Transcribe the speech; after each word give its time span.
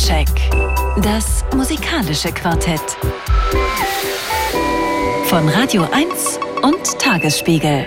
Soundcheck. 0.00 0.28
Das 1.02 1.44
musikalische 1.54 2.32
Quartett. 2.32 2.80
Von 5.26 5.46
Radio 5.50 5.86
1 5.92 6.40
und 6.62 6.98
Tagesspiegel. 6.98 7.84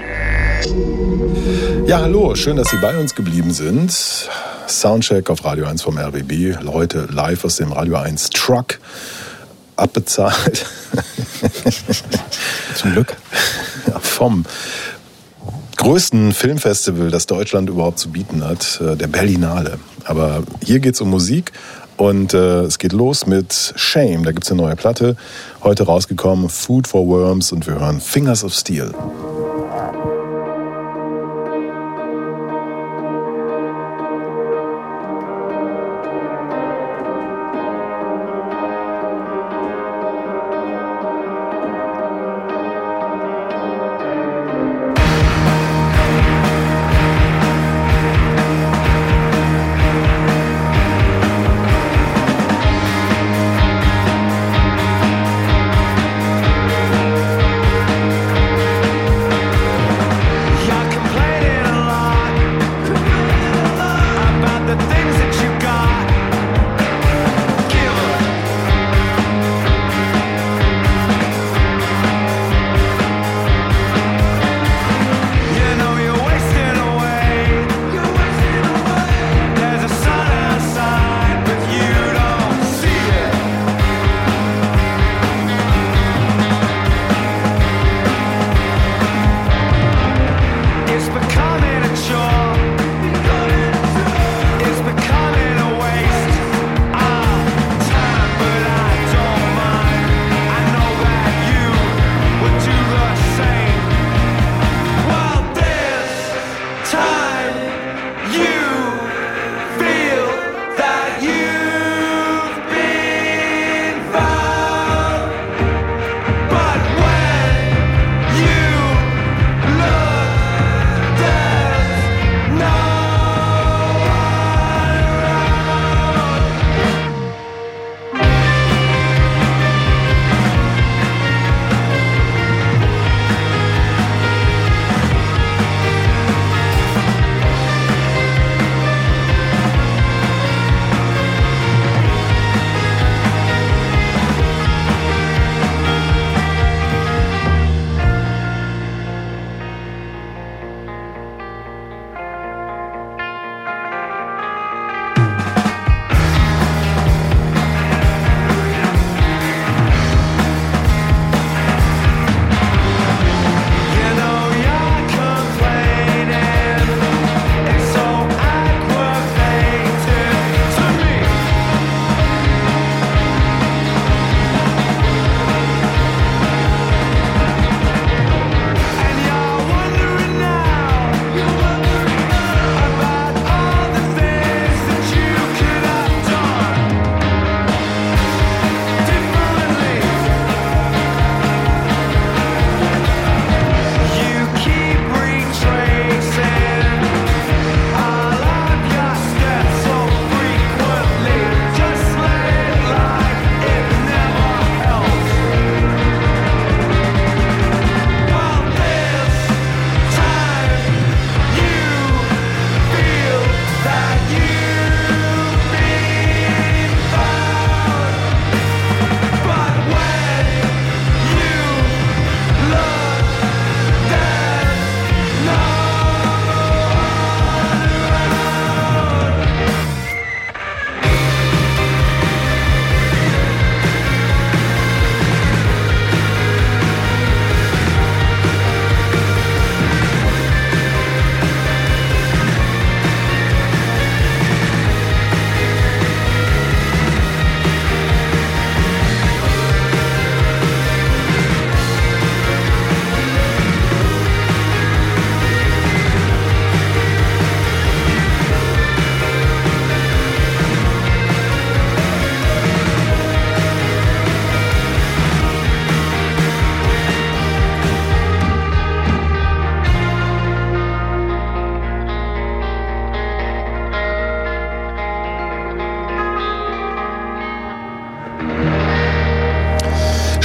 Ja, 1.88 2.02
hallo, 2.02 2.36
schön, 2.36 2.56
dass 2.56 2.70
Sie 2.70 2.78
bei 2.78 2.96
uns 3.00 3.16
geblieben 3.16 3.52
sind. 3.52 3.92
Soundcheck 4.68 5.28
auf 5.32 5.44
Radio 5.44 5.66
1 5.66 5.82
vom 5.82 5.98
RBB. 5.98 6.62
Leute 6.62 7.08
live 7.12 7.46
aus 7.46 7.56
dem 7.56 7.72
Radio 7.72 7.96
1 7.96 8.30
Truck. 8.30 8.80
Abbezahlt. 9.76 10.68
Zum 12.76 12.92
Glück. 12.92 13.16
Ja, 13.88 14.00
vom 14.00 14.46
größten 15.78 16.32
Filmfestival, 16.32 17.10
das 17.10 17.26
Deutschland 17.26 17.70
überhaupt 17.70 17.98
zu 17.98 18.12
bieten 18.12 18.44
hat, 18.44 18.80
äh, 18.82 18.96
der 18.96 19.08
Berlinale. 19.08 19.80
Aber 20.06 20.44
hier 20.64 20.80
geht 20.80 20.94
es 20.94 21.02
um 21.02 21.10
Musik 21.10 21.52
und 21.98 22.34
äh, 22.34 22.62
es 22.62 22.80
geht 22.80 22.94
los 22.94 23.26
mit 23.26 23.74
Shame. 23.76 24.24
Da 24.24 24.32
gibt 24.32 24.46
es 24.46 24.52
eine 24.52 24.62
neue 24.62 24.76
Platte, 24.76 25.16
heute 25.64 25.84
rausgekommen, 25.84 26.50
Food 26.50 26.88
for 26.88 27.08
Worms 27.08 27.52
und 27.52 27.68
wir 27.68 27.80
hören 27.80 28.00
Fingers 28.00 28.44
of 28.44 28.54
Steel. 28.54 28.94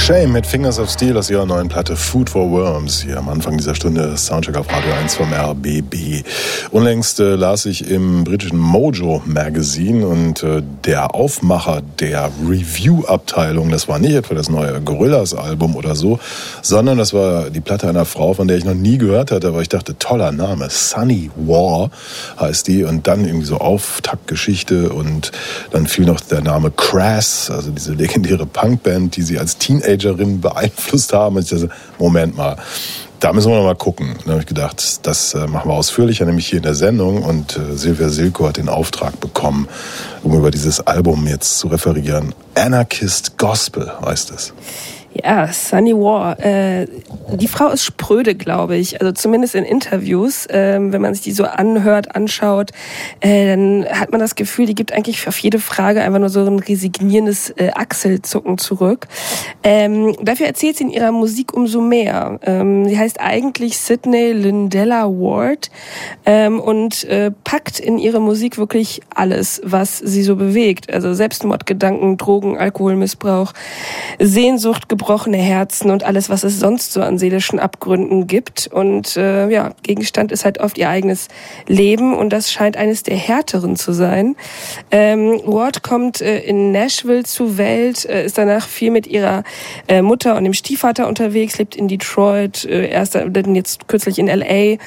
Shame 0.09 0.31
mit 0.31 0.47
Fingers 0.47 0.79
of 0.79 0.89
Steel 0.89 1.15
aus 1.19 1.29
ihrer 1.29 1.45
neuen 1.45 1.69
Platte 1.69 1.95
Food 1.95 2.31
for 2.31 2.49
Worms. 2.49 3.03
Hier 3.03 3.19
am 3.19 3.29
Anfang 3.29 3.57
dieser 3.57 3.75
Stunde 3.75 4.17
Soundcheck 4.17 4.57
auf 4.57 4.65
Radio 4.67 4.91
1 4.93 5.13
vom 5.13 5.31
RBB. 5.31 6.23
Unlängst 6.71 7.19
äh, 7.19 7.35
las 7.35 7.67
ich 7.67 7.87
im 7.91 8.23
britischen 8.23 8.57
Mojo 8.57 9.21
Magazine 9.27 10.07
und 10.07 10.41
äh, 10.41 10.63
der 10.83 11.13
Aufmacher 11.13 11.83
der 11.99 12.31
Review-Abteilung, 12.43 13.69
das 13.69 13.87
war 13.87 13.99
nicht 13.99 14.15
etwa 14.15 14.33
das 14.33 14.49
neue 14.49 14.81
Gorillas-Album 14.81 15.75
oder 15.75 15.95
so, 15.95 16.17
sondern 16.63 16.97
das 16.97 17.13
war 17.13 17.51
die 17.51 17.61
Platte 17.61 17.87
einer 17.87 18.05
Frau, 18.05 18.33
von 18.33 18.47
der 18.47 18.57
ich 18.57 18.65
noch 18.65 18.73
nie 18.73 18.97
gehört 18.97 19.29
hatte, 19.29 19.49
aber 19.49 19.61
ich 19.61 19.69
dachte, 19.69 19.95
toller 19.99 20.31
Name. 20.31 20.71
Sunny 20.71 21.29
War 21.35 21.91
heißt 22.39 22.67
die 22.67 22.83
und 22.83 23.05
dann 23.05 23.25
irgendwie 23.25 23.45
so 23.45 23.59
Auftaktgeschichte 23.59 24.89
und 24.89 25.31
dann 25.69 25.85
fiel 25.85 26.05
noch 26.05 26.19
der 26.19 26.41
Name 26.41 26.71
Crass, 26.71 27.51
also 27.51 27.69
diese 27.69 27.93
legendäre 27.93 28.47
Punkband, 28.47 29.15
die 29.15 29.21
sie 29.21 29.37
als 29.37 29.59
Teenager 29.59 29.98
Teenagerin 29.99 30.41
beeinflusst 30.41 31.13
haben. 31.13 31.35
Und 31.35 31.43
ich 31.43 31.49
dachte, 31.49 31.69
Moment 31.97 32.37
mal, 32.37 32.57
da 33.19 33.33
müssen 33.33 33.51
wir 33.51 33.57
noch 33.57 33.65
mal 33.65 33.75
gucken. 33.75 34.15
Da 34.25 34.31
habe 34.31 34.41
ich 34.41 34.47
gedacht, 34.47 35.05
das 35.05 35.33
äh, 35.33 35.45
machen 35.47 35.69
wir 35.69 35.75
ausführlicher, 35.75 36.25
nämlich 36.25 36.47
hier 36.47 36.57
in 36.57 36.63
der 36.63 36.75
Sendung. 36.75 37.23
Und 37.23 37.57
äh, 37.57 37.75
Silvia 37.75 38.09
Silko 38.09 38.47
hat 38.47 38.57
den 38.57 38.69
Auftrag 38.69 39.19
bekommen, 39.19 39.67
um 40.23 40.33
über 40.33 40.51
dieses 40.51 40.79
Album 40.79 41.27
jetzt 41.27 41.59
zu 41.59 41.67
referieren. 41.67 42.33
Anarchist 42.55 43.37
Gospel 43.37 43.91
heißt 44.01 44.31
es. 44.31 44.53
Ja, 45.23 45.51
Sunny 45.51 45.93
War. 45.93 46.39
Äh, 46.39 46.87
die 47.33 47.47
Frau 47.47 47.69
ist 47.69 47.83
spröde, 47.83 48.35
glaube 48.35 48.77
ich. 48.77 49.01
Also 49.01 49.11
zumindest 49.11 49.55
in 49.55 49.65
Interviews. 49.65 50.47
Ähm, 50.49 50.93
wenn 50.93 51.01
man 51.01 51.13
sich 51.13 51.23
die 51.23 51.31
so 51.31 51.43
anhört, 51.45 52.15
anschaut, 52.15 52.71
äh, 53.19 53.47
dann 53.47 53.85
hat 53.85 54.11
man 54.11 54.19
das 54.19 54.35
Gefühl, 54.35 54.65
die 54.65 54.75
gibt 54.75 54.93
eigentlich 54.93 55.27
auf 55.27 55.37
jede 55.39 55.59
Frage 55.59 56.01
einfach 56.01 56.19
nur 56.19 56.29
so 56.29 56.45
ein 56.45 56.59
resignierendes 56.59 57.51
äh, 57.51 57.71
Achselzucken 57.73 58.57
zurück. 58.57 59.07
Ähm, 59.63 60.15
dafür 60.21 60.47
erzählt 60.47 60.77
sie 60.77 60.85
in 60.85 60.89
ihrer 60.91 61.11
Musik 61.11 61.53
umso 61.53 61.81
mehr. 61.81 62.39
Ähm, 62.43 62.87
sie 62.87 62.97
heißt 62.97 63.19
eigentlich 63.19 63.77
Sydney 63.77 64.31
Lindella 64.31 65.05
Ward 65.05 65.69
ähm, 66.25 66.59
und 66.59 67.03
äh, 67.05 67.31
packt 67.43 67.79
in 67.79 67.97
ihre 67.97 68.21
Musik 68.21 68.57
wirklich 68.57 69.01
alles, 69.13 69.61
was 69.63 69.97
sie 69.97 70.23
so 70.23 70.35
bewegt. 70.35 70.91
Also 70.93 71.13
Selbstmordgedanken, 71.13 72.17
Drogen, 72.17 72.57
Alkoholmissbrauch, 72.57 73.53
Sehnsucht, 74.19 74.87
gebrochene 75.09 75.37
Herzen 75.37 75.89
und 75.89 76.03
alles, 76.03 76.29
was 76.29 76.43
es 76.43 76.59
sonst 76.59 76.93
so 76.93 77.01
an 77.01 77.17
seelischen 77.17 77.57
Abgründen 77.57 78.27
gibt. 78.27 78.67
Und 78.67 79.17
äh, 79.17 79.49
ja, 79.49 79.71
Gegenstand 79.81 80.31
ist 80.31 80.45
halt 80.45 80.59
oft 80.59 80.77
ihr 80.77 80.87
eigenes 80.87 81.29
Leben 81.67 82.15
und 82.15 82.29
das 82.29 82.51
scheint 82.51 82.77
eines 82.77 83.01
der 83.01 83.15
härteren 83.15 83.75
zu 83.75 83.91
sein. 83.91 84.35
Ähm, 84.91 85.41
Ward 85.45 85.81
kommt 85.81 86.21
äh, 86.21 86.41
in 86.41 86.71
Nashville 86.71 87.23
zur 87.23 87.57
Welt, 87.57 88.05
äh, 88.05 88.23
ist 88.23 88.37
danach 88.37 88.67
viel 88.67 88.91
mit 88.91 89.07
ihrer 89.07 89.43
äh, 89.87 90.03
Mutter 90.03 90.37
und 90.37 90.43
dem 90.43 90.53
Stiefvater 90.53 91.07
unterwegs, 91.07 91.57
lebt 91.57 91.75
in 91.75 91.87
Detroit, 91.87 92.65
äh, 92.65 92.87
erst 92.89 93.15
dann 93.15 93.55
jetzt 93.55 93.87
kürzlich 93.87 94.19
in 94.19 94.27
LA. 94.27 94.77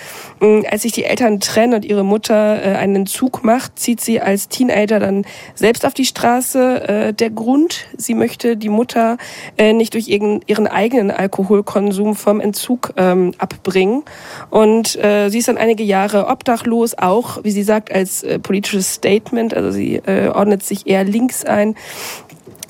Ähm, 0.41 0.65
als 0.71 0.83
sich 0.83 0.93
die 0.93 1.03
Eltern 1.03 1.41
trennen 1.41 1.75
und 1.75 1.85
ihre 1.85 2.05
Mutter 2.05 2.65
äh, 2.65 2.77
einen 2.77 3.07
Zug 3.07 3.43
macht, 3.43 3.77
zieht 3.77 4.01
sie 4.01 4.21
als 4.21 4.49
Teenager 4.49 5.01
dann 5.01 5.25
selbst 5.57 5.85
auf 5.85 5.95
die 5.95 6.05
Straße. 6.05 6.89
Äh, 6.89 7.13
der 7.13 7.31
Grund, 7.31 7.89
sie 7.97 8.15
möchte 8.15 8.57
die 8.57 8.69
Mutter 8.69 9.17
äh, 9.59 9.73
nicht 9.73 9.95
durch 9.95 10.02
durch 10.03 10.09
ihren, 10.09 10.41
ihren 10.47 10.67
eigenen 10.67 11.11
Alkoholkonsum 11.11 12.15
vom 12.15 12.41
Entzug 12.41 12.93
ähm, 12.97 13.33
abbringen. 13.39 14.03
Und 14.51 14.97
äh, 14.97 15.29
sie 15.29 15.39
ist 15.39 15.49
dann 15.49 15.59
einige 15.59 15.85
Jahre 15.85 16.27
obdachlos, 16.27 16.97
auch, 16.99 17.43
wie 17.45 17.51
sie 17.51 17.63
sagt, 17.63 17.93
als 17.93 18.23
äh, 18.23 18.39
politisches 18.39 18.95
Statement. 18.95 19.55
Also 19.55 19.71
sie 19.71 19.97
äh, 19.97 20.29
ordnet 20.29 20.63
sich 20.63 20.87
eher 20.87 21.05
links 21.05 21.45
ein. 21.45 21.77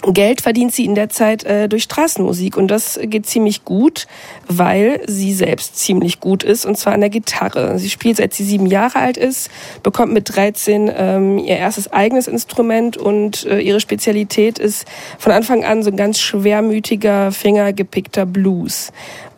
Geld 0.08 0.40
verdient 0.40 0.75
sie 0.75 0.84
in 0.84 0.96
der 0.96 1.10
Zeit 1.10 1.44
äh, 1.44 1.69
durch 1.69 1.84
Straßenmusik 1.84 2.56
und 2.56 2.69
das 2.69 2.99
geht 3.02 3.26
ziemlich 3.26 3.64
gut, 3.64 4.06
weil 4.49 5.00
sie 5.06 5.32
selbst 5.32 5.78
ziemlich 5.78 6.19
gut 6.19 6.43
ist 6.43 6.66
und 6.66 6.76
zwar 6.76 6.94
an 6.94 7.00
der 7.00 7.10
Gitarre. 7.10 7.78
Sie 7.78 7.88
spielt 7.88 8.16
seit 8.16 8.34
sie 8.34 8.44
sieben 8.44 8.66
Jahre 8.66 8.99
alt 8.99 9.16
ist, 9.16 9.49
bekommt 9.84 10.12
mit 10.12 10.34
13 10.34 10.90
ähm, 10.94 11.38
ihr 11.38 11.56
erstes 11.56 11.93
eigenes 11.93 12.26
Instrument 12.26 12.96
und 12.96 13.44
äh, 13.44 13.60
ihre 13.60 13.78
Spezialität 13.78 14.58
ist 14.58 14.87
von 15.19 15.31
Anfang 15.31 15.64
an 15.64 15.84
so 15.84 15.90
ein 15.90 15.96
ganz 15.96 16.19
schwermütiger, 16.19 17.31
fingergepickter 17.31 18.26
Blues. 18.26 18.90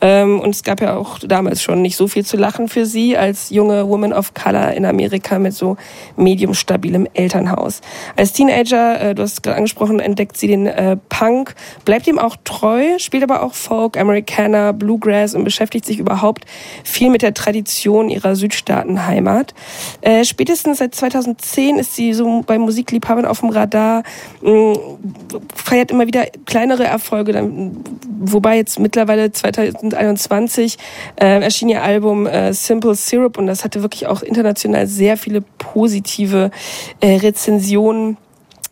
Ähm, 0.04 0.38
und 0.38 0.50
es 0.50 0.62
gab 0.62 0.82
ja 0.82 0.96
auch 0.96 1.18
damals 1.18 1.62
schon 1.62 1.80
nicht 1.80 1.96
so 1.96 2.08
viel 2.08 2.26
zu 2.26 2.36
lachen 2.36 2.68
für 2.68 2.84
sie 2.84 3.16
als 3.16 3.48
junge 3.48 3.88
Woman 3.88 4.12
of 4.12 4.34
Color 4.34 4.72
in 4.72 4.84
Amerika 4.84 5.38
mit 5.38 5.54
so 5.54 5.78
medium 6.14 6.52
stabilem 6.52 7.08
Elternhaus. 7.14 7.80
Als 8.14 8.34
Teenager, 8.34 9.00
äh, 9.00 9.14
du 9.14 9.22
hast 9.22 9.32
es 9.32 9.42
gerade 9.42 9.56
angesprochen, 9.56 10.00
entdeckt 10.00 10.36
sie 10.36 10.46
den 10.46 10.66
äh, 10.66 10.98
Punk, 11.08 11.54
bleibt 11.86 12.06
ihm 12.06 12.18
auch 12.18 12.36
treu, 12.44 12.98
spielt 12.98 13.22
aber 13.22 13.42
auch 13.42 13.54
Folk, 13.54 13.96
Americana, 13.96 14.72
Bluegrass 14.72 15.34
und 15.34 15.44
beschäftigt 15.44 15.86
sich 15.86 15.98
überhaupt 15.98 16.44
viel 16.84 17.08
mit 17.08 17.22
der 17.22 17.32
Tradition 17.32 18.10
ihrer 18.10 18.36
Südstaatenheimat. 18.36 19.54
Äh, 20.02 20.26
spätestens 20.26 20.78
seit 20.78 20.94
2010 20.94 21.78
ist 21.78 21.94
sie 21.94 22.12
so 22.12 22.42
bei 22.46 22.58
Musikliebhabern 22.58 23.24
auf 23.24 23.40
dem 23.40 23.48
Radar, 23.48 24.02
mh, 24.42 24.74
feiert 25.54 25.90
immer 25.90 26.06
wieder 26.06 26.26
kleinere 26.44 26.84
Erfolge, 26.84 27.32
wobei 28.20 28.56
jetzt 28.56 28.78
mittlerweile 28.78 29.32
2000 29.32 29.93
2021 29.94 30.78
äh, 31.16 31.40
erschien 31.40 31.68
ihr 31.68 31.82
Album 31.82 32.26
äh, 32.26 32.52
Simple 32.52 32.94
Syrup 32.94 33.38
und 33.38 33.46
das 33.46 33.64
hatte 33.64 33.82
wirklich 33.82 34.06
auch 34.06 34.22
international 34.22 34.86
sehr 34.86 35.16
viele 35.16 35.40
positive 35.58 36.50
äh, 37.00 37.16
Rezensionen. 37.16 38.16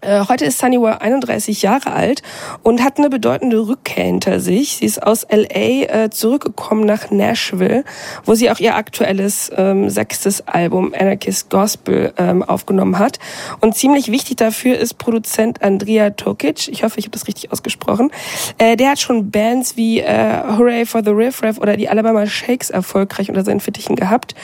Äh, 0.05 0.25
heute 0.29 0.47
ist 0.47 0.59
Sunny 0.59 0.81
War 0.81 1.01
31 1.01 1.63
Jahre 1.63 1.93
alt 1.93 2.23
und 2.65 2.83
hat 2.83 2.99
eine 2.99 3.09
bedeutende 3.09 3.69
Rückkehr 3.69 4.05
hinter 4.05 4.41
sich. 4.41 4.79
Sie 4.79 4.85
ist 4.85 5.01
aus 5.01 5.25
LA 5.31 6.05
äh, 6.05 6.11
zurückgekommen 6.11 6.85
nach 6.85 7.13
Nashville, 7.13 7.85
wo 8.25 8.35
sie 8.35 8.51
auch 8.51 8.59
ihr 8.59 8.75
aktuelles 8.75 9.53
ähm, 9.57 9.89
sechstes 9.91 10.49
Album 10.49 10.93
Anarchist 10.99 11.51
Gospel 11.51 12.13
ähm, 12.19 12.43
aufgenommen 12.43 12.99
hat. 12.99 13.21
Und 13.61 13.77
ziemlich 13.77 14.11
wichtig 14.11 14.39
dafür 14.39 14.77
ist 14.77 14.99
Produzent 14.99 15.63
Andrea 15.63 16.11
Tokic. 16.11 16.67
Ich 16.67 16.83
hoffe, 16.83 16.99
ich 16.99 17.05
habe 17.05 17.13
das 17.13 17.29
richtig 17.29 17.53
ausgesprochen. 17.53 18.11
Äh, 18.59 18.77
der 18.77 18.91
hat 18.91 18.99
schon 18.99 19.31
Bands 19.31 19.77
wie 19.77 20.01
äh, 20.01 20.43
Hooray 20.59 20.85
for 20.85 21.05
the 21.05 21.11
Riff 21.11 21.45
Raff 21.45 21.59
oder 21.59 21.77
die 21.77 21.89
Alabama 21.89 22.27
Shakes 22.27 22.71
erfolgreich 22.71 23.29
unter 23.29 23.45
seinen 23.45 23.61
Fittichen 23.61 23.95
gehabt. 23.95 24.35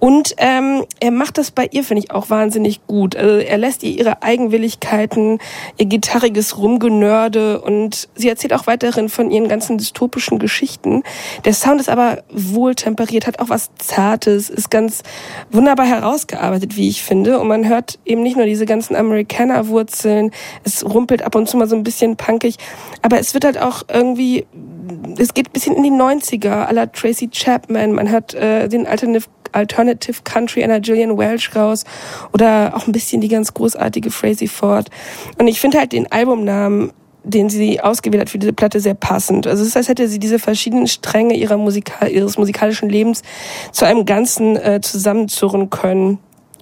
Und 0.00 0.34
ähm, 0.36 0.84
er 1.00 1.12
macht 1.12 1.38
das 1.38 1.50
bei 1.50 1.66
ihr, 1.70 1.82
finde 1.82 2.02
ich, 2.02 2.10
auch 2.10 2.28
wahnsinnig 2.28 2.86
gut. 2.86 3.16
Also 3.16 3.38
er 3.38 3.56
lässt 3.56 3.82
ihr 3.82 3.92
ihre 3.98 4.22
Eigenwilligkeit 4.22 4.97
Möglichkeiten, 4.98 5.38
ihr 5.76 5.86
gitarriges 5.86 6.58
Rumgenörde 6.58 7.60
und 7.60 8.08
sie 8.14 8.28
erzählt 8.28 8.52
auch 8.52 8.66
weiterhin 8.66 9.08
von 9.08 9.30
ihren 9.30 9.48
ganzen 9.48 9.78
dystopischen 9.78 10.38
Geschichten. 10.38 11.02
Der 11.44 11.54
Sound 11.54 11.80
ist 11.80 11.88
aber 11.88 12.22
wohltemperiert, 12.32 13.26
hat 13.26 13.38
auch 13.38 13.48
was 13.48 13.70
Zartes, 13.78 14.50
ist 14.50 14.70
ganz 14.70 15.02
wunderbar 15.50 15.86
herausgearbeitet, 15.86 16.76
wie 16.76 16.88
ich 16.88 17.02
finde. 17.02 17.38
Und 17.38 17.48
man 17.48 17.68
hört 17.68 17.98
eben 18.04 18.22
nicht 18.22 18.36
nur 18.36 18.46
diese 18.46 18.66
ganzen 18.66 18.96
Amerikaner-Wurzeln, 18.96 20.32
es 20.64 20.84
rumpelt 20.84 21.22
ab 21.22 21.34
und 21.34 21.48
zu 21.48 21.56
mal 21.56 21.68
so 21.68 21.76
ein 21.76 21.84
bisschen 21.84 22.16
punkig, 22.16 22.56
aber 23.02 23.18
es 23.18 23.34
wird 23.34 23.44
halt 23.44 23.58
auch 23.58 23.82
irgendwie 23.92 24.46
es 25.18 25.34
geht 25.34 25.48
ein 25.48 25.52
bisschen 25.52 25.76
in 25.76 25.82
die 25.82 25.90
90er, 25.90 26.64
aller 26.64 26.90
Tracy 26.90 27.28
Chapman. 27.28 27.92
Man 27.92 28.10
hat 28.10 28.34
äh, 28.34 28.68
den 28.68 28.86
Alternative 28.86 29.28
Alternative 29.58 30.22
Country 30.24 30.64
einer 30.64 30.80
Gillian 30.80 31.18
Welch 31.18 31.54
raus 31.54 31.84
oder 32.32 32.72
auch 32.74 32.86
ein 32.86 32.92
bisschen 32.92 33.20
die 33.20 33.28
ganz 33.28 33.52
großartige 33.52 34.10
Frazee 34.10 34.48
Ford. 34.48 34.88
Und 35.38 35.48
ich 35.48 35.60
finde 35.60 35.78
halt 35.78 35.92
den 35.92 36.10
Albumnamen 36.10 36.92
den 37.24 37.50
sie 37.50 37.80
ausgewählt 37.80 38.22
hat 38.22 38.30
für 38.30 38.38
diese 38.38 38.54
Platte 38.54 38.80
sehr 38.80 38.94
passend. 38.94 39.46
Also 39.46 39.62
es 39.62 39.68
ist, 39.68 39.76
als 39.76 39.88
hätte 39.88 40.08
sie 40.08 40.18
diese 40.18 40.38
verschiedenen 40.38 40.86
Stränge 40.86 41.36
ihrer 41.36 41.58
Musikal 41.58 42.10
ihres 42.10 42.38
musikalischen 42.38 42.88
Lebens 42.88 43.22
zu 43.70 43.84
einem 43.84 44.06
Ganzen 44.06 44.56
äh, 44.56 44.80
zusammenzurren 44.80 45.68
können. 45.68 46.18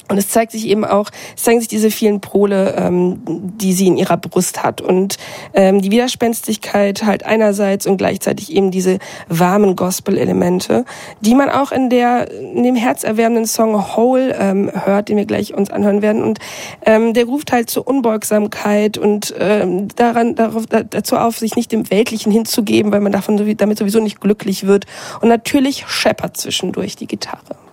Und 0.09 0.19
es 0.19 0.29
zeigt 0.29 0.53
sich 0.53 0.67
eben 0.69 0.85
auch, 0.85 1.11
es 1.37 1.43
zeigen 1.43 1.61
sich 1.61 1.69
diese 1.69 1.91
vielen 1.91 2.21
Pole, 2.21 2.75
ähm, 2.79 3.21
die 3.27 3.73
sie 3.73 3.89
in 3.89 3.97
ihrer 3.97 4.17
Brust 4.17 4.63
hat. 4.63 4.81
Und 4.81 5.17
ähm, 5.53 5.81
die 5.83 5.91
Widerspenstigkeit 5.91 7.05
halt 7.05 7.25
einerseits 7.25 7.87
und 7.87 7.97
gleichzeitig 7.97 8.53
eben 8.53 8.71
diese 8.71 8.99
warmen 9.29 9.75
Gospel-Elemente, 9.75 10.85
die 11.21 11.35
man 11.35 11.51
auch 11.51 11.73
in 11.73 11.91
der 11.91 12.31
in 12.31 12.63
dem 12.63 12.77
herzerwärmenden 12.77 13.47
Song 13.47 13.97
Whole 13.97 14.35
ähm, 14.39 14.71
hört, 14.73 15.09
den 15.09 15.17
wir 15.17 15.27
gleich 15.27 15.55
uns 15.55 15.71
anhören 15.71 16.03
werden. 16.03 16.23
Und 16.23 16.39
ähm, 16.85 17.13
der 17.13 17.25
ruft 17.25 17.53
halt 17.53 17.69
zur 17.69 17.87
Unbeugsamkeit 17.87 18.99
und 18.99 19.35
ähm, 19.39 19.89
daran 19.97 20.35
darauf, 20.35 20.67
dazu 20.67 21.17
auf, 21.17 21.39
sich 21.39 21.57
nicht 21.57 21.73
dem 21.73 21.91
Weltlichen 21.91 22.31
hinzugeben, 22.33 22.93
weil 22.93 23.01
man 23.01 23.13
davon 23.13 23.57
damit 23.57 23.79
sowieso 23.79 24.01
nicht 24.01 24.21
glücklich 24.21 24.67
wird. 24.67 24.87
Und 25.21 25.29
natürlich 25.29 25.85
scheppert 25.87 26.37
zwischendurch 26.37 26.97
die 26.97 27.07
Gitarre. 27.07 27.66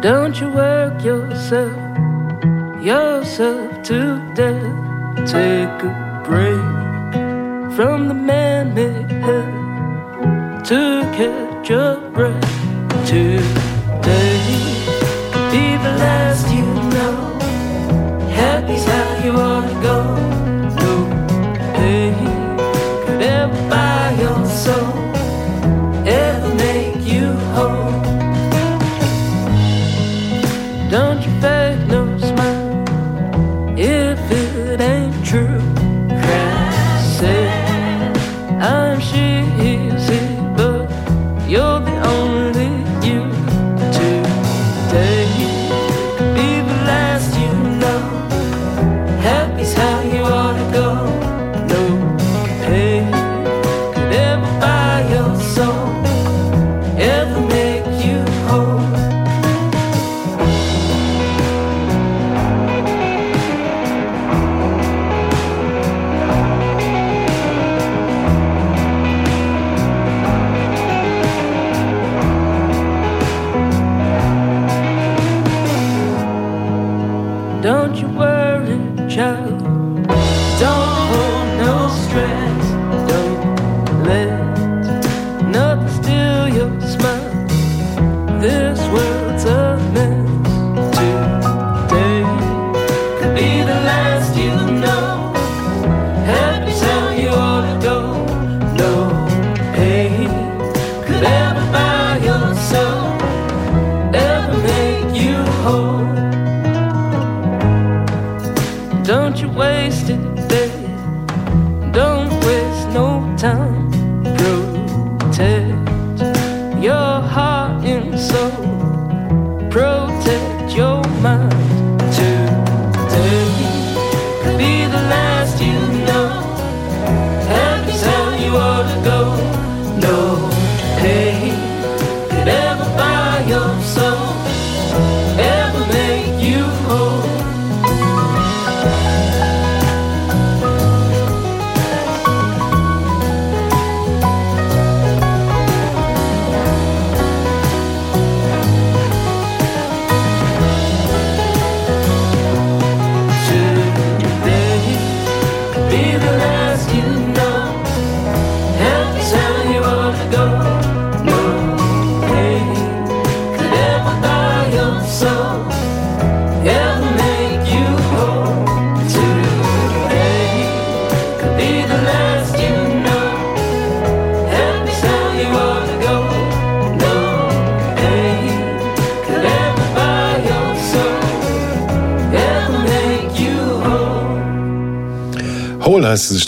Don't 0.00 0.40
you 0.40 0.48
work 0.48 1.04
yourself, 1.04 1.76
yourself 2.80 3.82
to 3.82 4.32
death. 4.34 5.26
Take 5.28 5.82
a 5.84 6.22
break 6.24 7.74
from 7.76 8.08
the 8.08 8.14
man-made 8.14 9.10
hell 9.10 10.62
to 10.64 11.02
catch 11.12 11.68
your 11.68 12.00
breath. 12.12 12.40
Today 13.06 14.40
be 15.52 15.76
the 15.76 15.92
last 16.00 16.50
you 16.50 16.64
know. 16.94 17.38
Happy's 18.30 18.84
how 18.86 19.22
you 19.22 19.32
to 19.32 19.74
go. 19.82 19.98
No 20.80 20.94
pain 21.74 22.14
could 23.04 23.20
ever 23.20 23.68
buy 23.68 24.16
your 24.18 24.46
soul, 24.46 25.09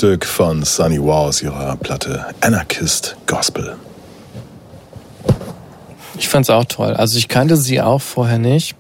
Stück 0.02 0.26
von 0.26 0.64
Sunny 0.64 1.00
Wow 1.00 1.28
aus 1.28 1.42
ihrer 1.42 1.76
Platte 1.76 2.26
Anarchist 2.40 3.16
Gospel. 3.28 3.76
Ich 6.18 6.28
fand's 6.28 6.50
auch 6.50 6.64
toll. 6.64 6.94
Also 6.94 7.16
ich 7.18 7.28
kannte 7.28 7.56
sie 7.56 7.80
auch 7.80 8.02
vorher 8.02 8.38
nicht. 8.38 8.74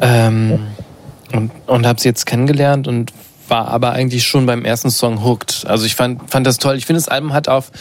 Ähm, 0.00 0.68
und, 1.32 1.50
und 1.66 1.84
habe 1.84 2.00
sie 2.00 2.08
jetzt 2.08 2.26
kennengelernt 2.26 2.86
und 2.86 3.12
war 3.48 3.66
aber 3.66 3.90
eigentlich 3.90 4.24
schon 4.24 4.46
beim 4.46 4.64
ersten 4.64 4.90
Song 4.90 5.24
hooked. 5.24 5.64
Also 5.66 5.84
ich 5.84 5.96
fand, 5.96 6.30
fand 6.30 6.46
das 6.46 6.58
toll. 6.58 6.76
Ich 6.76 6.86
finde, 6.86 7.00
das 7.00 7.08
Album 7.08 7.32
hat 7.32 7.48
auf 7.48 7.72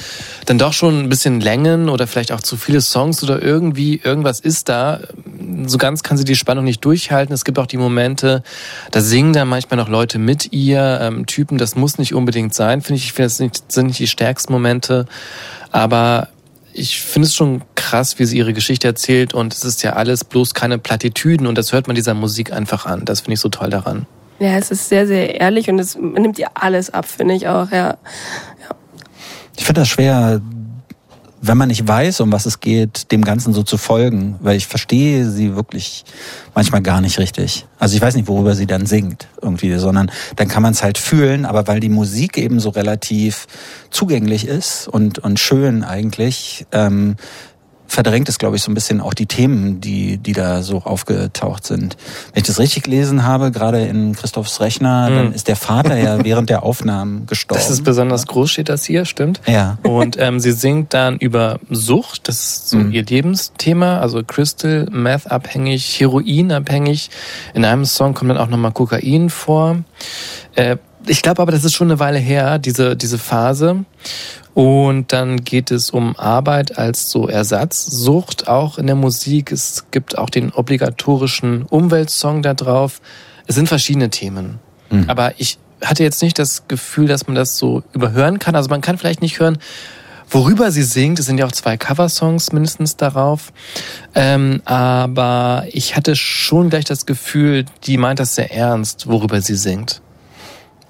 dann 0.48 0.58
doch 0.58 0.74
schon 0.74 1.00
ein 1.00 1.10
bisschen 1.10 1.40
Längen 1.40 1.88
oder 1.88 2.08
vielleicht 2.08 2.32
auch 2.32 2.42
zu 2.42 2.58
viele 2.58 2.82
Songs 2.82 3.22
oder 3.22 3.44
irgendwie 3.44 4.02
irgendwas 4.04 4.40
ist 4.40 4.70
da. 4.70 5.02
So 5.70 5.78
ganz 5.78 6.04
kann 6.04 6.18
sie 6.18 6.26
die 6.26 6.36
Spannung 6.36 6.66
nicht 6.66 6.84
durchhalten. 6.84 7.34
Es 7.34 7.46
gibt 7.46 7.60
auch 7.60 7.68
die 7.68 7.78
Momente, 7.78 8.44
da 8.92 9.02
singen 9.02 9.34
dann 9.34 9.48
manchmal 9.48 9.78
noch 9.78 9.90
Leute 9.90 10.20
mit 10.20 10.54
ihr, 10.54 11.00
ähm, 11.02 11.26
Typen. 11.26 11.58
Das 11.58 11.76
muss 11.76 11.98
nicht 11.98 12.14
unbedingt 12.14 12.54
sein, 12.54 12.82
finde 12.82 12.98
ich. 12.98 13.06
Ich 13.06 13.14
finde, 13.14 13.28
das 13.28 13.40
nicht, 13.40 13.72
sind 13.72 13.88
nicht 13.88 14.00
die 14.00 14.08
stärksten 14.08 14.54
Momente. 14.54 15.06
Aber 15.72 16.30
ich 16.74 17.02
finde 17.02 17.28
es 17.28 17.34
schon 17.34 17.64
krass, 17.76 18.20
wie 18.20 18.26
sie 18.26 18.38
ihre 18.38 18.54
Geschichte 18.54 18.88
erzählt 18.88 19.34
und 19.34 19.54
es 19.54 19.64
ist 19.64 19.82
ja 19.82 19.94
alles 19.94 20.24
bloß 20.24 20.54
keine 20.54 20.78
Plattitüden 20.78 21.48
und 21.48 21.58
das 21.58 21.74
hört 21.74 21.88
man 21.88 21.96
dieser 21.96 22.14
Musik 22.14 22.54
einfach 22.54 22.86
an. 22.86 23.04
Das 23.06 23.22
finde 23.22 23.34
ich 23.34 23.40
so 23.40 23.50
toll 23.50 23.70
daran. 23.70 24.06
Ja, 24.40 24.58
es 24.58 24.70
ist 24.70 24.88
sehr, 24.88 25.08
sehr 25.08 25.40
ehrlich 25.40 25.70
und 25.70 25.80
es 25.80 25.96
nimmt 25.96 26.38
ihr 26.38 26.50
alles 26.54 26.92
ab, 26.92 27.06
finde 27.08 27.34
ich 27.34 27.48
auch, 27.48 27.72
ja. 27.72 27.98
Ich 29.58 29.66
finde 29.66 29.82
das 29.82 29.90
schwer, 29.90 30.40
wenn 31.48 31.58
man 31.58 31.70
nicht 31.70 31.88
weiß, 31.88 32.22
um 32.22 32.32
was 32.32 32.46
es 32.46 32.60
geht, 32.60 33.12
dem 33.12 33.24
Ganzen 33.24 33.54
so 33.54 33.64
zu 33.64 33.78
folgen, 33.78 34.36
weil 34.40 34.58
ich 34.58 34.68
verstehe 34.68 35.30
sie 35.30 35.56
wirklich 35.56 36.06
manchmal 36.54 36.82
gar 36.82 37.02
nicht 37.02 37.20
richtig. 37.20 37.66
Also 37.80 37.96
ich 37.96 38.02
weiß 38.02 38.16
nicht, 38.16 38.28
worüber 38.28 38.56
sie 38.56 38.66
dann 38.66 38.86
singt 38.86 39.28
irgendwie, 39.42 39.76
sondern 39.78 40.12
dann 40.36 40.48
kann 40.48 40.64
man 40.64 40.74
es 40.74 40.84
halt 40.84 40.98
fühlen, 40.98 41.46
aber 41.46 41.68
weil 41.68 41.80
die 41.80 41.90
Musik 41.90 42.38
eben 42.38 42.60
so 42.60 42.70
relativ 42.70 43.48
zugänglich 43.90 44.48
ist 44.48 44.88
und, 44.88 45.20
und 45.20 45.40
schön 45.40 45.84
eigentlich, 45.84 46.66
ähm, 46.72 47.16
verdrängt 47.88 48.30
es, 48.30 48.38
glaube 48.38 48.56
ich, 48.58 48.62
so 48.64 48.70
ein 48.72 48.74
bisschen 48.74 49.02
auch 49.02 49.14
die 49.14 49.26
Themen, 49.26 49.82
die, 49.82 50.18
die 50.18 50.34
da 50.34 50.62
so 50.62 50.80
aufgetaucht 50.84 51.66
sind. 51.66 51.98
Wenn 52.34 52.42
ich 52.42 52.48
das 52.48 52.60
richtig 52.60 52.84
gelesen 52.84 53.24
habe, 53.24 53.52
gerade 53.52 53.86
in 53.86 54.14
Christophs 54.16 54.60
Rechner, 54.60 55.10
dann 55.10 55.34
ist 55.34 55.48
der 55.48 55.56
Vater 55.56 55.98
ja 55.98 56.22
während 56.24 56.50
der 56.50 56.64
Aufnahmen 56.64 57.26
gestorben. 57.26 57.62
Das 57.62 57.70
ist 57.70 57.84
besonders 57.84 58.28
groß, 58.28 58.52
steht 58.52 58.70
das 58.70 58.84
hier, 58.86 59.06
stimmt. 59.06 59.42
Ja. 59.48 59.78
Und 59.84 60.18
ähm, 60.20 60.40
sie 60.40 60.52
singt 60.52 60.94
dann 60.94 61.18
über 61.18 61.60
Sucht, 61.70 62.28
das 62.28 62.36
ist 62.44 62.70
so 62.70 62.78
Mhm. 62.78 62.92
ihr 62.92 63.04
Lebensthema, 63.06 64.00
also 64.00 64.22
Crystal, 64.24 64.88
Meth-abhängig, 64.92 66.00
Heroin-abhängig. 66.00 67.10
In 67.54 67.66
einem 67.66 67.86
Song 67.86 68.14
kommt 68.14 68.30
dann 68.32 68.38
auch 68.38 68.50
nochmal 68.50 68.72
Kokain 68.72 69.30
vor. 69.30 69.78
Äh, 70.56 70.78
ich 71.08 71.22
glaube 71.22 71.42
aber, 71.42 71.52
das 71.52 71.64
ist 71.64 71.74
schon 71.74 71.88
eine 71.88 72.00
Weile 72.00 72.20
her, 72.20 72.60
diese, 72.60 72.96
diese 72.96 73.18
Phase. 73.18 73.86
Und 74.54 75.14
dann 75.14 75.44
geht 75.44 75.70
es 75.72 75.92
um 75.92 76.18
Arbeit 76.18 76.78
als 76.78 77.12
so 77.12 77.28
Ersatzsucht, 77.28 78.48
auch 78.48 78.78
in 78.78 78.88
der 78.88 78.96
Musik. 78.96 79.52
Es 79.52 79.86
gibt 79.92 80.18
auch 80.18 80.30
den 80.30 80.52
obligatorischen 80.52 81.64
Umweltsong 81.64 82.42
da 82.42 82.54
drauf. 82.54 83.02
Es 83.46 83.56
sind 83.56 83.68
verschiedene 83.68 84.10
Themen. 84.10 84.60
Aber 85.08 85.34
ich 85.38 85.60
hatte 85.84 86.04
jetzt 86.04 86.24
nicht 86.24 86.40
das 86.40 86.68
Gefühl, 86.68 87.08
dass 87.08 87.28
man 87.28 87.36
das 87.36 87.58
so 87.58 87.84
überhören 87.94 88.40
kann. 88.40 88.56
Also 88.56 88.70
man 88.70 88.82
kann 88.82 88.98
vielleicht 88.98 89.22
nicht 89.22 89.40
hören, 89.40 89.60
worüber 90.30 90.72
sie 90.72 90.84
singt. 90.84 91.20
Es 91.20 91.28
sind 91.28 91.38
ja 91.38 91.46
auch 91.46 91.52
zwei 91.52 91.78
Coversongs 91.78 92.52
mindestens 92.52 92.98
darauf. 92.98 93.54
Ähm, 94.16 94.62
aber 94.66 95.66
ich 95.72 95.96
hatte 95.96 96.16
schon 96.16 96.70
gleich 96.70 96.86
das 96.86 97.06
Gefühl, 97.06 97.66
die 97.84 97.98
meint 97.98 98.20
das 98.20 98.36
sehr 98.36 98.52
ernst, 98.52 99.08
worüber 99.08 99.40
sie 99.42 99.56
singt. 99.56 100.02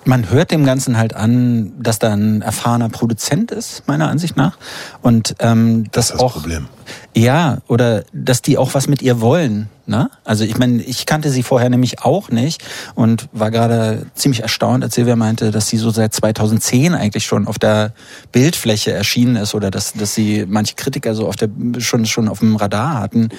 Man 0.08 0.30
hört 0.30 0.52
dem 0.52 0.66
Ganzen 0.66 0.98
halt 0.98 1.16
an, 1.16 1.74
dass 1.80 2.00
da 2.00 2.14
ein 2.14 2.42
erfahrener 2.42 2.90
Produzent 2.90 3.52
ist, 3.52 3.84
meiner 3.88 4.10
Ansicht 4.10 4.38
nach. 4.38 4.58
Und 5.02 5.36
ähm, 5.40 5.86
Das 5.92 5.92
das, 5.92 6.06
ist 6.06 6.12
das 6.14 6.22
auch. 6.22 6.34
Problem. 6.34 6.68
Ja, 7.16 7.60
oder 7.68 8.04
dass 8.14 8.42
die 8.42 8.58
auch 8.58 8.74
was 8.74 8.88
mit 8.88 9.02
ihr 9.02 9.22
wollen. 9.22 9.70
Ne? 9.86 10.10
Also 10.24 10.44
ich 10.44 10.58
meine, 10.58 10.82
ich 10.84 11.06
kannte 11.06 11.30
sie 11.30 11.44
vorher 11.44 11.70
nämlich 11.70 12.02
auch 12.02 12.30
nicht 12.30 12.64
und 12.94 13.28
war 13.32 13.52
gerade 13.52 14.06
ziemlich 14.16 14.42
erstaunt, 14.42 14.84
als 14.84 14.96
Silvia 14.96 15.16
meinte, 15.16 15.52
dass 15.52 15.68
sie 15.68 15.78
so 15.78 15.90
seit 15.90 16.14
2010 16.14 16.94
eigentlich 16.94 17.26
schon 17.26 17.48
auf 17.48 17.58
der 17.58 17.94
Bildfläche 18.32 18.92
erschienen 18.92 19.38
ist 19.38 19.56
oder 19.56 19.72
dass, 19.72 19.94
dass 19.94 20.14
sie 20.14 20.46
manche 20.48 20.76
Kritiker 20.76 21.16
so 21.16 21.28
auf 21.28 21.38
der 21.38 21.50
schon 21.80 22.06
schon 22.06 22.28
auf 22.28 22.40
dem 22.40 22.58
Radar 22.58 23.00
hatten. 23.00 23.30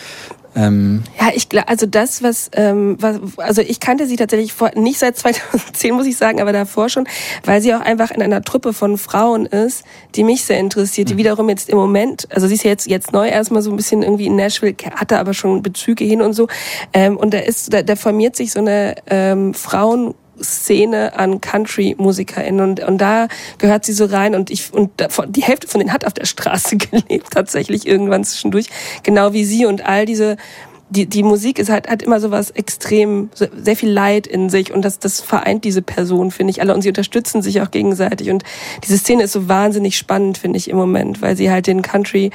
Ähm, 0.59 1.05
Ja, 1.21 1.31
ich 1.35 1.49
glaube, 1.49 1.69
also 1.69 1.87
das, 1.87 2.23
was, 2.23 2.51
ähm, 2.55 2.97
was, 3.01 3.21
also 3.37 3.63
ich 3.63 3.79
kannte 3.79 4.07
sie 4.07 4.17
tatsächlich 4.17 4.53
vor, 4.53 4.73
nicht 4.75 4.99
seit 4.99 5.17
2010, 5.19 5.95
muss 5.95 6.07
ich 6.07 6.17
sagen, 6.17 6.41
aber 6.41 6.53
davor 6.53 6.89
schon, 6.89 7.07
weil 7.45 7.61
sie 7.61 7.75
auch 7.75 7.81
einfach 7.81 8.11
in 8.11 8.23
einer 8.23 8.43
Truppe 8.43 8.73
von 8.73 8.99
Frauen 8.99 9.47
ist, 9.47 9.85
die 10.15 10.25
mich 10.25 10.45
sehr 10.45 10.59
interessiert, 10.59 11.11
die 11.11 11.17
wiederum 11.17 11.49
jetzt 11.49 11.69
im 11.69 11.79
Moment, 11.79 12.27
also 12.31 12.47
sie 12.49 12.55
ist 12.55 12.65
ja 12.65 12.71
jetzt, 12.71 12.89
jetzt 12.89 13.13
neu 13.13 13.29
erstmal 13.29 13.63
so 13.63 13.71
ein 13.71 13.77
bisschen 13.77 14.03
irgendwie 14.03 14.27
in 14.27 14.37
Nashville, 14.37 14.75
hatte 14.95 15.19
aber 15.19 15.33
schon 15.33 15.63
Bezüge 15.63 16.05
hin 16.05 16.21
und 16.23 16.33
so, 16.33 16.49
ähm, 16.93 17.17
und 17.17 17.33
da 17.33 17.39
ist, 17.39 17.73
da, 17.73 17.83
da 17.83 17.95
formiert 17.97 18.35
sich 18.35 18.53
so 18.53 18.59
eine 18.59 18.97
ähm, 19.07 19.55
Frauen, 19.55 20.15
Szene 20.43 21.19
an 21.19 21.41
Country-MusikerInnen 21.41 22.61
und, 22.61 22.81
und 22.81 22.99
da 22.99 23.29
gehört 23.59 23.85
sie 23.85 23.93
so 23.93 24.05
rein 24.05 24.35
und 24.35 24.51
ich 24.51 24.73
und 24.73 24.91
die 25.29 25.43
Hälfte 25.43 25.69
von 25.69 25.81
denen 25.81 25.93
hat 25.93 26.07
auf 26.07 26.15
der 26.15 26.27
Straße 26.27 26.77
gelebt 26.91 27.31
tatsächlich 27.31 27.87
irgendwann 27.87 28.25
zwischendurch. 28.25 28.67
Genau 29.03 29.33
wie 29.33 29.45
sie 29.45 29.67
und 29.67 29.87
all 29.87 30.07
diese 30.07 30.37
die, 30.91 31.07
die 31.07 31.23
Musik 31.23 31.59
ist 31.59 31.69
halt, 31.69 31.89
hat 31.89 32.03
immer 32.03 32.19
so 32.19 32.31
was 32.31 32.51
extrem, 32.51 33.29
sehr 33.35 33.77
viel 33.77 33.91
Leid 33.91 34.27
in 34.27 34.49
sich 34.49 34.73
und 34.73 34.83
das, 34.85 34.99
das 34.99 35.21
vereint 35.21 35.65
diese 35.65 35.83
Person, 35.83 36.31
finde 36.31 36.51
ich, 36.51 36.61
alle 36.61 36.75
und 36.75 36.83
sie 36.83 36.89
unterstützen 36.89 37.43
sich 37.43 37.61
auch 37.61 37.71
gegenseitig 37.71 38.31
und 38.31 38.43
diese 38.85 38.97
Szene 38.97 39.25
ist 39.25 39.33
so 39.33 39.49
wahnsinnig 39.49 39.99
spannend, 39.99 40.39
finde 40.39 40.57
ich, 40.57 40.71
im 40.71 40.77
Moment, 40.77 41.21
weil 41.21 41.37
sie 41.37 41.51
halt 41.51 41.67
den 41.67 41.83
Country 41.83 42.31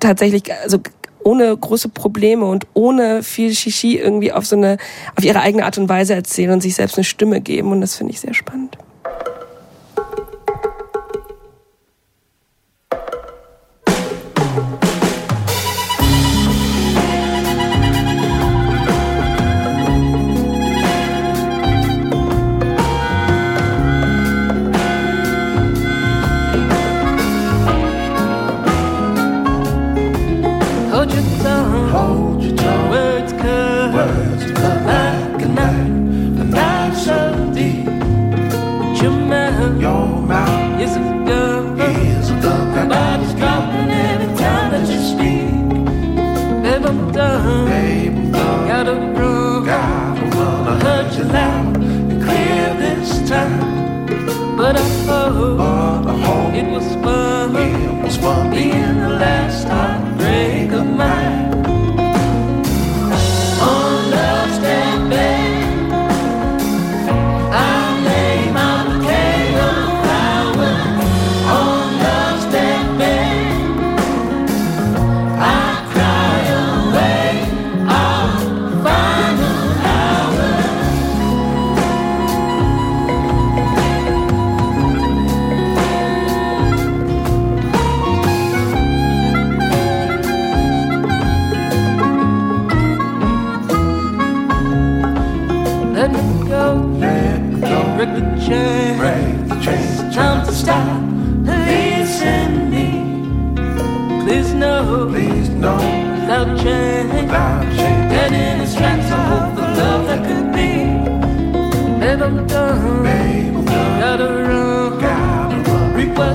tatsächlich, 0.00 0.44
also 0.62 0.78
ohne 1.24 1.56
große 1.56 1.88
Probleme 1.88 2.44
und 2.44 2.66
ohne 2.74 3.22
viel 3.22 3.54
Shishi 3.54 3.96
irgendwie 3.96 4.32
auf 4.32 4.46
so 4.46 4.56
eine, 4.56 4.78
auf 5.16 5.24
ihre 5.24 5.40
eigene 5.40 5.64
Art 5.64 5.78
und 5.78 5.88
Weise 5.88 6.14
erzählen 6.14 6.52
und 6.52 6.60
sich 6.62 6.74
selbst 6.74 6.96
eine 6.96 7.04
Stimme 7.04 7.40
geben 7.40 7.72
und 7.72 7.80
das 7.80 7.96
finde 7.96 8.12
ich 8.12 8.20
sehr 8.20 8.34
spannend. 8.34 8.76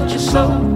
Just 0.08 0.32
so. 0.32 0.67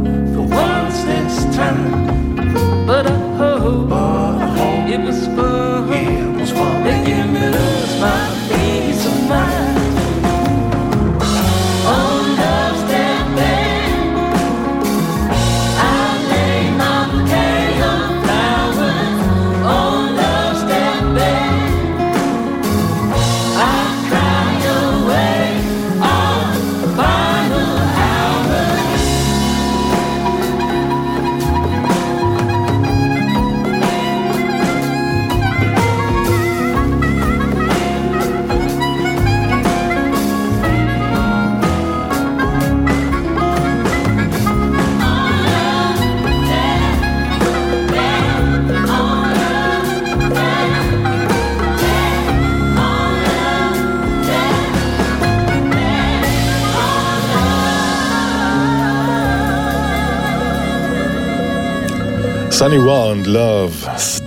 Sunny 62.61 62.77
War 62.85 63.07
und 63.07 63.25
Love, 63.25 63.73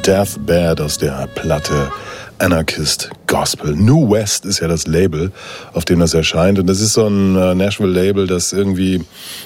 Deathbed 0.04 0.80
aus 0.80 0.98
der 0.98 1.28
Platte 1.36 1.92
Anarchist 2.38 3.10
Gospel. 3.28 3.76
New 3.76 4.10
West 4.10 4.44
ist 4.44 4.58
ja 4.58 4.66
das 4.66 4.88
Label, 4.88 5.30
auf 5.72 5.84
dem 5.84 6.00
das 6.00 6.14
erscheint. 6.14 6.58
Und 6.58 6.66
das 6.66 6.80
ist 6.80 6.94
so 6.94 7.06
ein 7.06 7.36
äh, 7.36 7.54
Nashville-Label, 7.54 8.26
das 8.26 8.52
irgendwie 8.52 9.04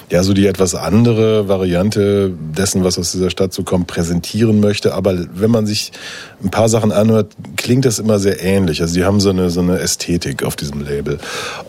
ja 0.09 0.23
so 0.23 0.33
die 0.33 0.47
etwas 0.47 0.73
andere 0.73 1.47
Variante 1.47 2.31
dessen, 2.35 2.83
was 2.83 2.97
aus 2.97 3.11
dieser 3.11 3.29
Stadt 3.29 3.53
so 3.53 3.61
kommt, 3.61 3.85
präsentieren 3.85 4.59
möchte. 4.59 4.95
Aber 4.95 5.15
wenn 5.35 5.51
man 5.51 5.67
sich 5.67 5.91
ein 6.43 6.49
paar 6.49 6.67
Sachen 6.67 6.91
anhört, 6.91 7.33
klingt 7.69 7.85
das 7.85 7.99
immer 7.99 8.17
sehr 8.17 8.43
ähnlich. 8.43 8.81
Also 8.81 8.95
die 8.95 9.05
haben 9.05 9.19
so 9.19 9.29
eine, 9.29 9.51
so 9.51 9.59
eine 9.59 9.77
Ästhetik 9.77 10.41
auf 10.41 10.55
diesem 10.55 10.81
Label. 10.81 11.19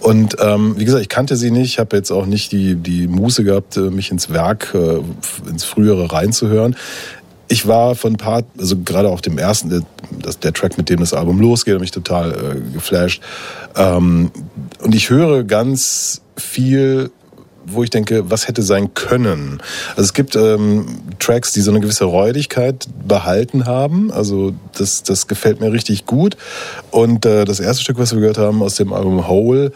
Und 0.00 0.34
ähm, 0.40 0.72
wie 0.78 0.86
gesagt, 0.86 1.02
ich 1.02 1.10
kannte 1.10 1.36
sie 1.36 1.50
nicht, 1.50 1.78
habe 1.78 1.94
jetzt 1.94 2.10
auch 2.10 2.24
nicht 2.24 2.52
die, 2.52 2.74
die 2.74 3.06
Muße 3.06 3.44
gehabt, 3.44 3.76
äh, 3.76 3.90
mich 3.90 4.10
ins 4.10 4.30
Werk, 4.30 4.74
äh, 4.74 5.00
ins 5.46 5.64
Frühere 5.64 6.10
reinzuhören. 6.10 6.74
Ich 7.48 7.68
war 7.68 7.96
von 7.96 8.14
ein 8.14 8.16
paar, 8.16 8.44
also 8.58 8.78
gerade 8.78 9.10
auch 9.10 9.20
dem 9.20 9.36
ersten, 9.36 9.68
der, 9.68 9.82
der 10.42 10.54
Track, 10.54 10.78
mit 10.78 10.88
dem 10.88 11.00
das 11.00 11.12
Album 11.12 11.38
losgeht, 11.38 11.74
hat 11.74 11.82
mich 11.82 11.90
total 11.90 12.32
äh, 12.32 12.72
geflasht. 12.72 13.20
Ähm, 13.76 14.30
und 14.82 14.94
ich 14.94 15.10
höre 15.10 15.44
ganz 15.44 16.22
viel, 16.34 17.10
wo 17.72 17.83
ich 17.83 17.90
denke, 17.90 18.30
was 18.30 18.48
hätte 18.48 18.62
sein 18.62 18.94
können. 18.94 19.61
Also 19.90 20.02
es 20.02 20.12
gibt 20.12 20.37
ähm, 20.37 20.87
Tracks, 21.18 21.52
die 21.52 21.61
so 21.61 21.70
eine 21.70 21.80
gewisse 21.80 22.04
Räudigkeit 22.04 22.87
behalten 23.06 23.66
haben. 23.66 24.11
Also 24.11 24.52
das, 24.76 25.02
das 25.02 25.26
gefällt 25.26 25.61
mir 25.61 25.72
richtig 25.72 26.06
gut. 26.06 26.37
Und 26.90 27.26
äh, 27.26 27.44
das 27.44 27.61
erste 27.61 27.83
Stück, 27.83 27.98
was 27.98 28.12
wir 28.12 28.20
gehört 28.20 28.38
haben 28.38 28.62
aus 28.62 28.76
dem 28.76 28.92
Album 28.92 29.28
Hole, 29.28 29.72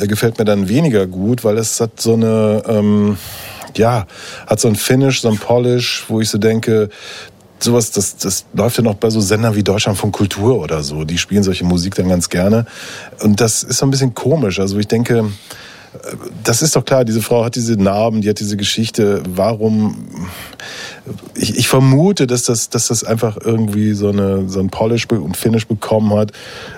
äh, 0.00 0.06
gefällt 0.06 0.38
mir 0.38 0.44
dann 0.44 0.68
weniger 0.68 1.06
gut, 1.06 1.44
weil 1.44 1.58
es 1.58 1.80
hat 1.80 2.00
so 2.00 2.14
eine, 2.14 2.62
ähm, 2.66 3.16
ja, 3.76 4.06
hat 4.46 4.60
so 4.60 4.68
ein 4.68 4.76
Finish, 4.76 5.20
so 5.20 5.28
ein 5.28 5.38
Polish, 5.38 6.04
wo 6.08 6.20
ich 6.20 6.28
so 6.28 6.38
denke, 6.38 6.88
sowas, 7.60 7.90
das, 7.90 8.16
das 8.16 8.44
läuft 8.52 8.76
ja 8.76 8.84
noch 8.84 8.94
bei 8.94 9.10
so 9.10 9.20
Sendern 9.20 9.54
wie 9.54 9.62
Deutschland 9.62 9.98
von 9.98 10.12
Kultur 10.12 10.60
oder 10.60 10.82
so. 10.82 11.04
Die 11.04 11.18
spielen 11.18 11.42
solche 11.42 11.64
Musik 11.64 11.94
dann 11.94 12.08
ganz 12.08 12.28
gerne. 12.28 12.66
Und 13.20 13.40
das 13.40 13.62
ist 13.62 13.78
so 13.78 13.86
ein 13.86 13.90
bisschen 13.90 14.14
komisch. 14.14 14.60
Also 14.60 14.78
ich 14.78 14.86
denke, 14.86 15.30
das 16.42 16.62
ist 16.62 16.76
doch 16.76 16.84
klar, 16.84 17.04
diese 17.04 17.22
Frau 17.22 17.44
hat 17.44 17.56
diese 17.56 17.74
Narben, 17.74 18.20
die 18.20 18.28
hat 18.28 18.40
diese 18.40 18.56
Geschichte. 18.56 19.22
Warum? 19.28 20.08
Ich, 21.34 21.56
ich 21.56 21.68
vermute, 21.68 22.26
dass 22.26 22.44
das, 22.44 22.68
dass 22.70 22.88
das 22.88 23.04
einfach 23.04 23.36
irgendwie 23.40 23.92
so, 23.92 24.08
eine, 24.08 24.48
so 24.48 24.60
ein 24.60 24.70
Polish 24.70 25.06
und 25.08 25.36
Finish 25.36 25.66
bekommen 25.66 26.12
hat, 26.14 26.32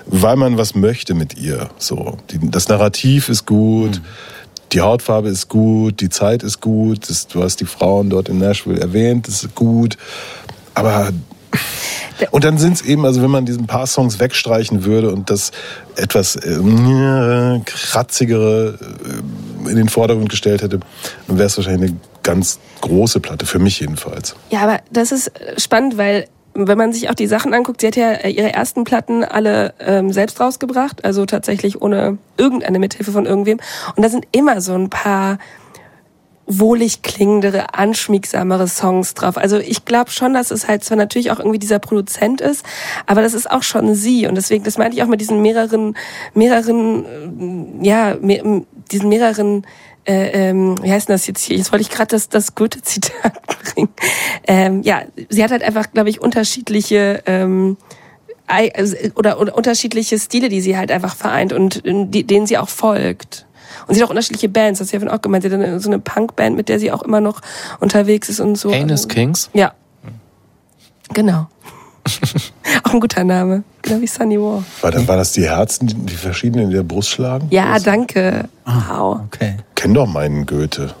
weil 0.05 0.35
man 0.35 0.57
was 0.57 0.75
möchte 0.75 1.13
mit 1.13 1.37
ihr. 1.37 1.69
So, 1.77 2.17
die, 2.29 2.39
das 2.41 2.67
Narrativ 2.67 3.29
ist 3.29 3.45
gut. 3.45 4.01
Die 4.73 4.81
Hautfarbe 4.81 5.29
ist 5.29 5.47
gut, 5.47 6.01
die 6.01 6.09
Zeit 6.09 6.43
ist 6.43 6.59
gut, 6.59 7.09
das, 7.09 7.27
du 7.27 7.41
hast 7.41 7.61
die 7.61 7.65
Frauen 7.65 8.09
dort 8.09 8.27
in 8.27 8.37
Nashville 8.37 8.81
erwähnt, 8.81 9.27
das 9.27 9.45
ist 9.45 9.55
gut. 9.55 9.97
Aber 10.73 11.11
und 12.31 12.43
dann 12.43 12.57
sind 12.57 12.73
es 12.73 12.81
eben, 12.81 13.05
also 13.05 13.21
wenn 13.21 13.31
man 13.31 13.45
diesen 13.45 13.67
paar 13.67 13.87
Songs 13.87 14.19
wegstreichen 14.19 14.85
würde 14.85 15.11
und 15.11 15.29
das 15.29 15.51
etwas 15.95 16.35
äh, 16.35 17.59
kratzigere 17.65 18.77
äh, 19.65 19.69
in 19.69 19.75
den 19.75 19.89
Vordergrund 19.89 20.29
gestellt 20.29 20.61
hätte, 20.61 20.79
dann 21.27 21.37
wäre 21.37 21.47
es 21.47 21.57
wahrscheinlich 21.57 21.91
eine 21.91 21.99
ganz 22.23 22.59
große 22.81 23.19
Platte, 23.19 23.45
für 23.45 23.59
mich 23.59 23.79
jedenfalls. 23.79 24.35
Ja, 24.49 24.61
aber 24.61 24.79
das 24.91 25.11
ist 25.11 25.31
spannend, 25.57 25.97
weil 25.97 26.27
wenn 26.53 26.77
man 26.77 26.91
sich 26.91 27.09
auch 27.09 27.13
die 27.13 27.27
Sachen 27.27 27.53
anguckt, 27.53 27.81
sie 27.81 27.87
hat 27.87 27.95
ja 27.95 28.11
äh, 28.11 28.29
ihre 28.29 28.51
ersten 28.51 28.83
Platten 28.83 29.23
alle 29.23 29.73
ähm, 29.79 30.11
selbst 30.11 30.39
rausgebracht, 30.39 31.05
also 31.05 31.25
tatsächlich 31.25 31.81
ohne 31.81 32.17
irgendeine 32.37 32.79
Mithilfe 32.79 33.11
von 33.11 33.25
irgendwem. 33.25 33.59
Und 33.95 34.03
da 34.03 34.09
sind 34.09 34.25
immer 34.31 34.59
so 34.61 34.73
ein 34.73 34.89
paar 34.89 35.37
wohlig 36.47 37.01
klingendere, 37.01 37.73
anschmiegsamere 37.73 38.67
Songs 38.67 39.13
drauf. 39.13 39.37
Also 39.37 39.57
ich 39.57 39.83
glaube 39.83 40.11
schon, 40.11 40.33
dass 40.33 40.49
es 40.49 40.67
halt 40.67 40.83
zwar 40.83 40.97
natürlich 40.97 41.29
auch 41.29 41.39
irgendwie 41.39 41.59
dieser 41.59 41.79
Produzent 41.79 42.39
ist, 42.41 42.65
aber 43.05 43.21
das 43.21 43.33
ist 43.33 43.51
auch 43.51 43.63
schon 43.63 43.93
sie. 43.93 44.27
Und 44.27 44.35
deswegen, 44.35 44.63
das 44.63 44.77
meinte 44.77 44.95
ich 44.95 45.03
auch 45.03 45.07
mit 45.07 45.19
diesen 45.19 45.41
mehreren, 45.41 45.95
mehreren, 46.33 47.81
äh, 47.81 47.85
ja, 47.85 48.15
mehr, 48.21 48.43
diesen 48.91 49.09
mehreren 49.09 49.65
äh, 50.07 50.49
ähm, 50.49 50.75
wie 50.81 50.89
heißt 50.89 51.09
denn 51.09 51.15
das 51.15 51.27
jetzt 51.27 51.43
hier? 51.43 51.57
Jetzt 51.57 51.73
wollte 51.73 51.81
ich 51.81 51.89
gerade 51.89 52.07
das, 52.07 52.29
das 52.29 52.55
gute 52.55 52.81
Zitat 52.81 53.45
bringen. 53.75 53.89
Ähm, 54.47 54.81
ja, 54.83 55.01
sie 55.27 55.43
hat 55.43 55.51
halt 55.51 55.63
einfach, 55.63 55.91
glaube 55.91 56.09
ich, 56.09 56.21
unterschiedliche 56.21 57.23
ähm, 57.25 57.75
also, 58.47 58.95
oder, 59.15 59.37
unterschiedliche 59.37 60.17
Stile, 60.17 60.47
die 60.47 60.61
sie 60.61 60.77
halt 60.77 60.91
einfach 60.91 61.17
vereint 61.17 61.51
und 61.51 61.85
äh, 61.85 62.23
denen 62.23 62.47
sie 62.47 62.57
auch 62.57 62.69
folgt. 62.69 63.46
Und 63.87 63.95
sie 63.95 64.01
hat 64.01 64.07
auch 64.07 64.11
unterschiedliche 64.11 64.49
Bands, 64.49 64.79
das 64.79 64.93
hast 64.93 65.01
du 65.01 65.05
ja 65.05 65.13
auch 65.13 65.21
gemeint. 65.21 65.43
Sie 65.43 65.49
hat 65.49 65.59
eine, 65.59 65.79
so 65.79 65.89
eine 65.89 65.99
Punkband, 65.99 66.55
mit 66.55 66.69
der 66.69 66.79
sie 66.79 66.91
auch 66.91 67.03
immer 67.03 67.21
noch 67.21 67.41
unterwegs 67.79 68.29
ist 68.29 68.39
und 68.39 68.57
so. 68.57 68.71
Anus 68.71 69.07
Kings. 69.07 69.49
Ja. 69.53 69.73
Genau. 71.13 71.47
auch 72.83 72.93
ein 72.93 72.99
guter 72.99 73.23
Name. 73.23 73.63
Genau 73.81 74.01
wie 74.01 74.07
Sunny 74.07 74.39
War. 74.39 74.63
War, 74.81 74.91
das, 74.91 75.07
war 75.07 75.17
das 75.17 75.31
die 75.33 75.43
Herzen, 75.43 75.87
die, 75.87 75.95
die 75.95 76.15
verschiedenen 76.15 76.65
in 76.65 76.71
der 76.71 76.83
Brust 76.83 77.09
schlagen? 77.09 77.47
Ja, 77.51 77.79
danke. 77.79 78.49
Wow. 78.65 79.21
Okay. 79.27 79.57
Kenn 79.75 79.93
doch 79.93 80.07
meinen 80.07 80.45
Goethe. 80.45 80.93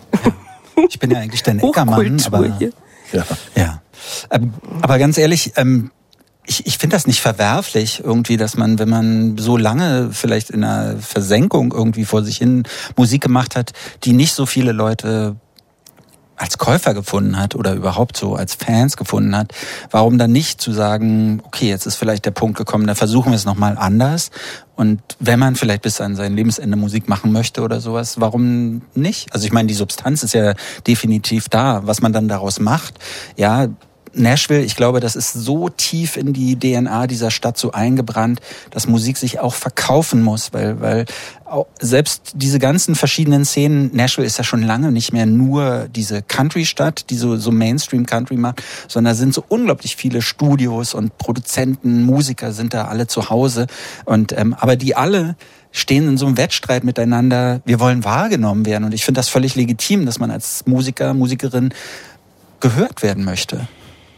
Ich 0.89 0.99
bin 0.99 1.11
ja 1.11 1.19
eigentlich 1.19 1.43
der 1.43 1.55
Neckermann, 1.55 1.95
Hochkultur 1.95 2.33
aber 2.33 2.57
hier. 2.57 2.71
Ja. 3.11 3.23
Ja. 3.55 3.81
Ähm, 4.29 4.53
aber 4.81 4.99
ganz 4.99 5.17
ehrlich, 5.17 5.53
ähm, 5.55 5.91
ich, 6.47 6.65
ich 6.65 6.77
finde 6.77 6.95
das 6.95 7.05
nicht 7.05 7.21
verwerflich 7.21 8.01
irgendwie, 8.03 8.37
dass 8.37 8.55
man, 8.55 8.79
wenn 8.79 8.89
man 8.89 9.37
so 9.37 9.57
lange 9.57 10.09
vielleicht 10.11 10.49
in 10.49 10.63
einer 10.63 10.97
Versenkung 10.97 11.73
irgendwie 11.73 12.05
vor 12.05 12.23
sich 12.23 12.37
hin 12.37 12.63
Musik 12.95 13.21
gemacht 13.21 13.55
hat, 13.55 13.73
die 14.05 14.13
nicht 14.13 14.33
so 14.33 14.45
viele 14.45 14.71
Leute 14.71 15.35
als 16.37 16.59
Käufer 16.59 16.93
gefunden 16.93 17.37
hat 17.37 17.55
oder 17.55 17.73
überhaupt 17.73 18.15
so 18.15 18.35
als 18.35 18.53
Fans 18.53 18.95
gefunden 18.95 19.35
hat, 19.35 19.53
warum 19.89 20.19
dann 20.19 20.31
nicht 20.31 20.61
zu 20.61 20.71
sagen, 20.71 21.41
okay, 21.43 21.67
jetzt 21.67 21.87
ist 21.87 21.95
vielleicht 21.95 22.25
der 22.25 22.31
Punkt 22.31 22.57
gekommen, 22.57 22.85
da 22.85 22.93
versuchen 22.93 23.31
wir 23.31 23.35
es 23.35 23.45
nochmal 23.45 23.75
anders. 23.77 24.29
Und 24.75 25.01
wenn 25.19 25.39
man 25.39 25.55
vielleicht 25.55 25.81
bis 25.81 25.99
an 25.99 26.15
sein 26.15 26.35
Lebensende 26.35 26.77
Musik 26.77 27.09
machen 27.09 27.31
möchte 27.31 27.61
oder 27.61 27.81
sowas, 27.81 28.21
warum 28.21 28.83
nicht? 28.93 29.33
Also 29.33 29.47
ich 29.47 29.51
meine, 29.51 29.67
die 29.67 29.73
Substanz 29.73 30.21
ist 30.21 30.35
ja 30.35 30.53
definitiv 30.85 31.49
da. 31.49 31.81
Was 31.85 32.01
man 32.01 32.13
dann 32.13 32.27
daraus 32.27 32.59
macht, 32.59 32.99
ja, 33.35 33.67
Nashville, 34.13 34.63
ich 34.63 34.75
glaube, 34.75 34.99
das 34.99 35.15
ist 35.15 35.33
so 35.33 35.69
tief 35.69 36.17
in 36.17 36.33
die 36.33 36.57
DNA 36.57 37.07
dieser 37.07 37.31
Stadt 37.31 37.57
so 37.57 37.71
eingebrannt, 37.71 38.39
dass 38.71 38.87
Musik 38.87 39.17
sich 39.17 39.39
auch 39.39 39.53
verkaufen 39.53 40.21
muss, 40.21 40.53
weil, 40.53 40.81
weil 40.81 41.05
selbst 41.79 42.33
diese 42.35 42.59
ganzen 42.59 42.95
verschiedenen 42.95 43.45
Szenen, 43.45 43.89
Nashville 43.93 44.27
ist 44.27 44.37
ja 44.37 44.43
schon 44.43 44.61
lange 44.61 44.91
nicht 44.91 45.13
mehr 45.13 45.25
nur 45.25 45.87
diese 45.89 46.21
Country-Stadt, 46.21 47.09
die 47.09 47.15
so, 47.15 47.37
so 47.37 47.51
Mainstream-Country 47.51 48.35
macht, 48.35 48.63
sondern 48.87 49.13
da 49.13 49.17
sind 49.17 49.33
so 49.33 49.43
unglaublich 49.47 49.95
viele 49.95 50.21
Studios 50.21 50.93
und 50.93 51.17
Produzenten, 51.17 52.03
Musiker 52.03 52.51
sind 52.51 52.73
da 52.73 52.85
alle 52.85 53.07
zu 53.07 53.29
Hause 53.29 53.67
und 54.05 54.37
ähm, 54.37 54.53
aber 54.53 54.75
die 54.75 54.95
alle 54.95 55.35
stehen 55.71 56.07
in 56.07 56.17
so 56.17 56.25
einem 56.25 56.37
Wettstreit 56.37 56.83
miteinander. 56.83 57.61
Wir 57.65 57.79
wollen 57.79 58.03
wahrgenommen 58.03 58.65
werden 58.65 58.83
und 58.83 58.93
ich 58.93 59.05
finde 59.05 59.19
das 59.19 59.29
völlig 59.29 59.55
legitim, 59.55 60.05
dass 60.05 60.19
man 60.19 60.31
als 60.31 60.65
Musiker, 60.65 61.13
Musikerin 61.13 61.73
gehört 62.59 63.03
werden 63.03 63.23
möchte. 63.23 63.67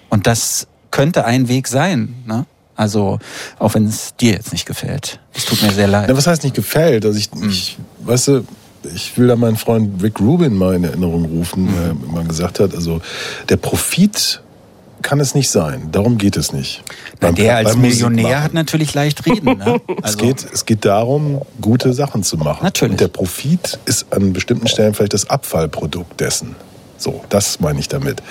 Und 0.09 0.27
das 0.27 0.67
könnte 0.91 1.25
ein 1.25 1.47
Weg 1.47 1.67
sein. 1.67 2.15
Ne? 2.25 2.45
Also, 2.75 3.19
auch 3.59 3.73
wenn 3.73 3.85
es 3.85 4.15
dir 4.15 4.33
jetzt 4.33 4.51
nicht 4.53 4.65
gefällt. 4.65 5.19
Es 5.33 5.45
tut 5.45 5.61
mir 5.61 5.71
sehr 5.71 5.87
leid. 5.87 6.05
Na, 6.09 6.15
was 6.17 6.27
heißt 6.27 6.43
nicht 6.43 6.55
gefällt? 6.55 7.05
Also 7.05 7.17
ich, 7.19 7.29
ich 7.47 7.77
weißt 8.03 8.27
du, 8.29 8.43
ich 8.95 9.17
will 9.17 9.27
da 9.27 9.35
meinen 9.35 9.57
Freund 9.57 10.01
Rick 10.01 10.19
Rubin 10.21 10.55
mal 10.55 10.75
in 10.75 10.85
Erinnerung 10.85 11.25
rufen, 11.25 11.67
der 11.75 11.89
immer 12.09 12.23
gesagt 12.23 12.59
hat, 12.61 12.73
also 12.73 13.01
der 13.49 13.57
Profit 13.57 14.41
kann 15.01 15.19
es 15.19 15.35
nicht 15.35 15.49
sein. 15.49 15.89
Darum 15.91 16.17
geht 16.17 16.37
es 16.37 16.51
nicht. 16.53 16.83
Beim- 17.19 17.35
der 17.35 17.57
als 17.57 17.75
Millionär 17.75 18.41
hat 18.43 18.53
natürlich 18.53 18.93
leicht 18.93 19.25
reden. 19.25 19.57
Ne? 19.57 19.81
Es 19.97 20.03
Also, 20.03 20.17
geht, 20.19 20.45
es 20.53 20.65
geht 20.65 20.85
darum, 20.85 21.41
gute 21.61 21.93
Sachen 21.93 22.23
zu 22.23 22.37
machen. 22.37 22.63
Natürlich. 22.63 22.91
Und 22.93 22.99
der 23.01 23.07
Profit 23.09 23.77
ist 23.85 24.11
an 24.13 24.31
bestimmten 24.33 24.67
Stellen 24.67 24.93
vielleicht 24.93 25.13
das 25.13 25.29
Abfallprodukt 25.29 26.19
dessen. 26.19 26.55
So, 26.97 27.23
das 27.29 27.59
meine 27.61 27.79
ich 27.79 27.87
damit. 27.87 28.21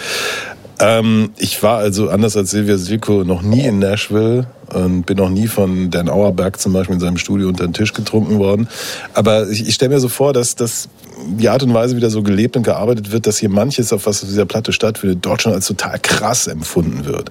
Ähm, 0.80 1.30
ich 1.38 1.62
war 1.62 1.78
also, 1.78 2.08
anders 2.08 2.36
als 2.36 2.50
Silvia 2.50 2.76
Silko, 2.76 3.24
noch 3.24 3.42
nie 3.42 3.64
in 3.64 3.78
Nashville 3.78 4.46
und 4.72 5.06
bin 5.06 5.16
noch 5.16 5.30
nie 5.30 5.48
von 5.48 5.90
Dan 5.90 6.08
Auerberg 6.08 6.60
zum 6.60 6.72
Beispiel 6.72 6.94
in 6.94 7.00
seinem 7.00 7.16
Studio 7.16 7.48
unter 7.48 7.64
den 7.64 7.72
Tisch 7.72 7.92
getrunken 7.92 8.38
worden. 8.38 8.68
Aber 9.14 9.48
ich, 9.48 9.66
ich 9.66 9.74
stelle 9.74 9.94
mir 9.94 10.00
so 10.00 10.08
vor, 10.08 10.32
dass, 10.32 10.54
dass 10.54 10.88
die 11.26 11.48
Art 11.48 11.62
und 11.62 11.74
Weise, 11.74 11.96
wie 11.96 12.00
da 12.00 12.11
so 12.11 12.22
gelebt 12.22 12.57
und 12.57 12.62
gearbeitet 12.62 13.12
wird, 13.12 13.26
dass 13.26 13.38
hier 13.38 13.48
manches, 13.48 13.92
auf 13.92 14.07
was 14.07 14.22
auf 14.22 14.28
dieser 14.28 14.46
Platte 14.46 14.72
stattfindet, 14.72 15.18
dort 15.22 15.42
schon 15.42 15.52
als 15.52 15.66
total 15.66 15.98
krass 15.98 16.46
empfunden 16.46 17.04
wird. 17.04 17.31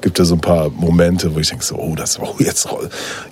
Gibt 0.00 0.18
ja 0.18 0.24
so 0.24 0.34
ein 0.34 0.40
paar 0.40 0.70
Momente, 0.70 1.34
wo 1.34 1.38
ich 1.38 1.48
denke 1.48 1.64
so, 1.64 1.76
oh, 1.76 1.94
das, 1.94 2.18
oh, 2.18 2.36
jetzt, 2.38 2.68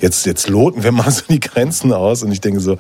jetzt, 0.01 0.27
jetzt 0.27 0.49
loten 0.49 0.83
wir 0.83 0.93
mal 0.93 1.11
so 1.11 1.23
die 1.29 1.41
Grenzen 1.41 1.93
aus. 1.93 2.23
Und 2.23 2.33
ich 2.33 2.41
denke 2.41 2.61
so, 2.61 2.79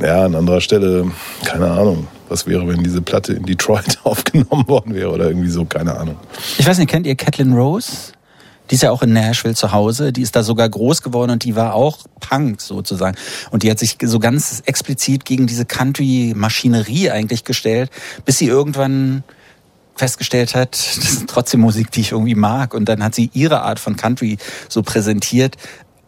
ja, 0.00 0.24
an 0.24 0.34
anderer 0.34 0.60
Stelle, 0.60 1.10
keine 1.44 1.70
Ahnung, 1.70 2.06
was 2.28 2.46
wäre, 2.46 2.66
wenn 2.68 2.82
diese 2.82 3.02
Platte 3.02 3.32
in 3.32 3.44
Detroit 3.44 3.98
aufgenommen 4.04 4.68
worden 4.68 4.94
wäre 4.94 5.10
oder 5.10 5.28
irgendwie 5.28 5.50
so, 5.50 5.64
keine 5.64 5.96
Ahnung. 5.96 6.16
ich 6.58 6.66
weiß 6.66 6.78
nicht, 6.78 6.90
kennt 6.90 7.06
ihr 7.06 7.16
Catelyn 7.16 7.52
Rose? 7.52 8.12
Die 8.70 8.74
ist 8.74 8.82
ja 8.82 8.90
auch 8.90 9.02
in 9.02 9.12
Nashville 9.12 9.54
zu 9.54 9.72
Hause. 9.72 10.12
Die 10.12 10.22
ist 10.22 10.36
da 10.36 10.42
sogar 10.42 10.68
groß 10.68 11.02
geworden 11.02 11.30
und 11.30 11.44
die 11.44 11.56
war 11.56 11.74
auch 11.74 11.98
Punk 12.20 12.60
sozusagen. 12.60 13.16
Und 13.50 13.62
die 13.62 13.70
hat 13.70 13.78
sich 13.78 13.96
so 14.02 14.18
ganz 14.18 14.62
explizit 14.66 15.24
gegen 15.24 15.46
diese 15.46 15.64
Country-Maschinerie 15.64 17.10
eigentlich 17.10 17.44
gestellt, 17.44 17.90
bis 18.24 18.38
sie 18.38 18.46
irgendwann 18.46 19.24
festgestellt 19.96 20.54
hat, 20.54 20.72
das 20.96 20.96
ist 20.96 21.26
trotzdem 21.28 21.60
Musik, 21.60 21.90
die 21.90 22.00
ich 22.00 22.12
irgendwie 22.12 22.34
mag. 22.34 22.74
Und 22.74 22.88
dann 22.88 23.02
hat 23.02 23.14
sie 23.14 23.30
ihre 23.34 23.62
Art 23.62 23.78
von 23.80 23.96
Country 23.96 24.38
so 24.68 24.82
präsentiert. 24.82 25.56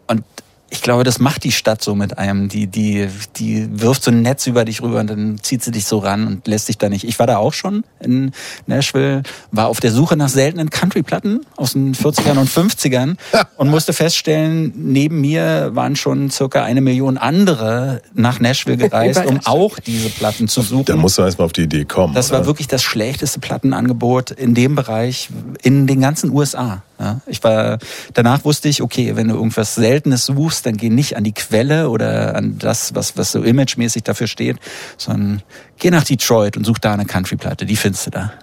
Und 0.07 0.23
ich 0.71 0.81
glaube, 0.81 1.03
das 1.03 1.19
macht 1.19 1.43
die 1.43 1.51
Stadt 1.51 1.83
so 1.83 1.95
mit 1.95 2.17
einem. 2.17 2.47
Die, 2.47 2.65
die, 2.65 3.09
die 3.35 3.67
wirft 3.71 4.03
so 4.03 4.09
ein 4.09 4.21
Netz 4.21 4.47
über 4.47 4.63
dich 4.63 4.81
rüber 4.81 5.01
und 5.01 5.09
dann 5.09 5.37
zieht 5.41 5.63
sie 5.63 5.71
dich 5.71 5.85
so 5.85 5.99
ran 5.99 6.25
und 6.25 6.47
lässt 6.47 6.69
dich 6.69 6.77
da 6.77 6.87
nicht. 6.87 7.03
Ich 7.03 7.19
war 7.19 7.27
da 7.27 7.37
auch 7.37 7.53
schon 7.53 7.83
in 7.99 8.31
Nashville, 8.67 9.23
war 9.51 9.67
auf 9.67 9.81
der 9.81 9.91
Suche 9.91 10.15
nach 10.15 10.29
seltenen 10.29 10.69
Country-Platten 10.69 11.45
aus 11.57 11.73
den 11.73 11.93
40ern 11.93 12.37
und 12.37 12.49
50ern 12.49 13.17
und 13.57 13.69
musste 13.69 13.91
feststellen, 13.91 14.71
neben 14.75 15.19
mir 15.19 15.71
waren 15.73 15.97
schon 15.97 16.31
circa 16.31 16.63
eine 16.63 16.79
Million 16.79 17.17
andere 17.17 18.01
nach 18.13 18.39
Nashville 18.39 18.77
gereist, 18.89 19.25
um 19.25 19.41
auch 19.43 19.77
diese 19.77 20.09
Platten 20.09 20.47
zu 20.47 20.61
suchen. 20.61 20.85
Da 20.85 20.95
musst 20.95 21.17
du 21.17 21.23
erstmal 21.23 21.47
auf 21.47 21.53
die 21.53 21.63
Idee 21.63 21.83
kommen. 21.83 22.13
Das 22.13 22.29
oder? 22.29 22.39
war 22.39 22.45
wirklich 22.45 22.69
das 22.69 22.81
schlechteste 22.81 23.41
Plattenangebot 23.41 24.31
in 24.31 24.53
dem 24.53 24.75
Bereich 24.75 25.29
in 25.61 25.85
den 25.85 25.99
ganzen 25.99 26.31
USA. 26.31 26.81
Ja, 27.01 27.19
ich 27.25 27.43
war, 27.43 27.79
danach 28.13 28.45
wusste 28.45 28.69
ich, 28.69 28.83
okay, 28.83 29.15
wenn 29.15 29.27
du 29.27 29.33
irgendwas 29.33 29.73
Seltenes 29.73 30.27
suchst, 30.27 30.67
dann 30.67 30.77
geh 30.77 30.91
nicht 30.91 31.17
an 31.17 31.23
die 31.23 31.31
Quelle 31.31 31.89
oder 31.89 32.35
an 32.35 32.59
das, 32.59 32.93
was, 32.93 33.17
was 33.17 33.31
so 33.31 33.41
imagemäßig 33.41 34.03
dafür 34.03 34.27
steht, 34.27 34.57
sondern 34.97 35.41
geh 35.79 35.89
nach 35.89 36.03
Detroit 36.03 36.57
und 36.57 36.63
such 36.63 36.77
da 36.77 36.93
eine 36.93 37.05
Country-Platte. 37.05 37.65
Die 37.65 37.75
findest 37.75 38.05
du 38.05 38.11
da. 38.11 38.33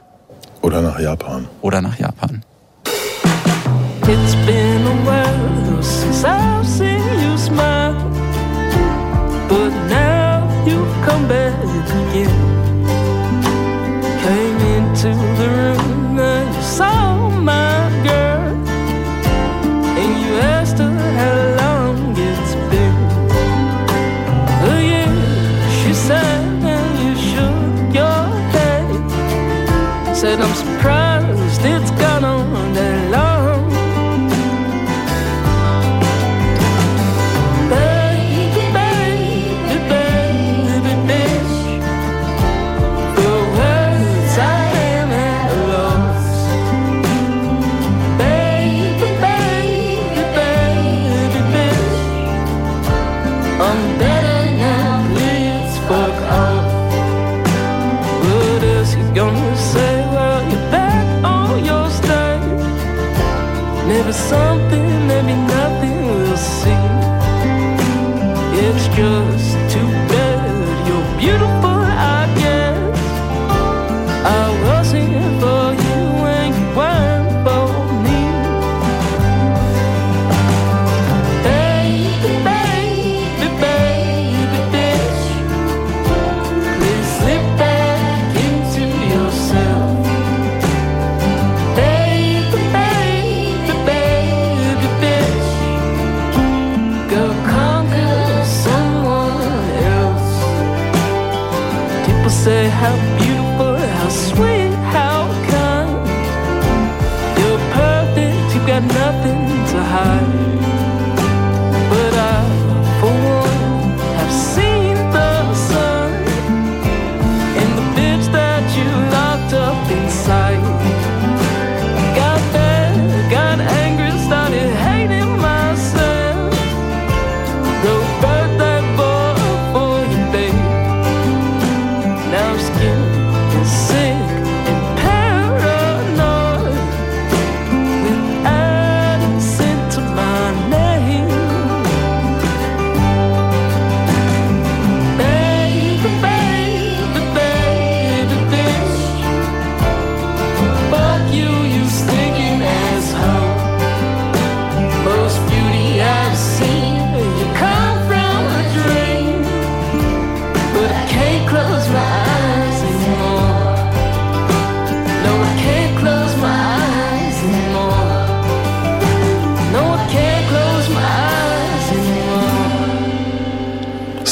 Oder 0.60 0.82
nach 0.82 0.98
Japan. 0.98 1.46
Oder 1.60 1.80
nach 1.80 1.96
Japan. 2.00 2.42
It's 4.08 4.34
been 4.44 4.86
a 4.86 5.04
while 5.04 5.82
since 5.82 6.24
I've 6.24 6.66
seen 6.66 6.98
you 7.20 7.38
smile, 7.38 7.94
but 9.48 9.70
now 9.88 10.08
said, 12.24 12.47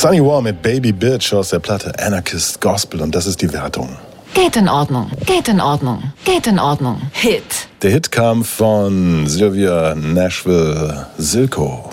Sunny 0.07 0.23
War 0.23 0.41
mit 0.41 0.63
Baby 0.63 0.93
Bitch 0.93 1.33
aus 1.33 1.49
der 1.49 1.59
Platte 1.59 1.93
Anarchist 1.99 2.61
Gospel 2.61 3.03
und 3.03 3.13
das 3.13 3.27
ist 3.27 3.43
die 3.43 3.53
Wertung. 3.53 3.89
Geht 4.35 4.55
in 4.55 4.69
Ordnung, 4.69 5.11
geht 5.27 5.49
in 5.49 5.61
Ordnung, 5.61 6.13
geht 6.25 6.47
in 6.47 6.61
Ordnung. 6.61 7.03
Hit. 7.11 7.43
Der 7.83 7.91
Hit 7.91 8.13
kam 8.13 8.45
von 8.45 9.27
Sylvia 9.27 9.97
Nashville 9.97 11.09
Silko. 11.19 11.91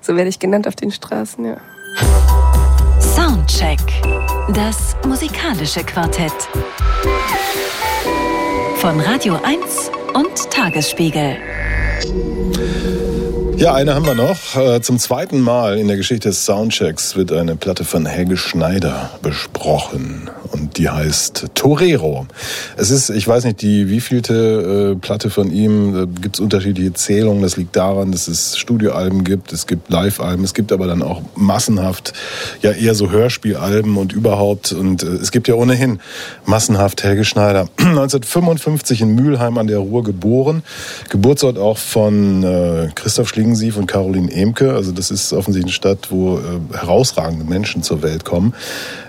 So 0.00 0.16
werde 0.16 0.30
ich 0.30 0.38
genannt 0.38 0.66
auf 0.66 0.74
den 0.74 0.90
Straßen, 0.90 1.44
ja. 1.44 1.58
Soundcheck. 2.98 3.78
Das 4.54 4.96
musikalische 5.06 5.84
Quartett. 5.84 6.32
Von 8.76 8.98
Radio 9.00 9.38
1 9.44 9.90
und 10.14 10.50
Tagesspiegel. 10.50 11.36
Ja, 13.60 13.74
eine 13.74 13.94
haben 13.94 14.06
wir 14.06 14.14
noch. 14.14 14.56
Äh, 14.56 14.80
Zum 14.80 14.98
zweiten 14.98 15.42
Mal 15.42 15.76
in 15.76 15.86
der 15.86 15.98
Geschichte 15.98 16.30
des 16.30 16.46
Soundchecks 16.46 17.14
wird 17.16 17.30
eine 17.30 17.56
Platte 17.56 17.84
von 17.84 18.06
Helge 18.06 18.38
Schneider 18.38 19.10
besprochen. 19.20 20.30
Und 20.60 20.76
die 20.76 20.90
heißt 20.90 21.46
Torero. 21.54 22.26
Es 22.76 22.90
ist, 22.90 23.08
ich 23.08 23.26
weiß 23.26 23.44
nicht, 23.44 23.62
die 23.62 23.88
wievielte 23.88 24.92
äh, 24.92 25.00
Platte 25.00 25.30
von 25.30 25.50
ihm, 25.50 25.94
da 25.94 26.04
gibt 26.04 26.36
es 26.36 26.40
unterschiedliche 26.40 26.92
Zählungen. 26.92 27.42
Das 27.42 27.56
liegt 27.56 27.76
daran, 27.76 28.12
dass 28.12 28.28
es 28.28 28.58
Studioalben 28.58 29.24
gibt, 29.24 29.52
es 29.52 29.66
gibt 29.66 29.90
Live-Alben, 29.90 30.44
es 30.44 30.52
gibt 30.52 30.70
aber 30.72 30.86
dann 30.86 31.02
auch 31.02 31.22
massenhaft 31.34 32.12
ja 32.60 32.72
eher 32.72 32.94
so 32.94 33.10
Hörspielalben 33.10 33.96
und 33.96 34.12
überhaupt. 34.12 34.72
Und 34.72 35.02
äh, 35.02 35.06
es 35.06 35.30
gibt 35.30 35.48
ja 35.48 35.54
ohnehin 35.54 36.00
massenhaft 36.44 37.02
Helge 37.02 37.24
Schneider. 37.24 37.68
1955 37.78 39.00
in 39.00 39.14
Mülheim 39.14 39.56
an 39.56 39.66
der 39.66 39.78
Ruhr 39.78 40.04
geboren. 40.04 40.62
Geburtsort 41.08 41.58
auch 41.58 41.78
von 41.78 42.42
äh, 42.42 42.88
Christoph 42.94 43.30
Schlingensief 43.30 43.78
und 43.78 43.86
Caroline 43.86 44.30
Emke. 44.30 44.74
Also 44.74 44.92
das 44.92 45.10
ist 45.10 45.32
offensichtlich 45.32 45.72
eine 45.82 45.96
Stadt, 45.96 46.10
wo 46.10 46.38
äh, 46.38 46.76
herausragende 46.76 47.44
Menschen 47.44 47.82
zur 47.82 48.02
Welt 48.02 48.24
kommen. 48.24 48.54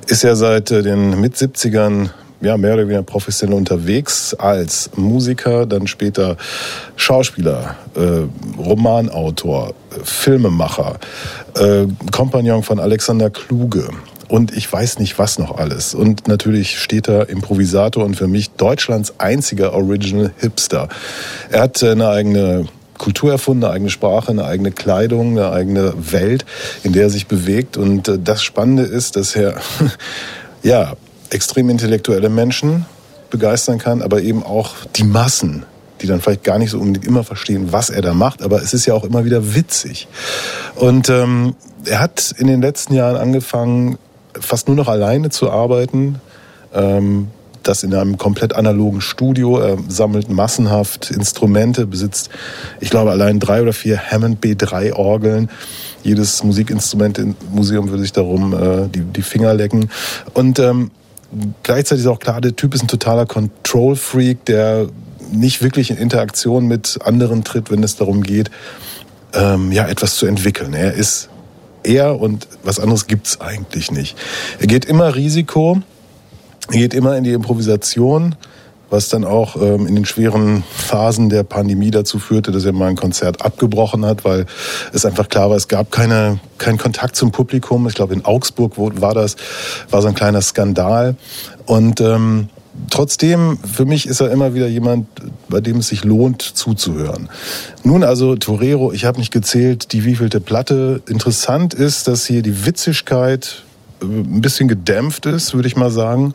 Ist 0.07 0.23
ja 0.23 0.35
seit 0.35 0.71
äh, 0.71 0.81
den 0.81 1.19
Mit-70ern 1.41 2.09
ja, 2.41 2.57
mehr 2.57 2.73
oder 2.73 2.83
weniger 2.83 3.03
professionell 3.03 3.55
unterwegs 3.55 4.33
als 4.33 4.89
Musiker, 4.95 5.65
dann 5.67 5.85
später 5.85 6.37
Schauspieler, 6.95 7.75
äh, 7.95 8.27
Romanautor, 8.59 9.73
Filmemacher, 10.03 10.99
äh, 11.55 11.85
Kompagnon 12.11 12.63
von 12.63 12.79
Alexander 12.79 13.29
Kluge 13.29 13.89
und 14.27 14.55
ich 14.55 14.71
weiß 14.71 14.99
nicht 14.99 15.19
was 15.19 15.37
noch 15.37 15.57
alles. 15.57 15.93
Und 15.93 16.27
natürlich 16.27 16.79
steht 16.79 17.07
er 17.09 17.29
Improvisator 17.29 18.03
und 18.03 18.15
für 18.15 18.27
mich 18.27 18.51
Deutschlands 18.51 19.19
einziger 19.19 19.73
Original 19.73 20.31
Hipster. 20.39 20.89
Er 21.51 21.61
hat 21.61 21.83
äh, 21.83 21.91
eine 21.91 22.09
eigene 22.09 22.65
Kultur 22.97 23.31
erfunden, 23.31 23.65
eine 23.65 23.73
eigene 23.73 23.89
Sprache, 23.89 24.31
eine 24.31 24.45
eigene 24.45 24.71
Kleidung, 24.71 25.31
eine 25.31 25.51
eigene 25.51 25.93
Welt, 26.11 26.45
in 26.83 26.93
der 26.93 27.03
er 27.03 27.09
sich 27.09 27.27
bewegt. 27.27 27.75
Und 27.75 28.07
äh, 28.07 28.19
das 28.23 28.41
Spannende 28.41 28.83
ist, 28.83 29.15
dass 29.15 29.35
er 29.35 29.55
ja 30.63 30.93
extrem 31.31 31.69
intellektuelle 31.69 32.29
Menschen 32.29 32.85
begeistern 33.29 33.79
kann, 33.79 34.01
aber 34.01 34.21
eben 34.21 34.43
auch 34.43 34.73
die 34.95 35.03
Massen, 35.03 35.65
die 36.01 36.07
dann 36.07 36.21
vielleicht 36.21 36.43
gar 36.43 36.59
nicht 36.59 36.71
so 36.71 36.79
unbedingt 36.79 37.05
immer 37.05 37.23
verstehen, 37.23 37.71
was 37.71 37.89
er 37.89 38.01
da 38.01 38.13
macht, 38.13 38.41
aber 38.41 38.61
es 38.61 38.73
ist 38.73 38.85
ja 38.85 38.93
auch 38.93 39.03
immer 39.03 39.25
wieder 39.25 39.55
witzig. 39.55 40.07
Und 40.75 41.09
ähm, 41.09 41.55
er 41.85 41.99
hat 41.99 42.33
in 42.37 42.47
den 42.47 42.61
letzten 42.61 42.93
Jahren 42.93 43.15
angefangen, 43.15 43.97
fast 44.39 44.67
nur 44.67 44.77
noch 44.77 44.87
alleine 44.87 45.29
zu 45.29 45.49
arbeiten. 45.49 46.19
Ähm, 46.73 47.27
das 47.63 47.83
in 47.83 47.93
einem 47.93 48.17
komplett 48.17 48.55
analogen 48.55 49.01
Studio. 49.01 49.59
Er 49.59 49.77
sammelt 49.87 50.29
massenhaft 50.29 51.11
Instrumente, 51.11 51.85
besitzt, 51.85 52.29
ich 52.79 52.89
glaube, 52.89 53.11
allein 53.11 53.39
drei 53.39 53.61
oder 53.61 53.73
vier 53.73 53.99
Hammond 53.99 54.43
B3 54.43 54.93
Orgeln. 54.93 55.49
Jedes 56.03 56.43
Musikinstrument 56.43 57.19
im 57.19 57.35
Museum 57.51 57.89
würde 57.89 58.01
sich 58.01 58.13
darum 58.13 58.53
äh, 58.53 58.87
die, 58.87 59.01
die 59.01 59.21
Finger 59.21 59.53
lecken. 59.53 59.89
Und 60.33 60.59
ähm, 60.59 60.91
gleichzeitig 61.63 62.05
ist 62.05 62.09
auch 62.09 62.19
klar, 62.19 62.41
der 62.41 62.55
Typ 62.55 62.73
ist 62.73 62.83
ein 62.83 62.87
totaler 62.87 63.25
Control-Freak, 63.25 64.45
der 64.45 64.87
nicht 65.31 65.61
wirklich 65.61 65.91
in 65.91 65.97
Interaktion 65.97 66.67
mit 66.67 66.99
anderen 67.03 67.43
tritt, 67.43 67.71
wenn 67.71 67.83
es 67.83 67.95
darum 67.95 68.23
geht, 68.23 68.51
ähm, 69.33 69.71
ja, 69.71 69.87
etwas 69.87 70.15
zu 70.15 70.25
entwickeln. 70.25 70.73
Er 70.73 70.93
ist 70.93 71.29
er 71.83 72.19
und 72.19 72.47
was 72.63 72.79
anderes 72.79 73.07
gibt's 73.07 73.39
eigentlich 73.39 73.91
nicht. 73.91 74.17
Er 74.59 74.67
geht 74.67 74.85
immer 74.85 75.15
Risiko, 75.15 75.81
er 76.69 76.77
geht 76.77 76.93
immer 76.93 77.17
in 77.17 77.23
die 77.23 77.33
Improvisation, 77.33 78.35
was 78.91 79.09
dann 79.09 79.23
auch 79.23 79.55
ähm, 79.55 79.87
in 79.87 79.95
den 79.95 80.05
schweren 80.05 80.63
Phasen 80.69 81.29
der 81.29 81.43
Pandemie 81.43 81.91
dazu 81.91 82.19
führte, 82.19 82.51
dass 82.51 82.65
er 82.65 82.73
mal 82.73 82.89
ein 82.89 82.97
Konzert 82.97 83.43
abgebrochen 83.43 84.05
hat, 84.05 84.25
weil 84.25 84.45
es 84.93 85.05
einfach 85.05 85.29
klar 85.29 85.49
war, 85.49 85.57
es 85.57 85.69
gab 85.69 85.91
keine, 85.91 86.39
keinen 86.57 86.77
Kontakt 86.77 87.15
zum 87.15 87.31
Publikum. 87.31 87.87
Ich 87.87 87.95
glaube, 87.95 88.13
in 88.13 88.25
Augsburg 88.25 88.73
war 88.77 89.13
das, 89.13 89.37
war 89.89 90.01
so 90.01 90.09
ein 90.09 90.13
kleiner 90.13 90.41
Skandal. 90.41 91.15
Und 91.65 92.01
ähm, 92.01 92.49
trotzdem, 92.89 93.59
für 93.59 93.85
mich 93.85 94.07
ist 94.07 94.19
er 94.19 94.29
immer 94.29 94.53
wieder 94.53 94.67
jemand, 94.67 95.07
bei 95.47 95.61
dem 95.61 95.77
es 95.77 95.87
sich 95.87 96.03
lohnt 96.03 96.41
zuzuhören. 96.41 97.29
Nun 97.83 98.03
also 98.03 98.35
Torero, 98.35 98.91
ich 98.91 99.05
habe 99.05 99.19
nicht 99.19 99.31
gezählt, 99.31 99.93
die 99.93 100.03
wievielte 100.03 100.41
Platte. 100.41 101.01
Interessant 101.07 101.73
ist, 101.73 102.09
dass 102.09 102.25
hier 102.25 102.41
die 102.41 102.65
Witzigkeit 102.65 103.63
äh, 104.01 104.05
ein 104.05 104.41
bisschen 104.41 104.67
gedämpft 104.67 105.25
ist, 105.25 105.53
würde 105.53 105.69
ich 105.69 105.77
mal 105.77 105.91
sagen. 105.91 106.33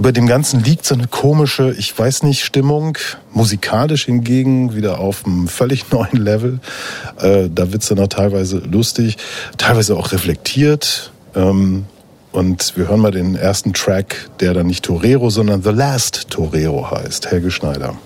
Über 0.00 0.12
dem 0.12 0.26
Ganzen 0.26 0.64
liegt 0.64 0.86
so 0.86 0.94
eine 0.94 1.08
komische, 1.08 1.74
ich 1.76 1.96
weiß 1.98 2.22
nicht, 2.22 2.42
Stimmung. 2.42 2.96
Musikalisch 3.34 4.06
hingegen 4.06 4.74
wieder 4.74 4.98
auf 4.98 5.26
einem 5.26 5.46
völlig 5.46 5.90
neuen 5.92 6.16
Level. 6.16 6.60
Äh, 7.20 7.50
da 7.54 7.70
wird's 7.70 7.88
dann 7.88 7.98
auch 7.98 8.08
teilweise 8.08 8.60
lustig, 8.60 9.18
teilweise 9.58 9.94
auch 9.94 10.12
reflektiert. 10.12 11.12
Ähm, 11.34 11.84
und 12.32 12.78
wir 12.78 12.88
hören 12.88 13.00
mal 13.00 13.10
den 13.10 13.34
ersten 13.36 13.74
Track, 13.74 14.30
der 14.40 14.54
dann 14.54 14.68
nicht 14.68 14.86
Torero, 14.86 15.28
sondern 15.28 15.62
The 15.62 15.68
Last 15.68 16.30
Torero 16.30 16.90
heißt. 16.90 17.30
Helge 17.30 17.50
Schneider. 17.50 17.98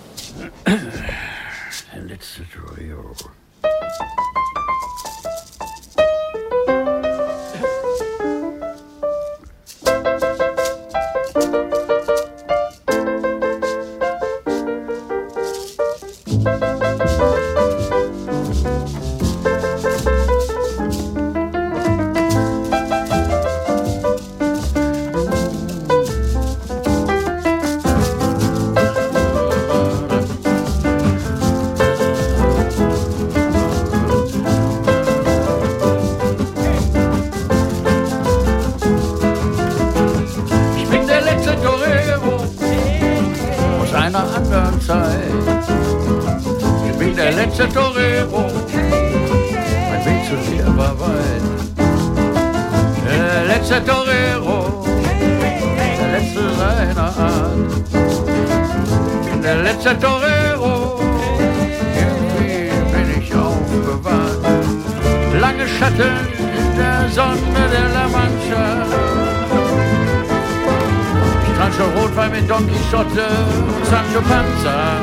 Sancho 71.77 71.91
Rotwein 72.01 72.31
mit 72.31 72.49
Don 72.49 72.69
Quixote 72.69 73.27
und 73.67 73.87
Sancho 73.87 74.21
Panza. 74.21 75.01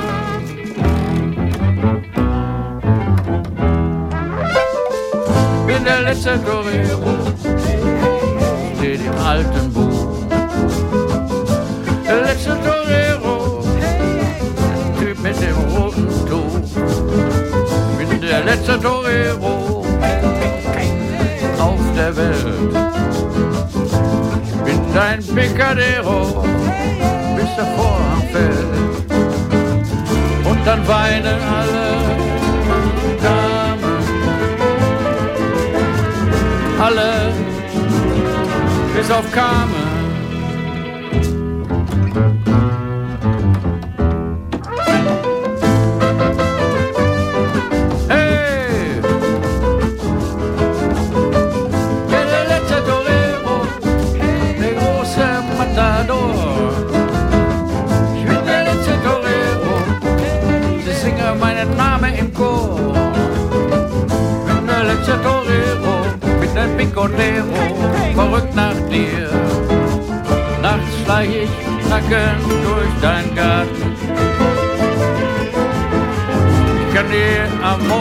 Bin 5.67 5.83
der 5.83 6.01
letzte 6.01 6.41
Torero, 6.41 7.17
steht 8.77 9.01
im 9.05 9.17
alten 9.21 9.73
Buch. 9.73 10.25
Der 12.07 12.21
letzte 12.21 12.57
Torero, 12.63 13.63
der 13.81 15.07
Typ 15.07 15.19
mit 15.21 15.41
dem 15.41 15.57
roten 15.75 16.07
Tuch. 16.25 16.55
Bin 17.97 18.21
der 18.21 18.43
letzte 18.45 18.79
Torero 18.79 19.85
auf 21.59 21.79
der 21.97 22.15
Welt 22.15 23.20
bin 24.71 24.93
dein 24.93 25.19
Picadero, 25.19 26.43
bis 27.35 27.55
der 27.55 27.65
Vorhang 27.75 28.23
fällt. 28.31 28.71
Und 30.45 30.65
dann 30.65 30.87
weinen 30.87 31.39
alle 31.59 31.87
Damen, 33.21 33.97
alle 36.79 37.33
bis 38.95 39.11
auf 39.11 39.29
Carmen. 39.31 39.90
Picodero, 67.01 68.13
verrückt 68.13 68.55
nach 68.55 68.75
dir. 68.91 69.27
Nachts 70.61 71.03
schleich 71.03 71.29
ich 71.29 71.87
nackend 71.89 72.45
durch 72.63 73.01
deinen 73.01 73.33
Garten. 73.33 73.95
Ich 76.87 76.93
kann 76.93 77.05
die 77.09 77.63
Amore 77.63 78.00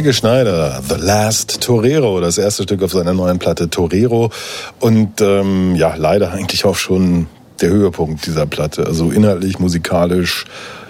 Helge 0.00 0.14
Schneider, 0.14 0.80
The 0.88 0.94
Last 0.94 1.60
Torero, 1.60 2.20
das 2.22 2.38
erste 2.38 2.62
Stück 2.62 2.82
auf 2.82 2.90
seiner 2.90 3.12
neuen 3.12 3.38
Platte 3.38 3.68
Torero. 3.68 4.30
Und 4.78 5.20
ähm, 5.20 5.76
ja, 5.76 5.94
leider 5.94 6.32
eigentlich 6.32 6.64
auch 6.64 6.76
schon 6.76 7.26
der 7.60 7.68
Höhepunkt 7.68 8.24
dieser 8.24 8.46
Platte. 8.46 8.86
Also 8.86 9.10
inhaltlich, 9.10 9.58
musikalisch, 9.58 10.46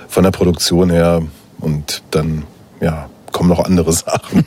von 0.07 0.23
der 0.23 0.31
Produktion 0.31 0.91
her. 0.91 1.23
Und 1.59 2.05
dann, 2.13 2.45
ja, 2.81 3.11
kommen 3.33 3.49
noch 3.49 3.65
andere 3.65 3.93
Sachen. 3.93 4.47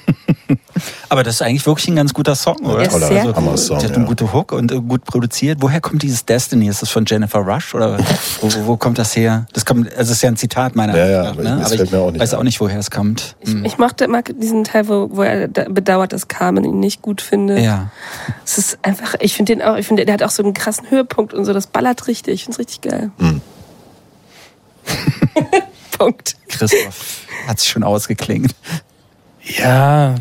Aber 1.13 1.21
das 1.21 1.35
ist 1.35 1.41
eigentlich 1.43 1.63
wirklich 1.67 1.89
ein 1.89 1.95
ganz 1.95 2.11
guter 2.11 2.33
Song, 2.33 2.57
oder? 2.65 2.79
Der 2.79 2.87
ist 2.87 3.07
sehr 3.07 3.25
gut. 3.25 3.35
Hammer-Song, 3.35 3.77
Der 3.77 3.87
hat 3.87 3.95
einen 3.95 4.05
ja. 4.05 4.09
guten 4.09 4.33
Hook 4.33 4.51
und 4.51 4.71
äh, 4.71 4.81
gut 4.81 5.05
produziert. 5.05 5.59
Woher 5.61 5.79
kommt 5.79 6.01
dieses 6.01 6.25
Destiny? 6.25 6.67
Ist 6.67 6.81
das 6.81 6.89
von 6.89 7.05
Jennifer 7.05 7.37
Rush 7.37 7.75
oder 7.75 7.99
wo, 8.41 8.51
wo, 8.51 8.65
wo 8.65 8.77
kommt 8.77 8.97
das 8.97 9.15
her? 9.15 9.45
Das 9.53 9.63
kommt, 9.63 9.89
also 9.89 9.99
das 9.99 10.09
ist 10.09 10.23
ja 10.23 10.29
ein 10.29 10.37
Zitat 10.37 10.75
meiner 10.75 10.97
Ja, 10.97 11.05
ja, 11.05 11.23
Meinung 11.25 11.43
nach, 11.43 11.57
ne? 11.59 11.65
Aber 11.67 11.83
ich 11.83 11.91
mir 11.91 11.99
auch 11.99 12.09
nicht 12.09 12.19
weiß 12.19 12.33
auch 12.33 12.41
nicht, 12.41 12.59
woher 12.59 12.79
es 12.79 12.89
kommt. 12.89 13.35
Ich, 13.41 13.53
ich 13.53 13.77
mochte 13.77 14.07
mag 14.07 14.33
diesen 14.41 14.63
Teil, 14.63 14.87
wo, 14.87 15.09
wo 15.11 15.21
er 15.21 15.47
da 15.49 15.65
bedauert, 15.69 16.13
dass 16.13 16.27
Carmen 16.27 16.63
ihn 16.63 16.79
nicht 16.79 17.03
gut 17.03 17.21
findet. 17.21 17.59
Ja. 17.59 17.91
Es 18.43 18.57
ist 18.57 18.79
einfach, 18.81 19.13
ich 19.19 19.35
finde 19.35 19.55
den 19.55 19.61
auch, 19.61 19.77
ich 19.77 19.85
finde, 19.85 20.05
der 20.05 20.15
hat 20.15 20.23
auch 20.23 20.31
so 20.31 20.41
einen 20.41 20.55
krassen 20.55 20.89
Höhepunkt 20.89 21.35
und 21.35 21.45
so, 21.45 21.53
das 21.53 21.67
ballert 21.67 22.07
richtig. 22.07 22.33
Ich 22.33 22.43
finde 22.45 22.53
es 22.53 22.59
richtig 22.59 22.89
geil. 22.89 23.11
Hm. 23.19 23.41
Punkt. 25.95 26.37
Christoph 26.47 27.27
hat 27.47 27.59
sich 27.59 27.69
schon 27.69 27.83
ausgeklingt. 27.83 28.55
Ja. 29.43 30.15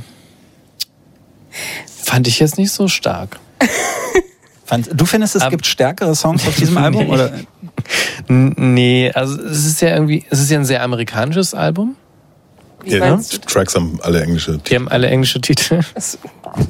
Fand 2.04 2.26
ich 2.28 2.38
jetzt 2.40 2.58
nicht 2.58 2.72
so 2.72 2.88
stark. 2.88 3.38
Fand, 4.64 4.88
du 4.92 5.04
findest, 5.04 5.36
es 5.36 5.42
Ähm, 5.42 5.50
gibt 5.50 5.66
stärkere 5.66 6.14
Songs 6.14 6.46
auf 6.46 6.54
diesem 6.56 6.78
Album? 6.78 7.10
Oder? 7.10 7.32
Nee, 8.28 9.10
also 9.14 9.40
es 9.42 9.66
ist 9.66 9.80
ja 9.82 9.88
irgendwie, 9.90 10.24
es 10.30 10.40
ist 10.40 10.50
ja 10.50 10.58
ein 10.58 10.64
sehr 10.64 10.82
amerikanisches 10.82 11.54
Album. 11.54 11.96
Wie 12.82 12.92
Ja, 12.92 12.98
meinst 13.00 13.32
die 13.32 13.38
du? 13.40 13.46
Tracks 13.48 13.74
haben 13.74 13.98
alle 14.02 14.22
englische. 14.22 14.58
Die 14.58 14.74
haben 14.74 14.88
alle 14.88 15.08
englische 15.08 15.40
Titel. 15.40 15.80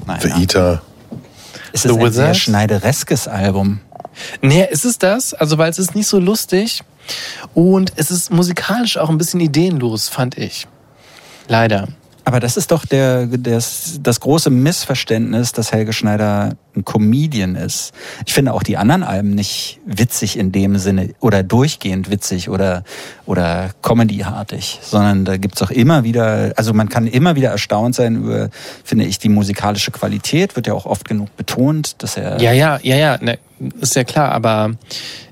Nein, 0.07 0.21
The 0.21 0.29
Eater. 0.43 0.83
es 1.73 1.85
ist 1.85 1.95
The 1.95 2.01
ein 2.01 2.13
sehr 2.13 2.35
schneidereskes 2.35 3.29
Album. 3.29 3.81
Nee, 4.43 4.67
ist 4.71 4.85
es 4.85 4.99
das? 4.99 5.33
Also, 5.33 5.57
weil 5.59 5.71
es 5.71 5.79
ist 5.79 5.95
nicht 5.95 6.07
so 6.07 6.19
lustig 6.19 6.83
und 7.55 7.93
es 7.97 8.11
ist 8.11 8.31
musikalisch 8.31 8.99
auch 8.99 9.09
ein 9.09 9.17
bisschen 9.19 9.41
ideenlos, 9.41 10.09
fand 10.09 10.37
ich. 10.37 10.67
Leider. 11.49 11.89
Aber 12.25 12.41
das 12.41 12.57
ist 12.57 12.71
doch 12.71 12.87
der, 12.87 13.27
das, 13.27 13.99
das 14.03 14.21
große 14.21 14.51
Missverständnis, 14.51 15.53
dass 15.53 15.73
Helge 15.73 15.93
Schneider 15.93 16.57
ein 16.77 16.85
Comedian 16.85 17.57
ist. 17.57 17.93
Ich 18.27 18.33
finde 18.33 18.53
auch 18.55 18.63
die 18.63 18.77
anderen 18.77 19.03
Alben 19.03 19.35
nicht 19.35 19.81
witzig 19.85 20.39
in 20.39 20.53
dem 20.53 20.79
Sinne 20.79 21.15
oder 21.21 21.43
durchgehend 21.43 22.11
witzig 22.11 22.49
oder, 22.49 22.85
oder 23.27 23.71
comedyartig, 23.83 24.79
sondern 24.83 25.25
da 25.25 25.37
gibt's 25.37 25.61
auch 25.63 25.71
immer 25.71 26.05
wieder, 26.05 26.53
also 26.57 26.73
man 26.73 26.89
kann 26.89 27.07
immer 27.07 27.35
wieder 27.35 27.51
erstaunt 27.51 27.95
sein 27.95 28.17
über, 28.17 28.51
finde 28.85 29.05
ich, 29.05 29.19
die 29.19 29.29
musikalische 29.29 29.91
Qualität, 29.91 30.57
wird 30.57 30.67
ja 30.67 30.75
auch 30.75 30.87
oft 30.87 31.07
genug 31.07 31.37
betont, 31.37 32.03
dass 32.03 32.17
er 32.17 32.41
Ja, 32.41 32.53
ja, 32.53 32.79
ja, 32.83 32.97
ja, 32.97 33.19
ne, 33.21 33.39
ist 33.81 33.95
ja 33.97 34.05
klar, 34.05 34.33
aber 34.33 34.73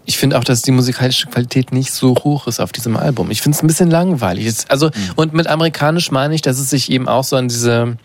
ich 0.07 0.19
finde 0.19 0.39
auch, 0.39 0.45
dass 0.45 0.63
die 0.63 0.73
musikalische 0.73 1.29
Qualität 1.29 1.73
nicht 1.73 1.93
so 1.93 2.15
hoch 2.17 2.47
ist 2.47 2.61
auf 2.61 2.73
diesem 2.73 2.97
Album. 2.97 3.31
Ich 3.31 3.43
finde 3.43 3.57
es 3.57 3.63
ein 3.63 3.67
bisschen 3.67 3.91
langweilig. 3.91 4.47
Es- 4.47 4.69
Also, 4.69 4.91
und 5.17 5.33
mit 5.35 5.47
amerikanisch 5.47 6.11
meine 6.11 6.35
ich, 6.35 6.43
dass 6.43 6.59
es 6.59 6.71
sich 6.71 6.91
eben 6.91 7.09
auch 7.09 7.25
so 7.25 7.37
an 7.37 7.49
diese, 7.49 7.97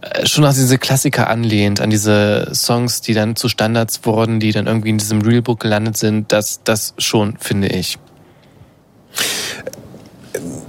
äh, 0.00 0.26
schon 0.26 0.44
an 0.44 0.54
diese 0.54 0.78
Klassiker 0.78 1.28
anlehnt, 1.28 1.80
an 1.80 1.90
diese 1.90 2.50
Songs, 2.54 3.00
die 3.00 3.14
dann 3.14 3.34
zu 3.36 3.48
Standards 3.48 4.00
wurden, 4.04 4.38
die 4.40 4.52
dann 4.52 4.66
irgendwie 4.66 4.90
in 4.90 4.98
diesem 4.98 5.22
Realbook 5.22 5.60
gelandet 5.60 5.96
sind. 5.96 6.30
Das, 6.32 6.60
das 6.64 6.94
schon, 6.98 7.36
finde 7.38 7.68
ich. 7.68 7.98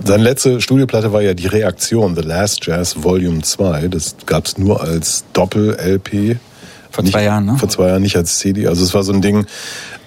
Seine 0.03 0.24
letzte 0.24 0.59
Studioplatte 0.61 1.11
war 1.13 1.22
ja 1.22 1.34
die 1.36 1.45
Reaktion, 1.47 2.15
The 2.15 2.22
Last 2.24 2.65
Jazz 2.65 3.03
Volume 3.03 3.41
2. 3.43 3.89
Das 3.89 4.15
gab's 4.26 4.57
nur 4.57 4.82
als 4.82 5.26
Doppel-LP. 5.34 6.38
Vor 6.91 7.03
Nicht- 7.03 7.13
zwei 7.13 7.23
Jahren, 7.23 7.45
ne? 7.45 7.57
Vor 7.57 7.69
zwei 7.69 7.87
Jahren, 7.87 8.01
nicht 8.01 8.15
als 8.15 8.39
CD. 8.39 8.67
Also 8.67 8.83
es 8.83 8.93
war 8.93 9.03
so 9.03 9.13
ein 9.13 9.21
Ding 9.21 9.45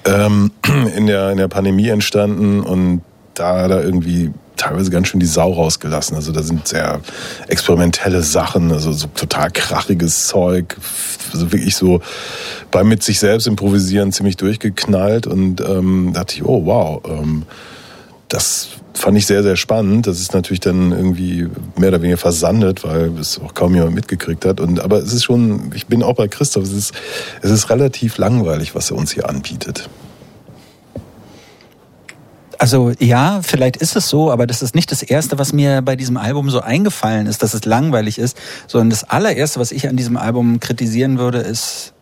ähm, 0.04 0.50
in, 0.96 1.06
der, 1.06 1.30
in 1.30 1.38
der 1.38 1.48
Pandemie 1.48 1.88
entstanden 1.88 2.60
und 2.60 3.02
da 3.34 3.62
hat 3.62 3.70
er 3.70 3.82
irgendwie 3.82 4.30
teilweise 4.56 4.90
ganz 4.90 5.08
schön 5.08 5.18
die 5.20 5.26
Sau 5.26 5.52
rausgelassen. 5.52 6.14
Also 6.16 6.30
da 6.32 6.42
sind 6.42 6.68
sehr 6.68 7.00
experimentelle 7.48 8.22
Sachen, 8.22 8.70
also 8.70 8.92
so 8.92 9.06
total 9.08 9.50
krachiges 9.50 10.26
Zeug. 10.28 10.76
Also 11.32 11.50
wirklich 11.50 11.74
so 11.74 12.00
beim 12.70 12.88
mit 12.88 13.02
sich 13.02 13.18
selbst 13.18 13.46
improvisieren 13.46 14.12
ziemlich 14.12 14.36
durchgeknallt 14.36 15.26
und 15.26 15.60
ähm, 15.62 16.12
dachte 16.12 16.34
ich, 16.36 16.44
oh 16.44 16.64
wow, 16.66 17.02
ähm, 17.08 17.44
das 18.28 18.68
fand 18.94 19.16
ich 19.16 19.26
sehr, 19.26 19.42
sehr 19.42 19.56
spannend. 19.56 20.06
Das 20.06 20.20
ist 20.20 20.34
natürlich 20.34 20.60
dann 20.60 20.92
irgendwie 20.92 21.48
mehr 21.76 21.88
oder 21.88 22.02
weniger 22.02 22.18
versandet, 22.18 22.84
weil 22.84 23.18
es 23.18 23.40
auch 23.40 23.54
kaum 23.54 23.74
jemand 23.74 23.94
mitgekriegt 23.94 24.44
hat. 24.44 24.60
Und, 24.60 24.80
aber 24.80 24.98
es 24.98 25.12
ist 25.12 25.24
schon, 25.24 25.72
ich 25.74 25.86
bin 25.86 26.02
auch 26.02 26.14
bei 26.14 26.28
Christoph, 26.28 26.64
es 26.64 26.72
ist, 26.72 26.94
es 27.42 27.50
ist 27.50 27.70
relativ 27.70 28.18
langweilig, 28.18 28.74
was 28.74 28.90
er 28.90 28.96
uns 28.96 29.12
hier 29.12 29.28
anbietet. 29.28 29.88
Also 32.58 32.92
ja, 33.00 33.40
vielleicht 33.42 33.76
ist 33.78 33.96
es 33.96 34.08
so, 34.08 34.30
aber 34.30 34.46
das 34.46 34.62
ist 34.62 34.76
nicht 34.76 34.92
das 34.92 35.02
Erste, 35.02 35.36
was 35.36 35.52
mir 35.52 35.82
bei 35.82 35.96
diesem 35.96 36.16
Album 36.16 36.48
so 36.48 36.60
eingefallen 36.60 37.26
ist, 37.26 37.42
dass 37.42 37.54
es 37.54 37.64
langweilig 37.64 38.18
ist, 38.18 38.38
sondern 38.68 38.90
das 38.90 39.02
allererste, 39.02 39.58
was 39.58 39.72
ich 39.72 39.88
an 39.88 39.96
diesem 39.96 40.16
Album 40.16 40.60
kritisieren 40.60 41.18
würde, 41.18 41.38
ist, 41.38 41.92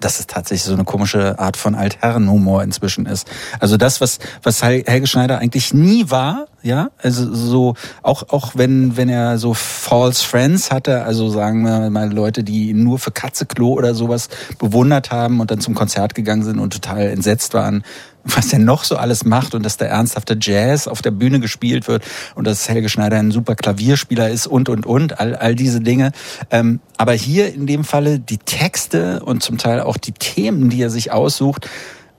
dass 0.00 0.20
es 0.20 0.26
tatsächlich 0.26 0.64
so 0.64 0.72
eine 0.74 0.84
komische 0.84 1.38
Art 1.38 1.56
von 1.56 1.74
Altherrenhumor 1.74 2.62
inzwischen 2.62 3.06
ist. 3.06 3.28
Also 3.60 3.76
das, 3.76 4.00
was, 4.00 4.18
was 4.42 4.62
Hel- 4.62 4.84
Helge 4.86 5.06
Schneider 5.06 5.38
eigentlich 5.38 5.74
nie 5.74 6.10
war, 6.10 6.46
ja, 6.62 6.90
also 7.00 7.32
so, 7.34 7.74
auch, 8.02 8.30
auch 8.30 8.52
wenn, 8.54 8.96
wenn 8.96 9.08
er 9.08 9.38
so 9.38 9.54
False 9.54 10.24
Friends 10.24 10.70
hatte, 10.70 11.04
also 11.04 11.28
sagen 11.28 11.62
wir 11.62 11.88
mal 11.90 12.12
Leute, 12.12 12.42
die 12.42 12.70
ihn 12.70 12.82
nur 12.82 12.98
für 12.98 13.10
Katzeklo 13.12 13.72
oder 13.72 13.94
sowas 13.94 14.28
bewundert 14.58 15.10
haben 15.10 15.40
und 15.40 15.50
dann 15.50 15.60
zum 15.60 15.74
Konzert 15.74 16.14
gegangen 16.14 16.42
sind 16.42 16.58
und 16.58 16.72
total 16.72 17.08
entsetzt 17.08 17.54
waren, 17.54 17.84
was 18.24 18.52
er 18.52 18.58
noch 18.58 18.84
so 18.84 18.96
alles 18.96 19.24
macht 19.24 19.54
und 19.54 19.64
dass 19.64 19.76
der 19.76 19.88
ernsthafte 19.88 20.36
Jazz 20.40 20.86
auf 20.88 21.02
der 21.02 21.10
Bühne 21.10 21.40
gespielt 21.40 21.88
wird 21.88 22.04
und 22.34 22.46
dass 22.46 22.68
Helge 22.68 22.88
Schneider 22.88 23.18
ein 23.18 23.30
super 23.30 23.54
Klavierspieler 23.54 24.28
ist 24.28 24.46
und, 24.46 24.68
und, 24.68 24.86
und, 24.86 25.20
all, 25.20 25.34
all 25.34 25.54
diese 25.54 25.80
Dinge. 25.80 26.12
Ähm, 26.50 26.80
aber 26.96 27.12
hier 27.12 27.52
in 27.52 27.66
dem 27.66 27.84
Falle 27.84 28.18
die 28.18 28.38
Texte 28.38 29.20
und 29.20 29.42
zum 29.42 29.58
Teil 29.58 29.80
auch 29.80 29.96
die 29.96 30.12
Themen, 30.12 30.68
die 30.68 30.82
er 30.82 30.90
sich 30.90 31.12
aussucht, 31.12 31.68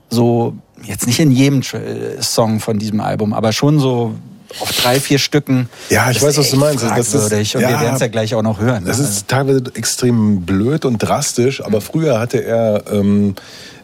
so 0.08 0.56
jetzt 0.82 1.06
nicht 1.06 1.20
in 1.20 1.30
jedem 1.30 1.60
äh, 1.60 2.20
Song 2.20 2.60
von 2.60 2.78
diesem 2.78 3.00
Album, 3.00 3.32
aber 3.32 3.52
schon 3.52 3.78
so 3.78 4.14
auf 4.58 4.72
drei, 4.72 4.98
vier 4.98 5.18
Stücken. 5.18 5.68
Ja, 5.90 6.10
ich 6.10 6.20
weiß, 6.20 6.36
was 6.36 6.50
du 6.50 6.56
meinst. 6.56 6.82
Das 6.82 7.14
ist- 7.14 7.32
und 7.54 7.60
wir 7.60 7.70
ja, 7.70 7.80
werden 7.80 7.94
es 7.94 8.00
ja 8.00 8.08
gleich 8.08 8.34
auch 8.34 8.42
noch 8.42 8.58
hören. 8.58 8.84
Das 8.84 8.98
ne? 8.98 9.04
ist 9.04 9.28
teilweise 9.28 9.62
extrem 9.74 10.42
blöd 10.42 10.84
und 10.84 10.98
drastisch, 10.98 11.62
aber 11.64 11.80
früher 11.80 12.18
hatte 12.18 12.42
er 12.42 12.82
ähm, 12.90 13.36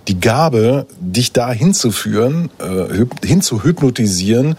die 0.08 0.20
Gabe, 0.20 0.86
dich 1.00 1.32
da 1.32 1.50
hinzuführen, 1.52 2.50
äh, 2.58 2.64
hyp- 2.64 3.26
hinzuhypnotisieren, 3.26 4.56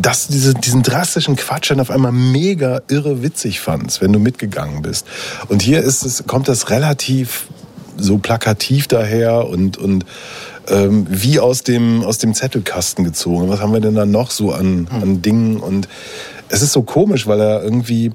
dass 0.00 0.26
du 0.26 0.34
diese, 0.34 0.54
diesen 0.54 0.82
drastischen 0.82 1.34
Quatsch 1.36 1.70
dann 1.70 1.80
auf 1.80 1.90
einmal 1.90 2.12
mega 2.12 2.82
irre 2.88 3.22
witzig 3.22 3.60
fandst, 3.60 4.00
wenn 4.00 4.12
du 4.12 4.18
mitgegangen 4.18 4.82
bist. 4.82 5.06
Und 5.48 5.62
hier 5.62 5.82
ist 5.82 6.04
es, 6.04 6.24
kommt 6.26 6.46
das 6.46 6.70
relativ 6.70 7.48
so 7.96 8.18
plakativ 8.18 8.86
daher 8.86 9.48
und, 9.48 9.76
und 9.76 10.04
ähm, 10.68 11.06
wie 11.08 11.40
aus 11.40 11.62
dem, 11.64 12.04
aus 12.04 12.18
dem 12.18 12.34
Zettelkasten 12.34 13.04
gezogen. 13.04 13.48
Was 13.48 13.60
haben 13.60 13.72
wir 13.72 13.80
denn 13.80 13.96
da 13.96 14.06
noch 14.06 14.30
so 14.30 14.52
an, 14.52 14.86
an 14.90 15.22
Dingen? 15.22 15.56
Und 15.56 15.88
es 16.48 16.62
ist 16.62 16.72
so 16.72 16.82
komisch, 16.82 17.26
weil 17.26 17.40
er 17.40 17.64
irgendwie, 17.64 18.12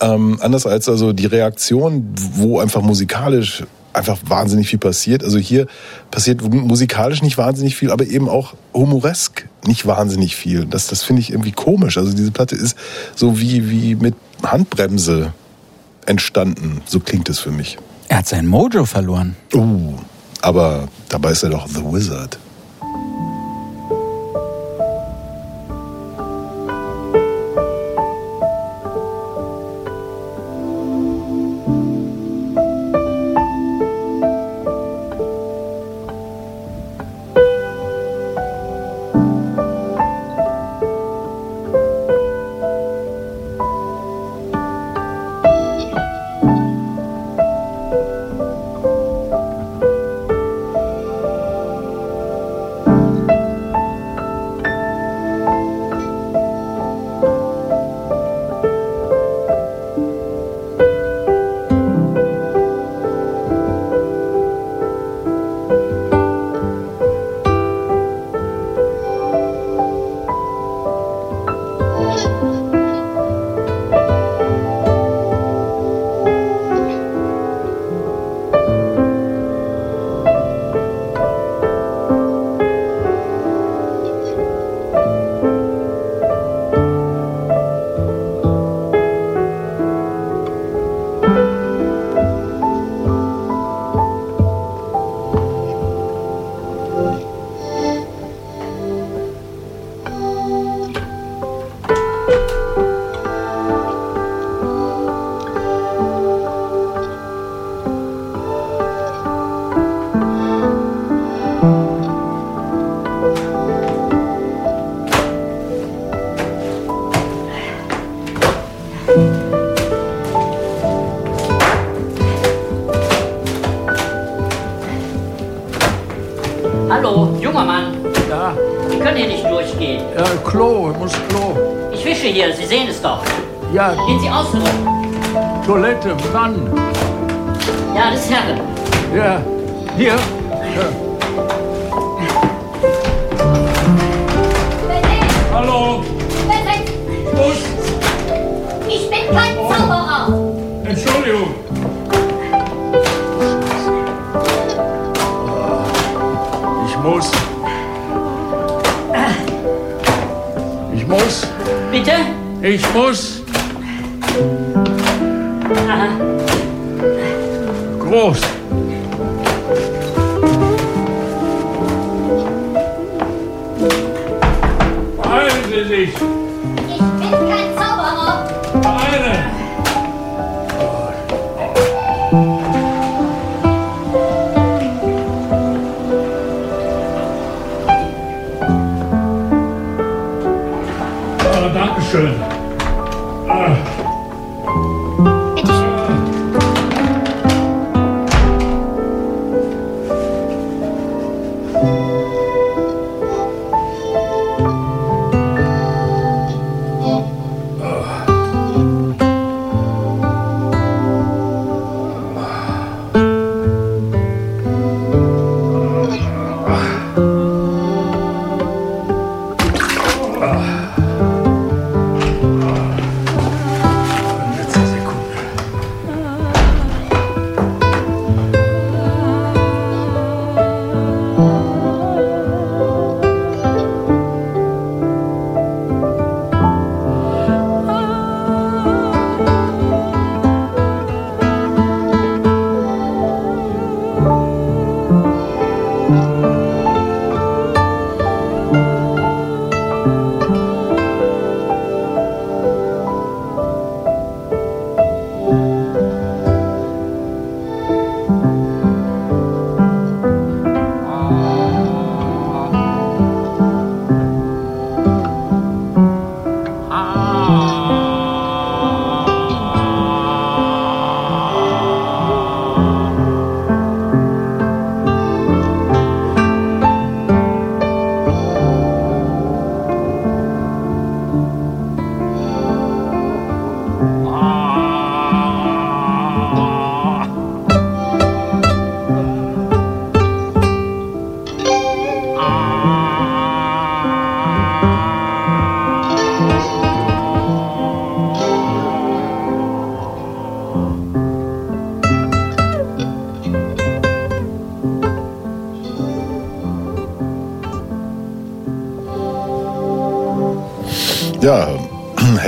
ähm, 0.00 0.38
anders 0.40 0.66
als 0.66 0.88
also 0.88 1.12
die 1.12 1.26
Reaktion, 1.26 2.12
wo 2.34 2.58
einfach 2.58 2.82
musikalisch 2.82 3.62
einfach 3.94 4.18
wahnsinnig 4.26 4.68
viel 4.68 4.78
passiert. 4.78 5.24
Also 5.24 5.38
hier 5.38 5.66
passiert 6.10 6.42
musikalisch 6.42 7.22
nicht 7.22 7.38
wahnsinnig 7.38 7.76
viel, 7.76 7.90
aber 7.90 8.06
eben 8.06 8.28
auch 8.28 8.54
humoresk 8.72 9.48
nicht 9.66 9.86
wahnsinnig 9.86 10.36
viel. 10.36 10.66
Das, 10.66 10.86
das 10.88 11.02
finde 11.02 11.20
ich 11.20 11.30
irgendwie 11.30 11.52
komisch. 11.52 11.96
Also 11.96 12.12
diese 12.12 12.30
Platte 12.30 12.56
ist 12.56 12.76
so 13.14 13.40
wie, 13.40 13.70
wie 13.70 13.94
mit 13.94 14.14
Handbremse 14.42 15.32
entstanden. 16.06 16.82
So 16.84 17.00
klingt 17.00 17.28
es 17.28 17.38
für 17.38 17.50
mich. 17.50 17.78
er 18.08 18.18
hat 18.18 18.28
sein 18.28 18.46
Mojo 18.46 18.84
verloren. 18.84 19.36
Uh, 19.54 19.94
aber 20.42 20.88
dabei 21.08 21.30
ist 21.30 21.42
er 21.42 21.50
doch 21.50 21.66
The 21.66 21.82
Wizard. 21.82 22.38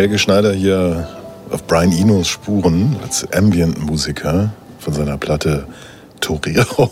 Helge 0.07 0.21
Schneider 0.21 0.53
hier 0.53 1.09
auf 1.51 1.67
Brian 1.67 1.91
Enos 1.91 2.29
Spuren 2.29 2.95
als 3.03 3.27
Ambient-Musiker 3.33 4.53
von 4.79 4.95
seiner 4.95 5.19
Platte 5.19 5.67
Torero. 6.21 6.91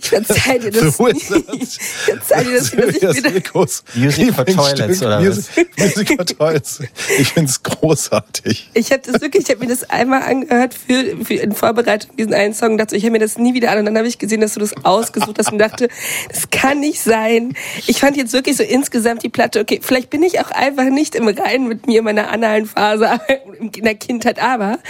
Verzeih 0.00 0.58
dir 0.62 0.70
das. 0.70 0.98
Wizard. 0.98 1.44
Verzeih 1.46 2.44
dir 2.44 2.58
das, 2.58 3.16
ich. 3.16 3.32
Nikos 3.32 3.84
Music 3.94 4.34
for 4.34 4.44
Toilets, 4.46 5.02
oder 5.02 5.26
was? 5.26 5.48
Music, 5.76 6.16
for 6.16 6.26
Toilets. 6.26 6.80
Ich 7.18 7.32
find's 7.32 7.62
großartig. 7.62 8.70
Ich 8.74 8.92
habe 8.92 9.02
das 9.04 9.20
wirklich, 9.20 9.44
ich 9.44 9.50
habe 9.50 9.60
mir 9.60 9.70
das 9.70 9.88
einmal 9.88 10.22
angehört 10.22 10.74
für, 10.74 11.24
für 11.24 11.34
in 11.34 11.52
Vorbereitung 11.52 12.16
diesen 12.16 12.34
einen 12.34 12.54
Song, 12.54 12.78
dachte 12.78 12.96
ich, 12.96 13.04
höre 13.04 13.10
mir 13.10 13.18
das 13.18 13.38
nie 13.38 13.54
wieder 13.54 13.70
an 13.70 13.78
und 13.78 13.86
dann 13.86 13.96
habe 13.96 14.08
ich 14.08 14.18
gesehen, 14.18 14.40
dass 14.40 14.54
du 14.54 14.60
das 14.60 14.74
ausgesucht 14.84 15.38
hast 15.38 15.52
und 15.52 15.58
dachte, 15.58 15.88
das 16.28 16.47
kann 16.58 16.80
nicht 16.80 17.00
sein. 17.00 17.54
Ich 17.86 18.00
fand 18.00 18.16
jetzt 18.16 18.32
wirklich 18.32 18.56
so 18.56 18.64
insgesamt 18.64 19.22
die 19.22 19.28
Platte, 19.28 19.60
okay, 19.60 19.78
vielleicht 19.80 20.10
bin 20.10 20.24
ich 20.24 20.40
auch 20.40 20.50
einfach 20.50 20.90
nicht 20.90 21.14
im 21.14 21.28
Reinen 21.28 21.68
mit 21.68 21.86
mir 21.86 22.00
in 22.00 22.04
meiner 22.04 22.30
analen 22.30 22.66
Phase 22.66 23.20
in 23.58 23.84
der 23.84 23.94
Kindheit, 23.94 24.42
aber 24.42 24.80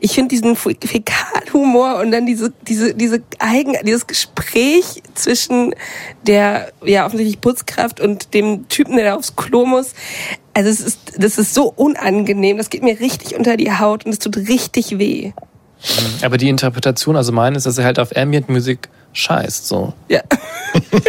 ich 0.00 0.12
finde 0.12 0.30
diesen 0.30 0.56
Fäkalhumor 0.56 1.98
und 1.98 2.12
dann 2.12 2.24
diese 2.24 2.52
diese 2.66 2.94
diese 2.94 3.22
eigen 3.38 3.74
dieses 3.84 4.06
Gespräch 4.06 5.02
zwischen 5.14 5.74
der 6.26 6.72
ja 6.82 7.04
offensichtlich 7.04 7.40
Putzkraft 7.40 8.00
und 8.00 8.32
dem 8.32 8.68
Typen, 8.68 8.96
der 8.96 9.04
da 9.04 9.14
aufs 9.14 9.36
Klo 9.36 9.66
muss. 9.66 9.92
Also 10.54 10.70
es 10.70 10.80
ist, 10.80 10.98
das 11.18 11.38
ist 11.38 11.54
so 11.54 11.72
unangenehm, 11.76 12.56
das 12.56 12.70
geht 12.70 12.82
mir 12.82 12.98
richtig 12.98 13.36
unter 13.36 13.56
die 13.56 13.70
Haut 13.70 14.06
und 14.06 14.12
es 14.12 14.18
tut 14.18 14.36
richtig 14.36 14.98
weh. 14.98 15.32
Aber 16.22 16.38
die 16.38 16.48
Interpretation, 16.48 17.16
also 17.16 17.32
meine, 17.32 17.56
ist, 17.56 17.66
dass 17.66 17.78
er 17.78 17.84
halt 17.84 17.98
auf 17.98 18.16
Ambient-Musik 18.16 18.88
scheißt, 19.18 19.66
so. 19.66 19.92
Ja. 20.08 20.22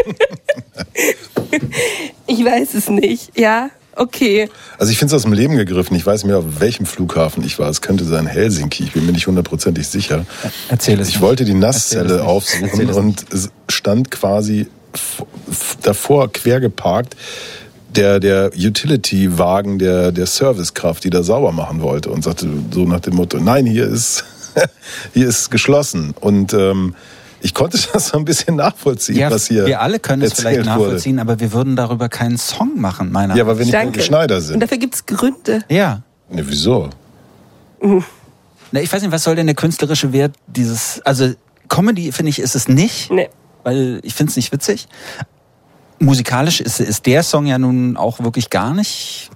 ich 2.28 2.44
weiß 2.44 2.74
es 2.74 2.90
nicht. 2.90 3.38
Ja, 3.38 3.70
okay. 3.96 4.50
Also 4.78 4.92
ich 4.92 4.98
finde 4.98 5.16
es 5.16 5.18
aus 5.18 5.24
dem 5.24 5.34
Leben 5.34 5.56
gegriffen. 5.56 5.96
Ich 5.96 6.06
weiß 6.06 6.24
nicht 6.24 6.30
mehr, 6.30 6.40
auf 6.40 6.60
welchem 6.60 6.86
Flughafen 6.86 7.44
ich 7.44 7.60
war. 7.60 7.70
Es 7.70 7.82
könnte 7.82 8.04
sein 8.06 8.26
Helsinki. 8.26 8.84
Ich 8.84 8.94
bin 8.94 9.06
mir 9.06 9.12
nicht 9.12 9.28
hundertprozentig 9.28 9.88
sicher. 9.88 10.26
Erzähl 10.70 11.00
es 11.00 11.10
Ich 11.10 11.16
nicht. 11.16 11.22
wollte 11.22 11.46
die 11.46 11.54
Nasszelle 11.54 12.24
aufsuchen 12.24 12.90
es 12.90 12.98
und 12.98 13.26
es 13.34 13.50
stand 13.70 14.12
quasi 14.12 14.68
davor 15.84 16.32
quer 16.32 16.60
geparkt 16.60 17.16
der, 17.96 18.20
der 18.20 18.52
Utility-Wagen 18.56 19.80
der, 19.80 20.12
der 20.12 20.26
Servicekraft, 20.26 21.04
die 21.04 21.10
da 21.10 21.24
sauber 21.24 21.52
machen 21.52 21.82
wollte 21.82 22.10
und 22.10 22.24
sagte 22.24 22.48
so 22.72 22.86
nach 22.86 23.00
dem 23.00 23.16
Motto, 23.16 23.40
nein, 23.40 23.66
hier 23.66 23.86
ist, 23.88 24.26
hier 25.14 25.28
ist 25.28 25.50
geschlossen. 25.50 26.14
Und 26.20 26.54
ähm, 26.54 26.96
ich 27.42 27.54
konnte 27.54 27.78
das 27.94 28.08
so 28.10 28.18
ein 28.18 28.26
bisschen 28.26 28.56
nachvollziehen, 28.56 29.16
Ja, 29.18 29.32
was 29.32 29.48
hier 29.48 29.66
wir 29.66 29.82
alle 29.82 30.00
können 30.00 30.22
es 30.22 30.34
vielleicht 30.34 30.66
nachvollziehen, 30.66 31.20
aber 31.20 31.40
wir 31.40 31.52
würden 31.54 31.76
darüber 31.76 32.10
keinen 32.10 32.38
Song 32.38 32.80
machen, 32.80 33.12
meiner 33.12 33.34
Wurde. 33.34 33.40
Ja, 33.40 33.48
weil 33.48 33.58
wir 33.60 33.66
nicht 33.66 33.74
Danke. 33.74 34.02
Schneider 34.02 34.38
Und 34.38 34.42
sind. 34.42 34.60
dafür 34.62 34.78
gibt's 34.78 35.06
Gründe. 35.06 35.62
Ja. 35.70 36.02
Ne, 36.30 36.44
wieso? 36.48 36.90
Na, 38.72 38.82
ich 38.82 38.92
weiß 38.92 39.02
nicht, 39.02 39.12
was 39.12 39.24
soll 39.24 39.36
denn 39.36 39.48
der 39.48 39.56
künstlerische 39.56 40.12
Wert 40.14 40.36
dieses, 40.48 41.02
also 41.06 41.34
Comedy 41.70 42.12
finde 42.12 42.30
ich 42.32 42.40
ist 42.40 42.56
es 42.56 42.68
nicht, 42.68 43.10
Nee. 43.12 43.30
weil 43.64 44.00
ich 44.04 44.14
finde 44.14 44.32
es 44.32 44.36
nicht 44.36 44.52
witzig. 44.52 44.88
Musikalisch 46.00 46.62
ist, 46.62 46.80
ist 46.80 47.06
der 47.06 47.24
Song 47.24 47.46
ja 47.46 47.58
nun 47.58 47.98
auch 47.98 48.20
wirklich 48.22 48.50
gar 48.50 48.74
nicht 48.74 49.30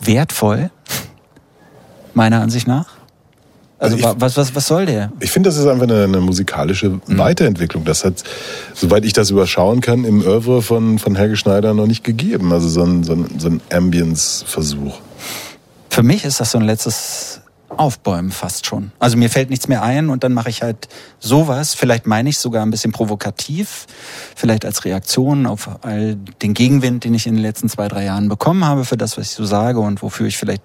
wertvoll, 0.00 0.70
meiner 2.14 2.40
Ansicht 2.40 2.66
nach. 2.66 2.86
Also, 3.84 3.96
ich- 3.96 4.02
wa- 4.02 4.14
was, 4.18 4.36
was, 4.36 4.54
was 4.54 4.66
soll 4.66 4.86
der? 4.86 5.12
Ich 5.20 5.30
finde, 5.30 5.48
das 5.48 5.56
ist 5.58 5.66
einfach 5.66 5.84
eine, 5.84 6.04
eine 6.04 6.20
musikalische 6.20 7.00
Weiterentwicklung. 7.06 7.84
Das 7.84 8.04
hat, 8.04 8.22
soweit 8.74 9.04
ich 9.04 9.12
das 9.12 9.30
überschauen 9.30 9.80
kann, 9.80 10.04
im 10.04 10.22
Oeuvre 10.26 10.62
von, 10.62 10.98
von 10.98 11.14
Helge 11.16 11.36
Schneider 11.36 11.74
noch 11.74 11.86
nicht 11.86 12.02
gegeben. 12.04 12.52
Also 12.52 12.68
so 12.68 12.82
ein, 12.82 13.04
so 13.04 13.12
ein, 13.12 13.26
so 13.38 13.48
ein 13.48 13.60
Ambience-Versuch. 13.72 14.94
Für 15.90 16.02
mich 16.02 16.24
ist 16.24 16.40
das 16.40 16.50
so 16.50 16.58
ein 16.58 16.64
letztes 16.64 17.40
Aufbäumen 17.78 18.30
fast 18.30 18.66
schon. 18.66 18.92
Also 18.98 19.16
mir 19.16 19.30
fällt 19.30 19.50
nichts 19.50 19.68
mehr 19.68 19.82
ein 19.82 20.08
und 20.08 20.24
dann 20.24 20.32
mache 20.32 20.50
ich 20.50 20.62
halt 20.62 20.88
sowas. 21.18 21.74
Vielleicht 21.74 22.06
meine 22.06 22.28
ich 22.28 22.38
sogar 22.38 22.64
ein 22.64 22.70
bisschen 22.70 22.92
provokativ, 22.92 23.86
vielleicht 24.34 24.64
als 24.64 24.84
Reaktion 24.84 25.46
auf 25.46 25.68
all 25.82 26.16
den 26.42 26.54
Gegenwind, 26.54 27.04
den 27.04 27.14
ich 27.14 27.26
in 27.26 27.34
den 27.34 27.42
letzten 27.42 27.68
zwei, 27.68 27.88
drei 27.88 28.04
Jahren 28.04 28.28
bekommen 28.28 28.64
habe 28.64 28.84
für 28.84 28.96
das, 28.96 29.16
was 29.16 29.26
ich 29.26 29.32
so 29.32 29.44
sage 29.44 29.80
und 29.80 30.02
wofür 30.02 30.26
ich 30.26 30.36
vielleicht 30.36 30.62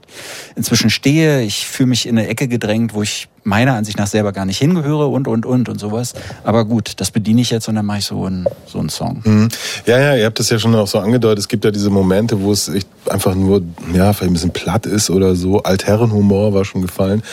inzwischen 0.56 0.90
stehe. 0.90 1.42
Ich 1.42 1.68
fühle 1.68 1.88
mich 1.88 2.08
in 2.08 2.18
eine 2.18 2.28
Ecke 2.28 2.48
gedrängt, 2.48 2.94
wo 2.94 3.02
ich 3.02 3.28
meiner 3.50 3.74
Ansicht 3.74 3.98
nach 3.98 4.08
selber 4.08 4.32
gar 4.32 4.46
nicht 4.46 4.58
hingehöre 4.58 5.10
und, 5.10 5.28
und, 5.28 5.46
und 5.46 5.68
und 5.68 5.80
sowas. 5.80 6.14
Aber 6.44 6.64
gut, 6.64 6.94
das 6.98 7.12
bediene 7.12 7.42
ich 7.42 7.50
jetzt 7.50 7.68
und 7.68 7.76
dann 7.76 7.86
mache 7.86 8.00
ich 8.00 8.06
so 8.06 8.24
einen, 8.26 8.46
so 8.66 8.80
einen 8.80 8.90
Song. 8.90 9.22
Mhm. 9.26 9.50
Ja, 9.86 10.00
ja, 10.00 10.16
ihr 10.16 10.26
habt 10.26 10.40
das 10.40 10.50
ja 10.50 10.60
schon 10.60 10.74
auch 10.76 10.88
so 10.88 11.00
angedeutet. 11.00 11.40
Es 11.40 11.48
gibt 11.48 11.66
ja 11.66 11.72
diese 11.72 11.90
Momente, 11.90 12.42
wo 12.42 12.52
es 12.52 12.72
einfach 13.10 13.36
nur, 13.36 13.62
ja, 13.94 14.14
vielleicht 14.14 14.32
ein 14.32 14.34
bisschen 14.34 14.54
platt 14.54 14.86
ist 14.86 15.10
oder 15.10 15.36
so. 15.36 15.64
Altherrenhumor 15.64 16.54
war 16.54 16.64
schon 16.64 16.82
gefallen. 16.82 17.24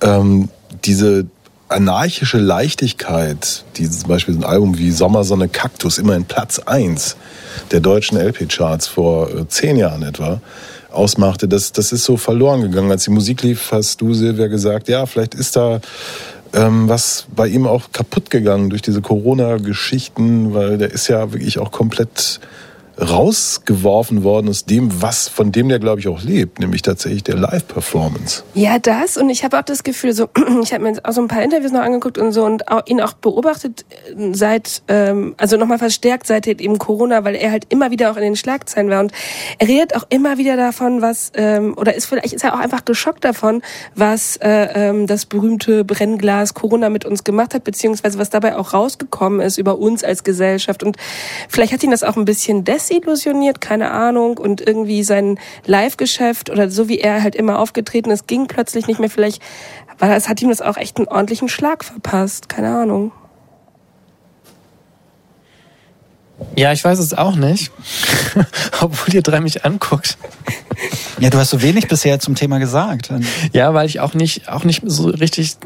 Ähm, 0.00 0.48
diese 0.84 1.26
anarchische 1.68 2.38
Leichtigkeit, 2.38 3.64
die 3.76 3.90
zum 3.90 4.08
Beispiel 4.08 4.34
so 4.34 4.40
ein 4.40 4.44
Album 4.44 4.78
wie 4.78 4.90
Sommersonne 4.90 5.48
Kaktus, 5.48 5.98
immerhin 5.98 6.24
Platz 6.24 6.58
eins 6.60 7.16
der 7.70 7.80
deutschen 7.80 8.18
LP-Charts 8.18 8.86
vor 8.86 9.30
äh, 9.30 9.48
zehn 9.48 9.76
Jahren 9.76 10.02
etwa, 10.02 10.40
ausmachte, 10.94 11.48
das, 11.48 11.72
das 11.72 11.92
ist 11.92 12.04
so 12.04 12.16
verloren 12.16 12.62
gegangen. 12.62 12.90
Als 12.90 13.04
die 13.04 13.10
Musik 13.10 13.42
lief, 13.42 13.72
hast 13.72 14.00
du, 14.00 14.14
Silvia, 14.14 14.46
gesagt, 14.46 14.88
ja, 14.88 15.06
vielleicht 15.06 15.34
ist 15.34 15.56
da 15.56 15.80
ähm, 16.54 16.88
was 16.88 17.26
bei 17.34 17.48
ihm 17.48 17.66
auch 17.66 17.90
kaputt 17.92 18.30
gegangen 18.30 18.70
durch 18.70 18.82
diese 18.82 19.02
Corona-Geschichten, 19.02 20.54
weil 20.54 20.78
der 20.78 20.92
ist 20.92 21.08
ja 21.08 21.32
wirklich 21.32 21.58
auch 21.58 21.72
komplett 21.72 22.40
rausgeworfen 22.98 24.22
worden 24.22 24.48
aus 24.48 24.64
dem, 24.64 25.02
was 25.02 25.28
von 25.28 25.52
dem 25.52 25.68
der 25.68 25.78
glaube 25.78 26.00
ich 26.00 26.08
auch 26.08 26.22
lebt, 26.22 26.60
nämlich 26.60 26.82
tatsächlich 26.82 27.24
der 27.24 27.36
Live-Performance. 27.36 28.44
Ja, 28.54 28.78
das. 28.78 29.16
Und 29.16 29.30
ich 29.30 29.44
habe 29.44 29.58
auch 29.58 29.62
das 29.62 29.82
Gefühl, 29.82 30.12
so 30.12 30.28
ich 30.62 30.72
habe 30.72 30.84
mir 30.84 30.98
auch 31.02 31.12
so 31.12 31.20
ein 31.20 31.28
paar 31.28 31.42
Interviews 31.42 31.72
noch 31.72 31.80
angeguckt 31.80 32.18
und 32.18 32.32
so 32.32 32.44
und 32.44 32.68
auch, 32.68 32.86
ihn 32.86 33.00
auch 33.00 33.14
beobachtet 33.14 33.84
äh, 34.16 34.32
seit, 34.32 34.82
ähm, 34.88 35.34
also 35.38 35.56
nochmal 35.56 35.78
verstärkt 35.78 36.26
seit 36.26 36.46
eben 36.46 36.78
Corona, 36.78 37.24
weil 37.24 37.34
er 37.34 37.50
halt 37.50 37.66
immer 37.70 37.90
wieder 37.90 38.10
auch 38.10 38.16
in 38.16 38.22
den 38.22 38.36
Schlagzeilen 38.36 38.90
war. 38.90 39.00
Und 39.00 39.12
er 39.58 39.68
redet 39.68 39.96
auch 39.96 40.04
immer 40.10 40.38
wieder 40.38 40.56
davon, 40.56 41.02
was 41.02 41.32
ähm, 41.34 41.74
oder 41.76 41.94
ist 41.94 42.06
vielleicht 42.06 42.32
ist 42.32 42.44
er 42.44 42.54
auch 42.54 42.60
einfach 42.60 42.84
geschockt 42.84 43.24
davon, 43.24 43.62
was 43.94 44.36
äh, 44.36 44.68
ähm, 44.74 45.06
das 45.06 45.26
berühmte 45.26 45.84
Brennglas 45.84 46.54
Corona 46.54 46.90
mit 46.90 47.04
uns 47.04 47.24
gemacht 47.24 47.54
hat, 47.54 47.64
beziehungsweise 47.64 48.18
was 48.18 48.30
dabei 48.30 48.56
auch 48.56 48.72
rausgekommen 48.72 49.40
ist 49.40 49.58
über 49.58 49.78
uns 49.78 50.04
als 50.04 50.24
Gesellschaft. 50.24 50.82
Und 50.82 50.96
vielleicht 51.48 51.72
hat 51.72 51.82
ihn 51.82 51.90
das 51.90 52.02
auch 52.02 52.16
ein 52.16 52.24
bisschen 52.24 52.64
desillusioniert, 52.88 53.60
keine 53.60 53.90
Ahnung 53.90 54.38
und 54.38 54.60
irgendwie 54.60 55.02
sein 55.02 55.38
Live-Geschäft 55.66 56.50
oder 56.50 56.70
so 56.70 56.88
wie 56.88 56.98
er 56.98 57.22
halt 57.22 57.34
immer 57.34 57.58
aufgetreten 57.58 58.10
ist, 58.10 58.26
ging 58.26 58.46
plötzlich 58.46 58.86
nicht 58.86 59.00
mehr. 59.00 59.10
Vielleicht 59.10 59.42
war 59.98 60.08
das, 60.08 60.28
hat 60.28 60.42
ihm 60.42 60.48
das 60.48 60.60
auch 60.60 60.76
echt 60.76 60.98
einen 60.98 61.08
ordentlichen 61.08 61.48
Schlag 61.48 61.84
verpasst, 61.84 62.48
keine 62.48 62.74
Ahnung. 62.76 63.12
Ja, 66.56 66.72
ich 66.72 66.84
weiß 66.84 66.98
es 66.98 67.14
auch 67.14 67.36
nicht. 67.36 67.70
Obwohl 68.80 69.14
ihr 69.14 69.22
drei 69.22 69.40
mich 69.40 69.64
anguckt. 69.64 70.18
Ja, 71.20 71.30
du 71.30 71.38
hast 71.38 71.50
so 71.50 71.62
wenig 71.62 71.86
bisher 71.86 72.18
zum 72.18 72.34
Thema 72.34 72.58
gesagt. 72.58 73.10
Ja, 73.52 73.72
weil 73.72 73.86
ich 73.86 74.00
auch 74.00 74.14
nicht, 74.14 74.48
auch 74.48 74.64
nicht 74.64 74.82
so 74.84 75.08
richtig 75.08 75.56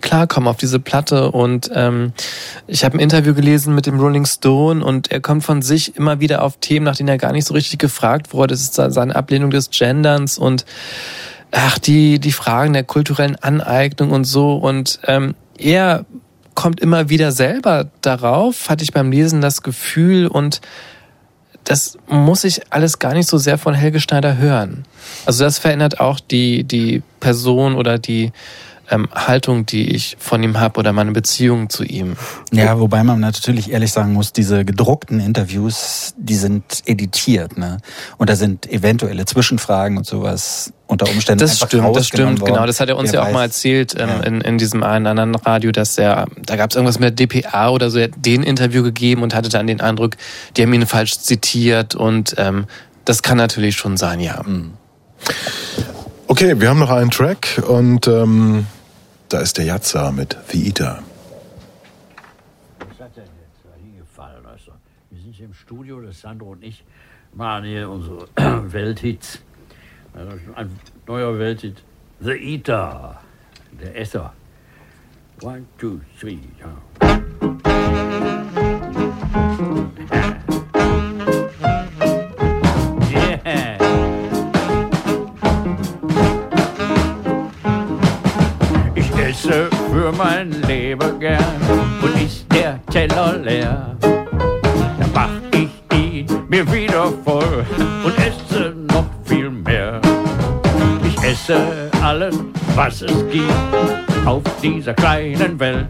klarkomme 0.00 0.48
auf 0.48 0.56
diese 0.56 0.80
Platte. 0.80 1.30
Und 1.30 1.70
ähm, 1.74 2.12
ich 2.66 2.84
habe 2.84 2.96
ein 2.96 3.00
Interview 3.00 3.34
gelesen 3.34 3.74
mit 3.74 3.86
dem 3.86 3.98
Rolling 3.98 4.26
Stone 4.26 4.84
und 4.84 5.10
er 5.10 5.20
kommt 5.20 5.44
von 5.44 5.62
sich 5.62 5.96
immer 5.96 6.20
wieder 6.20 6.42
auf 6.42 6.58
Themen, 6.58 6.84
nach 6.84 6.96
denen 6.96 7.08
er 7.08 7.18
gar 7.18 7.32
nicht 7.32 7.46
so 7.46 7.54
richtig 7.54 7.78
gefragt 7.78 8.32
wurde. 8.32 8.54
Das 8.54 8.62
ist 8.62 8.74
seine 8.74 9.16
Ablehnung 9.16 9.50
des 9.50 9.70
Genderns 9.70 10.38
und 10.38 10.64
ach, 11.50 11.78
die, 11.78 12.18
die 12.18 12.32
Fragen 12.32 12.72
der 12.72 12.84
kulturellen 12.84 13.36
Aneignung 13.36 14.10
und 14.10 14.24
so. 14.24 14.56
Und 14.56 15.00
ähm, 15.06 15.34
er 15.58 16.04
kommt 16.54 16.80
immer 16.80 17.08
wieder 17.08 17.32
selber 17.32 17.88
darauf, 18.00 18.68
hatte 18.68 18.84
ich 18.84 18.92
beim 18.92 19.10
Lesen 19.10 19.40
das 19.40 19.62
Gefühl 19.62 20.26
und 20.26 20.60
das 21.64 21.98
muss 22.08 22.44
ich 22.44 22.72
alles 22.72 22.98
gar 22.98 23.14
nicht 23.14 23.28
so 23.28 23.38
sehr 23.38 23.58
von 23.58 23.74
Helge 23.74 24.00
Schneider 24.00 24.38
hören. 24.38 24.84
Also 25.26 25.44
das 25.44 25.58
verändert 25.58 26.00
auch 26.00 26.18
die, 26.18 26.64
die 26.64 27.02
Person 27.20 27.74
oder 27.76 27.98
die 27.98 28.32
ähm, 28.90 29.08
Haltung, 29.14 29.66
die 29.66 29.88
ich 29.94 30.16
von 30.18 30.42
ihm 30.42 30.58
habe 30.58 30.78
oder 30.78 30.92
meine 30.92 31.12
Beziehung 31.12 31.70
zu 31.70 31.84
ihm. 31.84 32.16
Ja, 32.52 32.78
wobei 32.80 33.02
man 33.04 33.20
natürlich 33.20 33.70
ehrlich 33.70 33.92
sagen 33.92 34.12
muss, 34.12 34.32
diese 34.32 34.64
gedruckten 34.64 35.20
Interviews, 35.20 36.14
die 36.18 36.34
sind 36.34 36.82
editiert, 36.86 37.56
ne? 37.56 37.78
Und 38.18 38.28
da 38.28 38.36
sind 38.36 38.70
eventuelle 38.70 39.24
Zwischenfragen 39.24 39.96
und 39.96 40.06
sowas 40.06 40.72
unter 40.86 41.08
Umständen 41.08 41.38
Das 41.38 41.56
stimmt, 41.56 41.94
das 41.96 42.08
stimmt, 42.08 42.40
genau. 42.40 42.50
worden. 42.56 42.66
Das 42.66 42.80
hat 42.80 42.88
er 42.88 42.96
uns 42.96 43.12
Wer 43.12 43.20
ja 43.20 43.22
auch 43.22 43.26
weiß. 43.28 43.34
mal 43.34 43.42
erzählt 43.44 43.94
ähm, 43.98 44.08
Ja. 44.08 44.20
in, 44.20 44.40
in 44.40 44.58
diesem 44.58 44.82
einen 44.82 45.06
anderen 45.06 45.34
Radio, 45.36 45.70
dass 45.70 45.96
er, 45.96 46.26
da 46.44 46.56
gab 46.56 46.70
es 46.70 46.76
irgendwas 46.76 46.98
mit 46.98 47.18
der 47.18 47.26
DPA 47.26 47.70
oder 47.70 47.90
so, 47.90 47.98
er 47.98 48.04
hat 48.06 48.12
den 48.16 48.42
Interview 48.42 48.82
gegeben 48.82 49.22
und 49.22 49.34
hatte 49.34 49.48
dann 49.48 49.66
den 49.68 49.80
Eindruck, 49.80 50.16
die 50.56 50.62
haben 50.62 50.72
ihn 50.72 50.86
falsch 50.86 51.18
zitiert 51.20 51.94
und 51.94 52.34
ähm, 52.38 52.66
das 53.04 53.22
kann 53.22 53.36
natürlich 53.36 53.76
schon 53.76 53.96
sein, 53.96 54.18
ja. 54.20 54.44
Okay, 56.26 56.60
wir 56.60 56.68
haben 56.68 56.78
noch 56.78 56.90
einen 56.90 57.10
Track 57.10 57.62
und 57.66 58.06
ähm, 58.06 58.66
da 59.32 59.40
ist 59.40 59.56
der 59.58 59.64
Jatza 59.64 60.10
mit 60.10 60.36
The 60.48 60.66
Eater. 60.66 61.02
Was 62.78 63.00
hat 63.00 63.16
denn 63.16 63.24
jetzt 63.24 63.64
da 63.64 63.70
hingefallen? 63.80 64.44
Also, 64.44 64.72
wir 65.10 65.22
sind 65.22 65.34
hier 65.34 65.46
im 65.46 65.54
Studio, 65.54 66.00
das 66.00 66.20
Sandro 66.20 66.50
und 66.50 66.64
ich 66.64 66.84
machen 67.32 67.64
hier 67.64 67.88
unsere 67.88 68.28
Welthits. 68.72 69.40
Also 70.12 70.36
ein 70.56 70.78
neuer 71.06 71.38
Welthit. 71.38 71.82
The 72.20 72.32
Eater. 72.32 73.20
Der 73.80 73.96
Esser. 73.96 74.32
One, 75.40 75.64
two, 75.78 76.00
three. 76.18 76.38
Ja. 76.58 76.76
Mein 90.22 90.50
Leben 90.66 91.18
gern 91.18 91.60
und 92.02 92.22
ist 92.22 92.44
der 92.52 92.78
Teller 92.86 93.38
leer. 93.38 93.96
Dann 94.00 95.10
mach 95.14 95.30
ich 95.52 95.70
ihn 95.96 96.26
mir 96.48 96.70
wieder 96.70 97.10
voll 97.24 97.64
und 98.04 98.14
esse 98.18 98.74
noch 98.92 99.06
viel 99.24 99.48
mehr. 99.48 99.98
Ich 101.04 101.16
esse 101.24 101.58
alles, 102.02 102.38
was 102.74 103.00
es 103.02 103.14
gibt 103.30 104.26
auf 104.26 104.42
dieser 104.62 104.92
kleinen 104.92 105.58
Welt. 105.58 105.88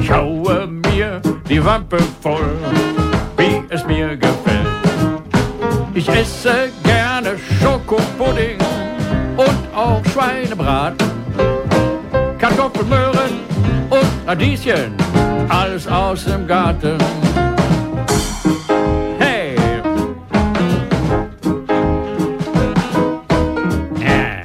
Ich 0.00 0.10
haue 0.10 0.66
mir 0.66 1.20
die 1.48 1.62
Wampe 1.62 1.98
voll, 2.22 2.56
wie 3.36 3.62
es 3.68 3.84
mir 3.86 4.16
gefällt. 4.16 4.66
Ich 5.92 6.08
esse 6.08 6.70
gerne 6.82 7.36
Schokopudding 7.60 8.58
und 9.36 9.76
auch 9.76 10.02
Schweinebraten. 10.06 11.03
Kartoffeln, 12.64 13.40
und 13.90 14.26
Radieschen, 14.26 14.94
alles 15.50 15.86
aus 15.86 16.24
dem 16.24 16.46
Garten. 16.46 16.96
Hey! 19.18 19.54
Ja. 24.00 24.42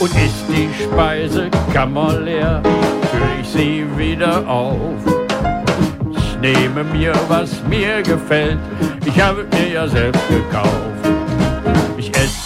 Und 0.00 0.10
ist 0.10 0.44
die 0.48 0.68
Speisekammer 0.82 2.18
leer, 2.18 2.60
fülle 3.12 3.24
ich 3.40 3.48
sie 3.48 3.86
wieder 3.96 4.44
auf. 4.48 4.98
Ich 6.10 6.36
nehme 6.40 6.82
mir, 6.82 7.12
was 7.28 7.62
mir 7.68 8.02
gefällt, 8.02 8.58
ich 9.06 9.20
habe 9.20 9.46
mir 9.52 9.72
ja 9.72 9.86
selbst 9.86 10.26
gekauft. 10.28 11.01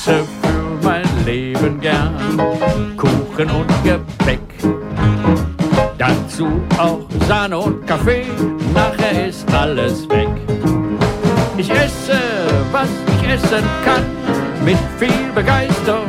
Esse 0.06 0.24
für 0.40 0.86
mein 0.86 1.04
Leben 1.24 1.80
gern 1.80 2.14
Kuchen 2.96 3.50
und 3.50 3.66
Gebäck. 3.82 4.38
Dazu 5.98 6.46
auch 6.78 7.08
Sahne 7.26 7.58
und 7.58 7.84
Kaffee, 7.88 8.24
nachher 8.72 9.26
ist 9.26 9.52
alles 9.52 10.08
weg. 10.08 10.28
Ich 11.56 11.68
esse, 11.70 12.20
was 12.70 12.88
ich 13.18 13.28
essen 13.30 13.64
kann, 13.84 14.04
mit 14.64 14.78
viel 14.96 15.32
Begeisterung. 15.34 16.06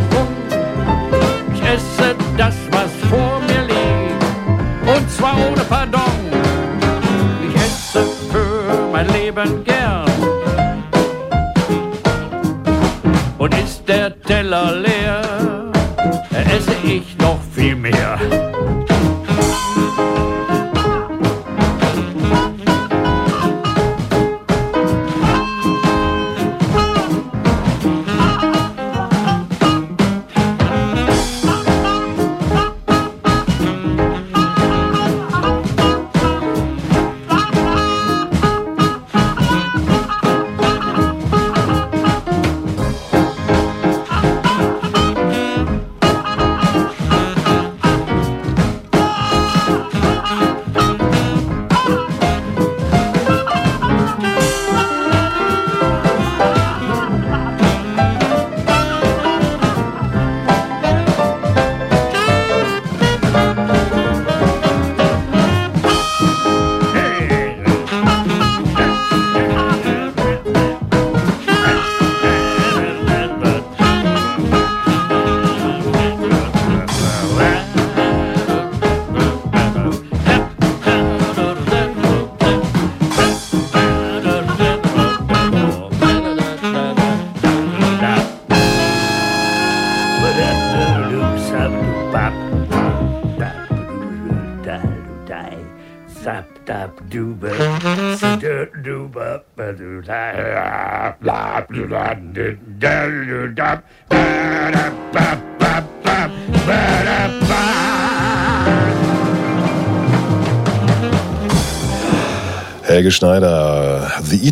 Ich 1.56 1.62
esse 1.64 2.16
das, 2.38 2.56
was 2.70 2.92
vor 3.10 3.42
mir 3.48 3.64
liegt, 3.64 4.96
und 4.96 5.10
zwar 5.10 5.38
ohne 5.38 5.64
Pardon. 5.64 6.04
Ich 7.50 7.56
esse 7.56 8.04
für 8.32 8.92
mein 8.92 9.08
Leben 9.10 9.64
gern. 9.64 10.17
Und 13.48 13.58
ist 13.64 13.88
der 13.88 14.22
Teller 14.24 14.76
leer, 14.76 15.22
esse 16.54 16.76
ich 16.84 17.17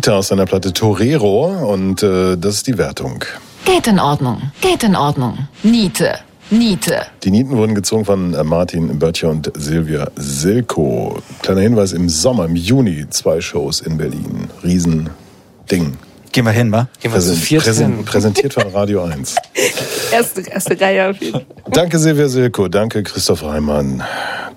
Eater 0.06 0.18
aus 0.18 0.28
seiner 0.28 0.44
Platte 0.46 0.72
Torero 0.72 1.46
und 1.72 2.00
äh, 2.04 2.36
das 2.36 2.54
ist 2.56 2.68
die 2.68 2.78
Wertung. 2.78 3.24
Geht 3.64 3.88
in 3.88 3.98
Ordnung. 3.98 4.40
Geht 4.60 4.84
in 4.84 4.94
Ordnung. 4.94 5.48
Niete. 5.64 6.18
Niete. 6.48 7.06
Die 7.24 7.32
Nieten 7.32 7.50
wurden 7.56 7.74
gezogen 7.74 8.04
von 8.04 8.32
äh, 8.32 8.44
Martin 8.44 9.00
Böttcher 9.00 9.30
und 9.30 9.50
Silvia 9.56 10.06
Silko. 10.14 11.18
Kleiner 11.42 11.62
Hinweis, 11.62 11.90
im 11.92 12.08
Sommer, 12.08 12.44
im 12.44 12.54
Juni, 12.54 13.06
zwei 13.10 13.40
Shows 13.40 13.80
in 13.80 13.98
Berlin. 13.98 14.48
Riesending. 14.62 15.96
Gehen 16.30 16.44
wir 16.44 16.52
hin, 16.52 16.70
wa? 16.70 16.86
Gehen 17.00 17.12
wir 17.12 17.18
zu 17.18 17.30
Präsen- 17.32 17.36
viert 17.42 17.64
präsen- 17.64 17.96
hin. 17.96 18.04
Präsentiert 18.04 18.54
von 18.54 18.68
Radio 18.68 19.02
1. 19.02 19.34
Erste, 20.12 20.42
erste 20.42 20.80
Reihe 20.80 21.10
auf 21.10 21.16
jeden 21.20 21.32
Fall. 21.32 21.46
Danke 21.72 21.98
Silvia 21.98 22.28
Silko, 22.28 22.68
danke 22.68 23.02
Christoph 23.02 23.42
Reimann, 23.42 24.04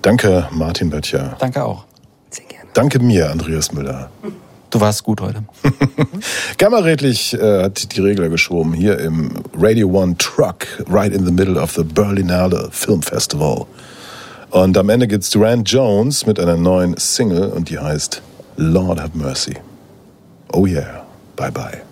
danke 0.00 0.46
Martin 0.52 0.90
Böttcher, 0.90 1.34
Danke 1.40 1.64
auch. 1.64 1.86
Sehr 2.30 2.44
gerne. 2.44 2.66
danke 2.72 3.00
mir, 3.00 3.28
Andreas 3.32 3.72
Müller. 3.72 4.10
Du 4.70 4.80
warst 4.80 5.02
gut 5.02 5.20
heute. 5.20 5.42
Gamma-redlich 6.58 7.34
äh, 7.34 7.64
hat 7.64 7.94
die 7.96 8.00
Regler 8.00 8.28
geschoben 8.28 8.72
hier 8.72 8.98
im 9.00 9.32
Radio 9.56 9.88
One 9.88 10.16
Truck, 10.16 10.66
right 10.88 11.12
in 11.12 11.26
the 11.26 11.32
middle 11.32 11.60
of 11.60 11.72
the 11.72 11.82
Berlinale 11.82 12.68
Film 12.70 13.02
Festival. 13.02 13.66
Und 14.50 14.78
am 14.78 14.88
Ende 14.88 15.08
gibt's 15.08 15.30
Durant 15.30 15.68
Jones 15.68 16.24
mit 16.26 16.38
einer 16.38 16.56
neuen 16.56 16.96
Single 16.96 17.50
und 17.50 17.68
die 17.68 17.78
heißt 17.78 18.22
Lord 18.56 19.00
Have 19.00 19.16
Mercy. 19.16 19.56
Oh 20.52 20.66
yeah, 20.66 21.04
bye 21.36 21.50
bye. 21.50 21.82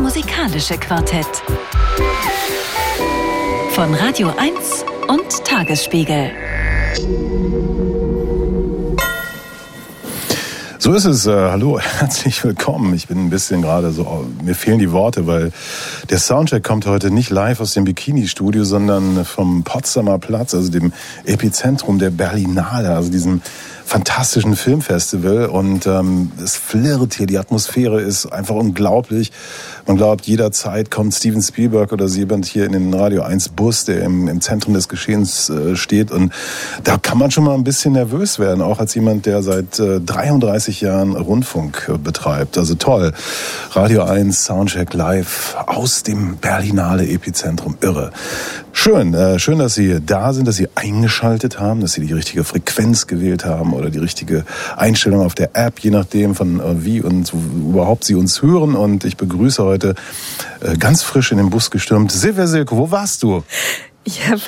Musikalische 0.00 0.78
Quartett. 0.78 1.26
Von 3.72 3.92
Radio 3.94 4.32
1 4.38 4.84
und 5.08 5.44
Tagesspiegel. 5.44 6.30
So 10.78 10.94
ist 10.94 11.04
es. 11.04 11.26
Äh, 11.26 11.32
hallo, 11.32 11.80
herzlich 11.98 12.44
willkommen. 12.44 12.94
Ich 12.94 13.08
bin 13.08 13.26
ein 13.26 13.30
bisschen 13.30 13.60
gerade 13.62 13.90
so, 13.90 14.24
mir 14.40 14.54
fehlen 14.54 14.78
die 14.78 14.92
Worte, 14.92 15.26
weil 15.26 15.50
der 16.10 16.18
Soundcheck 16.18 16.62
kommt 16.62 16.86
heute 16.86 17.10
nicht 17.10 17.30
live 17.30 17.60
aus 17.60 17.74
dem 17.74 17.82
Bikini-Studio, 17.82 18.62
sondern 18.62 19.24
vom 19.24 19.64
Potsdamer 19.64 20.20
Platz, 20.20 20.54
also 20.54 20.70
dem 20.70 20.92
Epizentrum 21.24 21.98
der 21.98 22.10
Berlinale, 22.10 22.94
also 22.94 23.10
diesem 23.10 23.42
fantastischen 23.90 24.54
Filmfestival. 24.54 25.46
Und 25.46 25.84
ähm, 25.86 26.30
es 26.42 26.56
flirrt 26.56 27.14
hier, 27.14 27.26
die 27.26 27.38
Atmosphäre 27.38 28.00
ist 28.00 28.26
einfach 28.26 28.54
unglaublich. 28.54 29.32
Man 29.90 29.96
glaubt, 29.96 30.28
jederzeit 30.28 30.88
kommt 30.88 31.12
Steven 31.14 31.42
Spielberg 31.42 31.90
oder 31.92 32.06
jemand 32.06 32.46
hier 32.46 32.64
in 32.64 32.70
den 32.70 32.94
Radio 32.94 33.22
1 33.22 33.48
Bus, 33.48 33.86
der 33.86 34.04
im, 34.04 34.28
im 34.28 34.40
Zentrum 34.40 34.72
des 34.72 34.88
Geschehens 34.88 35.50
äh, 35.50 35.74
steht. 35.74 36.12
Und 36.12 36.32
da 36.84 36.96
kann 36.96 37.18
man 37.18 37.32
schon 37.32 37.42
mal 37.42 37.54
ein 37.54 37.64
bisschen 37.64 37.94
nervös 37.94 38.38
werden, 38.38 38.62
auch 38.62 38.78
als 38.78 38.94
jemand, 38.94 39.26
der 39.26 39.42
seit 39.42 39.80
äh, 39.80 39.98
33 40.00 40.80
Jahren 40.80 41.16
Rundfunk 41.16 41.90
äh, 41.92 41.98
betreibt. 41.98 42.56
Also 42.56 42.76
toll. 42.76 43.12
Radio 43.72 44.04
1 44.04 44.44
Soundcheck 44.44 44.94
live 44.94 45.56
aus 45.66 46.04
dem 46.04 46.36
Berlinale 46.36 47.08
Epizentrum. 47.08 47.76
Irre. 47.80 48.12
Schön, 48.72 49.12
äh, 49.12 49.40
schön, 49.40 49.58
dass 49.58 49.74
Sie 49.74 49.98
da 50.00 50.32
sind, 50.32 50.46
dass 50.46 50.56
Sie 50.56 50.68
eingeschaltet 50.76 51.58
haben, 51.58 51.80
dass 51.80 51.94
Sie 51.94 52.06
die 52.06 52.12
richtige 52.12 52.44
Frequenz 52.44 53.08
gewählt 53.08 53.44
haben 53.44 53.72
oder 53.72 53.90
die 53.90 53.98
richtige 53.98 54.44
Einstellung 54.76 55.20
auf 55.22 55.34
der 55.34 55.50
App, 55.54 55.80
je 55.80 55.90
nachdem 55.90 56.36
von 56.36 56.60
äh, 56.60 56.84
wie 56.84 57.02
und 57.02 57.32
überhaupt 57.32 58.04
Sie 58.04 58.14
uns 58.14 58.40
hören. 58.40 58.76
Und 58.76 59.04
ich 59.04 59.16
begrüße 59.16 59.62
heute 59.64 59.79
äh, 59.84 59.94
ganz 60.78 61.02
frisch 61.02 61.32
in 61.32 61.38
den 61.38 61.50
Bus 61.50 61.70
gestürmt 61.70 62.12
Silvia 62.12 62.46
Silke. 62.46 62.76
Wo 62.76 62.90
warst 62.90 63.22
du? 63.22 63.42
Ich, 64.02 64.26
hab, 64.28 64.38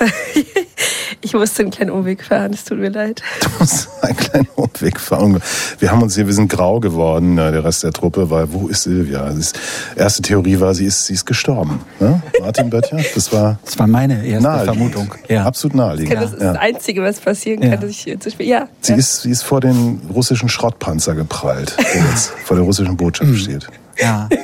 ich 1.21 1.35
musste 1.35 1.63
einen 1.63 1.71
kleinen 1.71 1.91
Umweg 1.91 2.25
fahren, 2.25 2.55
es 2.55 2.65
tut 2.65 2.79
mir 2.79 2.89
leid. 2.89 3.23
Du 3.43 3.49
musst 3.59 3.87
einen 4.01 4.17
kleinen 4.17 4.49
Umweg 4.57 4.99
fahren. 4.99 5.43
Wir 5.79 5.91
haben 5.93 6.03
uns 6.03 6.15
hier, 6.15 6.27
wir 6.27 6.33
sind 6.33 6.49
grau 6.49 6.81
geworden, 6.81 7.37
äh, 7.37 7.53
der 7.53 7.63
Rest 7.63 7.85
der 7.85 7.93
Truppe, 7.93 8.31
weil 8.31 8.51
wo 8.53 8.69
ist 8.69 8.85
Silvia? 8.85 9.31
Die 9.31 10.01
erste 10.01 10.23
Theorie 10.23 10.59
war, 10.59 10.75
sie 10.75 10.87
ist, 10.87 11.05
sie 11.05 11.13
ist 11.13 11.27
gestorben. 11.27 11.81
Ne? 12.01 12.23
Martin 12.41 12.71
Böttcher, 12.71 12.99
das 13.15 13.31
war 13.31 13.59
Das 13.63 13.79
war 13.79 13.87
meine 13.87 14.25
erste 14.27 14.43
naheliegend. 14.43 14.93
Vermutung. 14.95 15.15
Ja. 15.29 15.45
Absolut 15.45 15.77
naheliegend. 15.77 16.15
Das 16.15 16.33
ist 16.33 16.41
ja. 16.41 16.55
das 16.55 16.63
Einzige, 16.63 17.03
was 17.03 17.21
passieren 17.21 17.61
kann, 17.61 17.71
Ja. 17.73 17.77
dass 17.77 17.91
ich 17.91 17.99
hier 17.99 18.19
zu 18.19 18.31
spät. 18.31 18.47
Ja. 18.47 18.69
Sie 18.81 18.93
ja. 18.93 18.99
ist, 18.99 19.21
sie 19.21 19.31
ist 19.31 19.43
vor 19.43 19.61
den 19.61 20.01
russischen 20.13 20.49
Schrottpanzer 20.49 21.15
geprallt, 21.15 21.77
der 21.79 22.03
jetzt 22.11 22.33
vor 22.47 22.57
der 22.57 22.65
russischen 22.65 22.97
Botschaft 22.97 23.35
steht. 23.37 23.67
ja. 23.99 24.31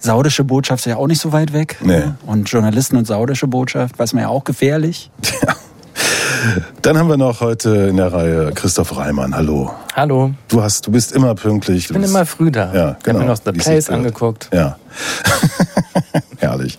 Saudische 0.00 0.44
Botschaft 0.44 0.86
ist 0.86 0.90
ja 0.90 0.96
auch 0.96 1.06
nicht 1.08 1.20
so 1.20 1.32
weit 1.32 1.52
weg. 1.52 1.76
Nee. 1.82 2.02
Und 2.26 2.48
Journalisten 2.50 2.96
und 2.96 3.06
saudische 3.06 3.46
Botschaft, 3.46 3.98
weiß 3.98 4.12
man 4.12 4.22
ja 4.22 4.28
auch 4.28 4.44
gefährlich. 4.44 5.10
Dann 6.82 6.96
haben 6.96 7.08
wir 7.08 7.16
noch 7.16 7.40
heute 7.40 7.70
in 7.88 7.96
der 7.96 8.12
Reihe 8.12 8.52
Christoph 8.54 8.96
Reimann. 8.96 9.34
Hallo. 9.34 9.72
Hallo. 9.96 10.30
Du 10.46 10.62
hast, 10.62 10.86
du 10.86 10.92
bist 10.92 11.12
immer 11.12 11.34
pünktlich. 11.34 11.86
Ich 11.86 11.92
bin 11.92 12.02
immer 12.04 12.24
früh 12.24 12.50
da. 12.52 12.72
Ja, 12.72 12.96
Ich 12.98 13.04
genau. 13.04 13.18
habe 13.18 13.26
mir 13.28 13.32
noch 13.34 13.40
The 13.44 13.52
Place 13.52 13.90
angeguckt. 13.90 14.48
Ja. 14.52 14.76
Herrlich. 16.38 16.78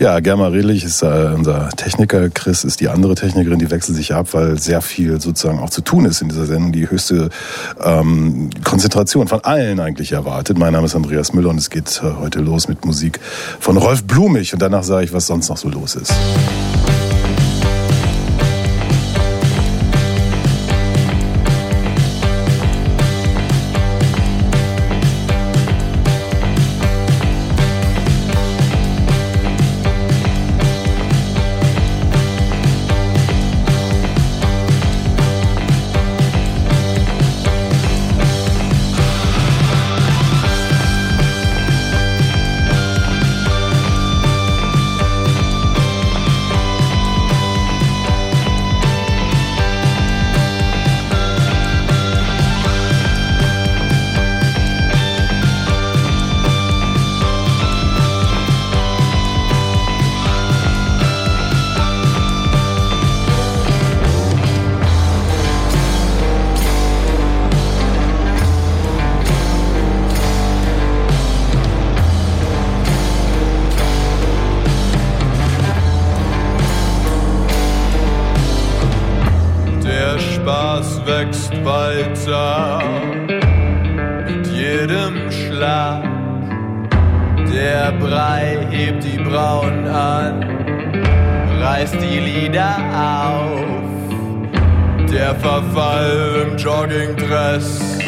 Ja, 0.00 0.18
Germa 0.18 0.48
Redlich 0.48 0.82
ist 0.82 1.02
äh, 1.02 1.30
unser 1.34 1.68
Techniker. 1.70 2.28
Chris 2.28 2.64
ist 2.64 2.80
die 2.80 2.88
andere 2.88 3.14
Technikerin. 3.14 3.60
Die 3.60 3.70
wechseln 3.70 3.94
sich 3.94 4.12
ab, 4.12 4.28
weil 4.32 4.58
sehr 4.58 4.82
viel 4.82 5.20
sozusagen 5.20 5.60
auch 5.60 5.70
zu 5.70 5.80
tun 5.80 6.06
ist 6.06 6.22
in 6.22 6.28
dieser 6.28 6.46
Sendung. 6.46 6.72
Die 6.72 6.90
höchste 6.90 7.30
ähm, 7.82 8.50
Konzentration 8.64 9.28
von 9.28 9.44
allen 9.44 9.78
eigentlich 9.78 10.12
erwartet. 10.12 10.58
Mein 10.58 10.72
Name 10.72 10.86
ist 10.86 10.96
Andreas 10.96 11.32
Müller 11.32 11.50
und 11.50 11.58
es 11.58 11.70
geht 11.70 12.02
äh, 12.02 12.20
heute 12.20 12.40
los 12.40 12.66
mit 12.66 12.84
Musik 12.84 13.20
von 13.60 13.76
Rolf 13.76 14.02
Blumig. 14.02 14.52
Und 14.52 14.60
danach 14.60 14.82
sage 14.82 15.04
ich, 15.04 15.12
was 15.12 15.26
sonst 15.26 15.48
noch 15.48 15.56
so 15.56 15.68
los 15.68 15.94
ist. 15.94 16.12
Der 95.26 95.34
Verfall 95.34 96.46
im 96.46 96.56
Joggingdress, 96.56 97.98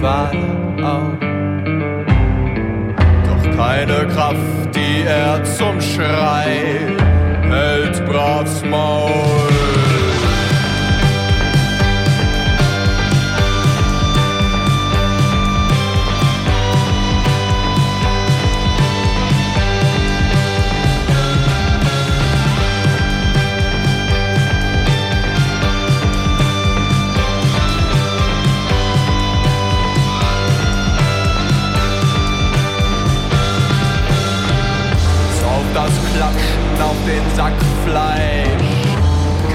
Fahrt 0.00 0.34
auf. 0.82 1.12
Doch 3.26 3.56
keine 3.56 4.08
Kraft, 4.12 4.74
die 4.74 5.04
er 5.06 5.40
zum 5.44 5.80
Schrei 5.80 6.80
hält, 7.48 8.04
bravs 8.06 8.64
Maul. 8.64 9.59
Klatschen 36.20 36.82
auf 36.82 36.96
den 37.06 37.34
Sack 37.34 37.54
Fleisch. 37.86 38.84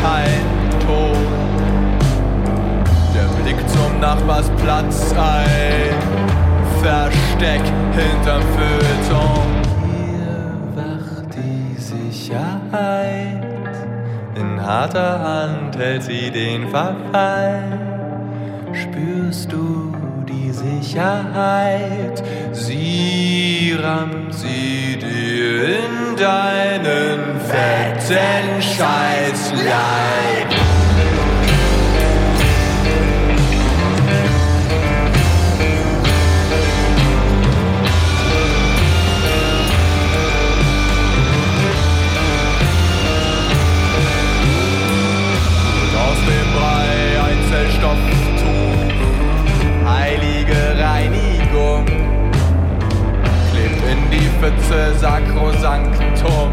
Kein 0.02 0.42
Ton. 0.88 1.28
Der 3.14 3.44
Blick 3.44 3.70
zum 3.70 4.00
Nachbarsplatz, 4.00 5.14
ein 5.14 5.94
Versteck 6.82 7.62
hinterm 7.94 8.42
Feuilleton. 8.56 9.48
Hier 9.86 10.58
wacht 10.74 11.36
die 11.36 11.80
Sicherheit. 11.80 13.44
In 14.34 14.60
harter 14.60 15.20
Hand 15.20 15.78
hält 15.78 16.02
sie 16.02 16.32
den 16.32 16.68
Verfall. 16.70 17.62
Spürst 18.74 19.52
du 19.52 19.94
die 20.28 20.50
Sicherheit? 20.52 22.24
Sie 22.54 23.78
rammt 23.80 24.34
sie 24.34 24.98
dir 24.98 25.78
in 25.78 25.95
deinen 26.18 27.40
fetten 27.42 28.62
Scheißleib. 28.62 30.16
Heilige 49.88 50.78
Reinigung, 50.80 51.86
klebt 53.52 53.82
in 53.90 54.10
die 54.12 54.30
Pfütze 54.40 54.98
Quantum 56.26 56.52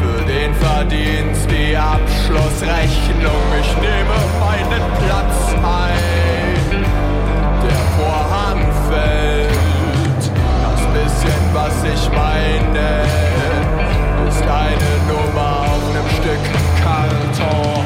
für 0.00 0.24
den 0.24 0.54
Verdienst, 0.54 1.48
die 1.50 1.76
Abschlussrechnung. 1.76 3.42
Ich 3.60 3.76
nehme 3.76 4.16
meinen 4.40 4.82
Platz 5.04 5.54
ein, 5.62 6.84
der 7.62 7.80
Vorhang 7.96 8.62
fällt. 8.88 10.30
Das 10.62 10.80
bisschen, 10.92 11.42
was 11.52 11.84
ich 11.84 12.10
meine, 12.12 13.02
ist 14.28 14.42
eine 14.42 14.92
Nummer 15.08 15.66
auf 15.66 15.82
einem 15.90 16.08
Stück 16.08 16.44
Karton. 16.82 17.85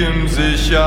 König 0.00 0.60
hier 0.60 0.80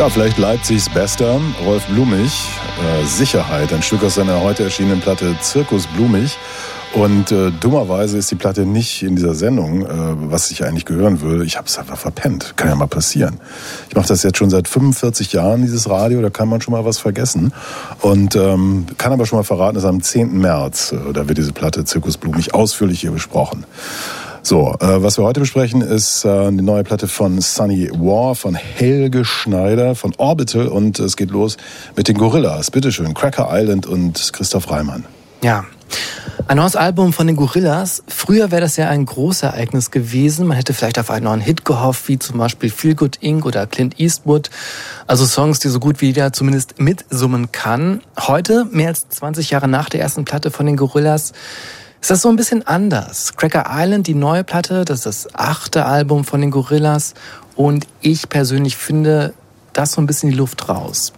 Ja, 0.00 0.08
vielleicht 0.08 0.38
Leipzigs 0.38 0.88
Bester, 0.88 1.38
Rolf 1.62 1.84
Blumig, 1.88 2.32
äh, 2.82 3.04
Sicherheit, 3.04 3.70
ein 3.70 3.82
Stück 3.82 4.02
aus 4.02 4.14
seiner 4.14 4.40
heute 4.40 4.64
erschienenen 4.64 5.02
Platte 5.02 5.36
Zirkus 5.42 5.86
Blumig. 5.88 6.38
Und 6.94 7.30
äh, 7.30 7.50
dummerweise 7.50 8.16
ist 8.16 8.30
die 8.30 8.34
Platte 8.34 8.64
nicht 8.64 9.02
in 9.02 9.14
dieser 9.14 9.34
Sendung, 9.34 9.84
äh, 9.84 9.88
was 9.88 10.50
ich 10.52 10.64
eigentlich 10.64 10.86
gehören 10.86 11.20
würde. 11.20 11.44
Ich 11.44 11.58
habe 11.58 11.66
es 11.68 11.78
einfach 11.78 11.98
verpennt. 11.98 12.54
Kann 12.56 12.70
ja 12.70 12.76
mal 12.76 12.86
passieren. 12.86 13.40
Ich 13.90 13.94
mache 13.94 14.08
das 14.08 14.22
jetzt 14.22 14.38
schon 14.38 14.48
seit 14.48 14.68
45 14.68 15.34
Jahren, 15.34 15.60
dieses 15.60 15.90
Radio. 15.90 16.22
Da 16.22 16.30
kann 16.30 16.48
man 16.48 16.62
schon 16.62 16.72
mal 16.72 16.86
was 16.86 16.98
vergessen. 16.98 17.52
Und 18.00 18.36
ähm, 18.36 18.86
kann 18.96 19.12
aber 19.12 19.26
schon 19.26 19.38
mal 19.38 19.44
verraten, 19.44 19.74
dass 19.74 19.84
am 19.84 20.02
10. 20.02 20.32
März, 20.40 20.92
äh, 20.92 21.12
da 21.12 21.28
wird 21.28 21.36
diese 21.36 21.52
Platte 21.52 21.84
Zirkus 21.84 22.16
Blumig 22.16 22.54
ausführlich 22.54 23.02
hier 23.02 23.10
besprochen. 23.10 23.66
So, 24.42 24.74
äh, 24.80 25.02
was 25.02 25.18
wir 25.18 25.24
heute 25.24 25.40
besprechen, 25.40 25.82
ist 25.82 26.24
äh, 26.24 26.50
die 26.50 26.62
neue 26.62 26.82
Platte 26.82 27.08
von 27.08 27.40
Sunny 27.40 27.90
War, 27.92 28.34
von 28.34 28.54
Helge 28.54 29.24
Schneider, 29.24 29.94
von 29.94 30.14
Orbital 30.16 30.66
und 30.66 30.98
es 30.98 31.16
geht 31.16 31.30
los 31.30 31.58
mit 31.94 32.08
den 32.08 32.16
Gorillas. 32.16 32.70
Bitteschön, 32.70 33.12
Cracker 33.12 33.48
Island 33.50 33.86
und 33.86 34.32
Christoph 34.32 34.70
Reimann. 34.70 35.04
Ja. 35.42 35.64
Ein 36.46 36.56
neues 36.56 36.74
Album 36.74 37.12
von 37.12 37.26
den 37.26 37.36
Gorillas. 37.36 38.02
Früher 38.08 38.50
wäre 38.50 38.62
das 38.62 38.76
ja 38.76 38.88
ein 38.88 39.06
Großereignis 39.06 39.90
gewesen. 39.90 40.46
Man 40.46 40.56
hätte 40.56 40.72
vielleicht 40.72 40.98
auf 40.98 41.10
einen 41.10 41.24
neuen 41.24 41.40
Hit 41.40 41.64
gehofft, 41.64 42.08
wie 42.08 42.18
zum 42.18 42.38
Beispiel 42.38 42.70
Feel 42.70 42.94
Good 42.94 43.16
Inc. 43.20 43.44
oder 43.44 43.66
Clint 43.66 44.00
Eastwood. 44.00 44.50
Also 45.06 45.26
Songs, 45.26 45.60
die 45.60 45.68
so 45.68 45.78
gut 45.78 46.00
wie 46.00 46.06
jeder 46.06 46.32
zumindest 46.32 46.80
mitsummen 46.80 47.52
kann. 47.52 48.00
Heute, 48.18 48.66
mehr 48.72 48.88
als 48.88 49.08
20 49.10 49.50
Jahre 49.50 49.68
nach 49.68 49.90
der 49.90 50.00
ersten 50.00 50.24
Platte 50.24 50.50
von 50.50 50.66
den 50.66 50.76
Gorillas, 50.76 51.32
ist 52.00 52.10
das 52.10 52.22
so 52.22 52.28
ein 52.28 52.36
bisschen 52.36 52.66
anders. 52.66 53.36
Cracker 53.36 53.66
Island, 53.68 54.06
die 54.06 54.14
neue 54.14 54.44
Platte, 54.44 54.84
das 54.84 55.00
ist 55.00 55.06
das 55.06 55.34
achte 55.34 55.84
Album 55.84 56.24
von 56.24 56.40
den 56.40 56.50
Gorillas. 56.50 57.14
Und 57.56 57.86
ich 58.00 58.28
persönlich 58.28 58.76
finde 58.76 59.34
das 59.72 59.92
so 59.92 60.00
ein 60.00 60.06
bisschen 60.06 60.30
die 60.30 60.36
Luft 60.36 60.68
raus. 60.68 61.12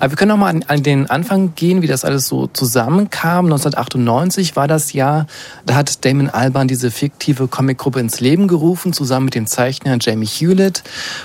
Aber 0.00 0.10
wir 0.10 0.16
können 0.16 0.30
noch 0.30 0.36
mal 0.36 0.50
an, 0.50 0.64
an 0.68 0.82
den 0.82 1.08
Anfang 1.10 1.54
gehen, 1.54 1.82
wie 1.82 1.86
das 1.86 2.04
alles 2.04 2.26
so 2.28 2.46
zusammenkam. 2.46 3.46
1998 3.46 4.56
war 4.56 4.68
das 4.68 4.92
Jahr, 4.92 5.26
da 5.66 5.74
hat 5.74 6.04
Damon 6.04 6.30
Albarn 6.30 6.68
diese 6.68 6.90
fiktive 6.90 7.48
Comicgruppe 7.48 8.00
ins 8.00 8.20
Leben 8.20 8.48
gerufen, 8.48 8.92
zusammen 8.92 9.26
mit 9.26 9.34
dem 9.34 9.46
Zeichner 9.46 9.96
Jamie 10.00 10.26
Hewlett. 10.26 10.82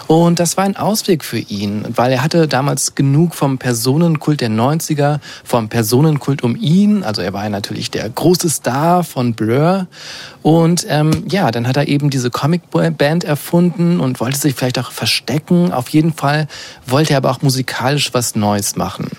Und 0.07 0.39
das 0.39 0.57
war 0.57 0.63
ein 0.63 0.77
Ausweg 0.77 1.23
für 1.23 1.39
ihn, 1.39 1.85
weil 1.95 2.11
er 2.11 2.23
hatte 2.23 2.47
damals 2.47 2.95
genug 2.95 3.35
vom 3.35 3.57
Personenkult 3.57 4.41
der 4.41 4.49
90er, 4.49 5.19
vom 5.43 5.69
Personenkult 5.69 6.43
um 6.43 6.55
ihn. 6.55 7.03
Also 7.03 7.21
er 7.21 7.33
war 7.33 7.43
ja 7.43 7.49
natürlich 7.49 7.91
der 7.91 8.09
große 8.09 8.49
Star 8.49 9.03
von 9.03 9.33
Blur. 9.33 9.87
Und 10.41 10.85
ähm, 10.89 11.25
ja, 11.29 11.51
dann 11.51 11.67
hat 11.67 11.77
er 11.77 11.87
eben 11.87 12.09
diese 12.09 12.29
Comicband 12.29 13.23
erfunden 13.23 13.99
und 13.99 14.19
wollte 14.19 14.39
sich 14.39 14.55
vielleicht 14.55 14.79
auch 14.79 14.91
verstecken. 14.91 15.73
Auf 15.73 15.89
jeden 15.89 16.13
Fall 16.13 16.47
wollte 16.87 17.13
er 17.13 17.17
aber 17.17 17.31
auch 17.31 17.41
musikalisch 17.41 18.13
was 18.13 18.35
Neues 18.39 18.75
machen. 18.75 19.09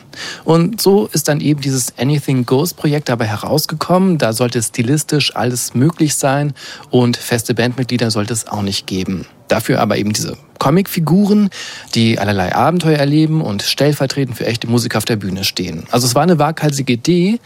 Und 0.45 0.81
so 0.81 1.09
ist 1.13 1.29
dann 1.29 1.41
eben 1.41 1.61
dieses 1.61 1.97
Anything 1.99 2.47
Goes 2.47 2.75
Projekt 2.75 3.09
dabei 3.09 3.27
herausgekommen. 3.27 4.19
Da 4.19 4.33
sollte 4.33 4.63
stilistisch 4.63 5.37
alles 5.37 5.75
möglich 5.75 6.17
sein 6.17 6.55
und 6.91 7.17
feste 7.17 7.55
Bandmitglieder 7.55 8.11
sollte 8.11 8.33
es 8.33 8.49
auch 8.49 8.63
nicht 8.63 8.87
geben. 8.87 9.27
Dafür 9.51 9.81
aber 9.81 9.99
eben 9.99 10.13
diese 10.13 10.37
Comicfiguren, 10.61 11.51
die 11.97 12.21
allerlei 12.21 12.55
Abenteuer 12.55 12.99
erleben 12.99 13.41
und 13.41 13.63
stellvertretend 13.63 14.37
für 14.37 14.47
echte 14.47 14.69
Musiker 14.69 14.99
auf 14.99 15.05
der 15.05 15.17
Bühne 15.17 15.43
stehen. 15.43 15.85
Also 15.91 16.07
es 16.07 16.15
war 16.15 16.23
eine 16.23 16.39
waghalsige 16.39 16.93
Idee, 16.93 17.41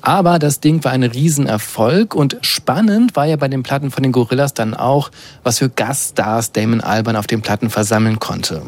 aber 0.00 0.38
das 0.38 0.60
Ding 0.60 0.84
war 0.84 0.92
ein 0.92 1.02
Riesenerfolg 1.02 2.14
und 2.14 2.36
spannend 2.42 3.16
war 3.16 3.24
ja 3.24 3.34
bei 3.34 3.48
den 3.48 3.64
Platten 3.64 3.90
von 3.90 4.04
den 4.04 4.12
Gorillas 4.12 4.54
dann 4.54 4.74
auch, 4.74 5.10
was 5.42 5.58
für 5.58 5.68
Gaststars 5.68 6.52
Damon 6.52 6.80
Albarn 6.80 7.16
auf 7.16 7.26
den 7.26 7.40
Platten 7.40 7.70
versammeln 7.70 8.20
konnte. 8.20 8.62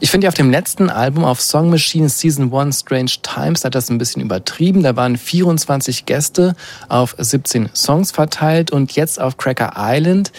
Ich 0.00 0.10
finde 0.10 0.24
ja 0.24 0.28
auf 0.28 0.34
dem 0.34 0.50
letzten 0.50 0.90
Album 0.90 1.24
auf 1.24 1.40
Song 1.40 1.70
Machine 1.70 2.08
Season 2.08 2.52
1 2.52 2.80
Strange 2.80 3.12
Times 3.22 3.64
hat 3.64 3.76
das 3.76 3.88
ein 3.88 3.98
bisschen 3.98 4.22
übertrieben. 4.22 4.82
Da 4.82 4.96
waren 4.96 5.16
24 5.16 6.06
Gäste 6.06 6.56
auf 6.88 7.14
17 7.18 7.68
Songs 7.74 8.10
verteilt 8.10 8.72
und 8.72 8.92
jetzt 8.92 9.20
auf 9.20 9.36
Cracker 9.36 9.74
Island 9.76 10.32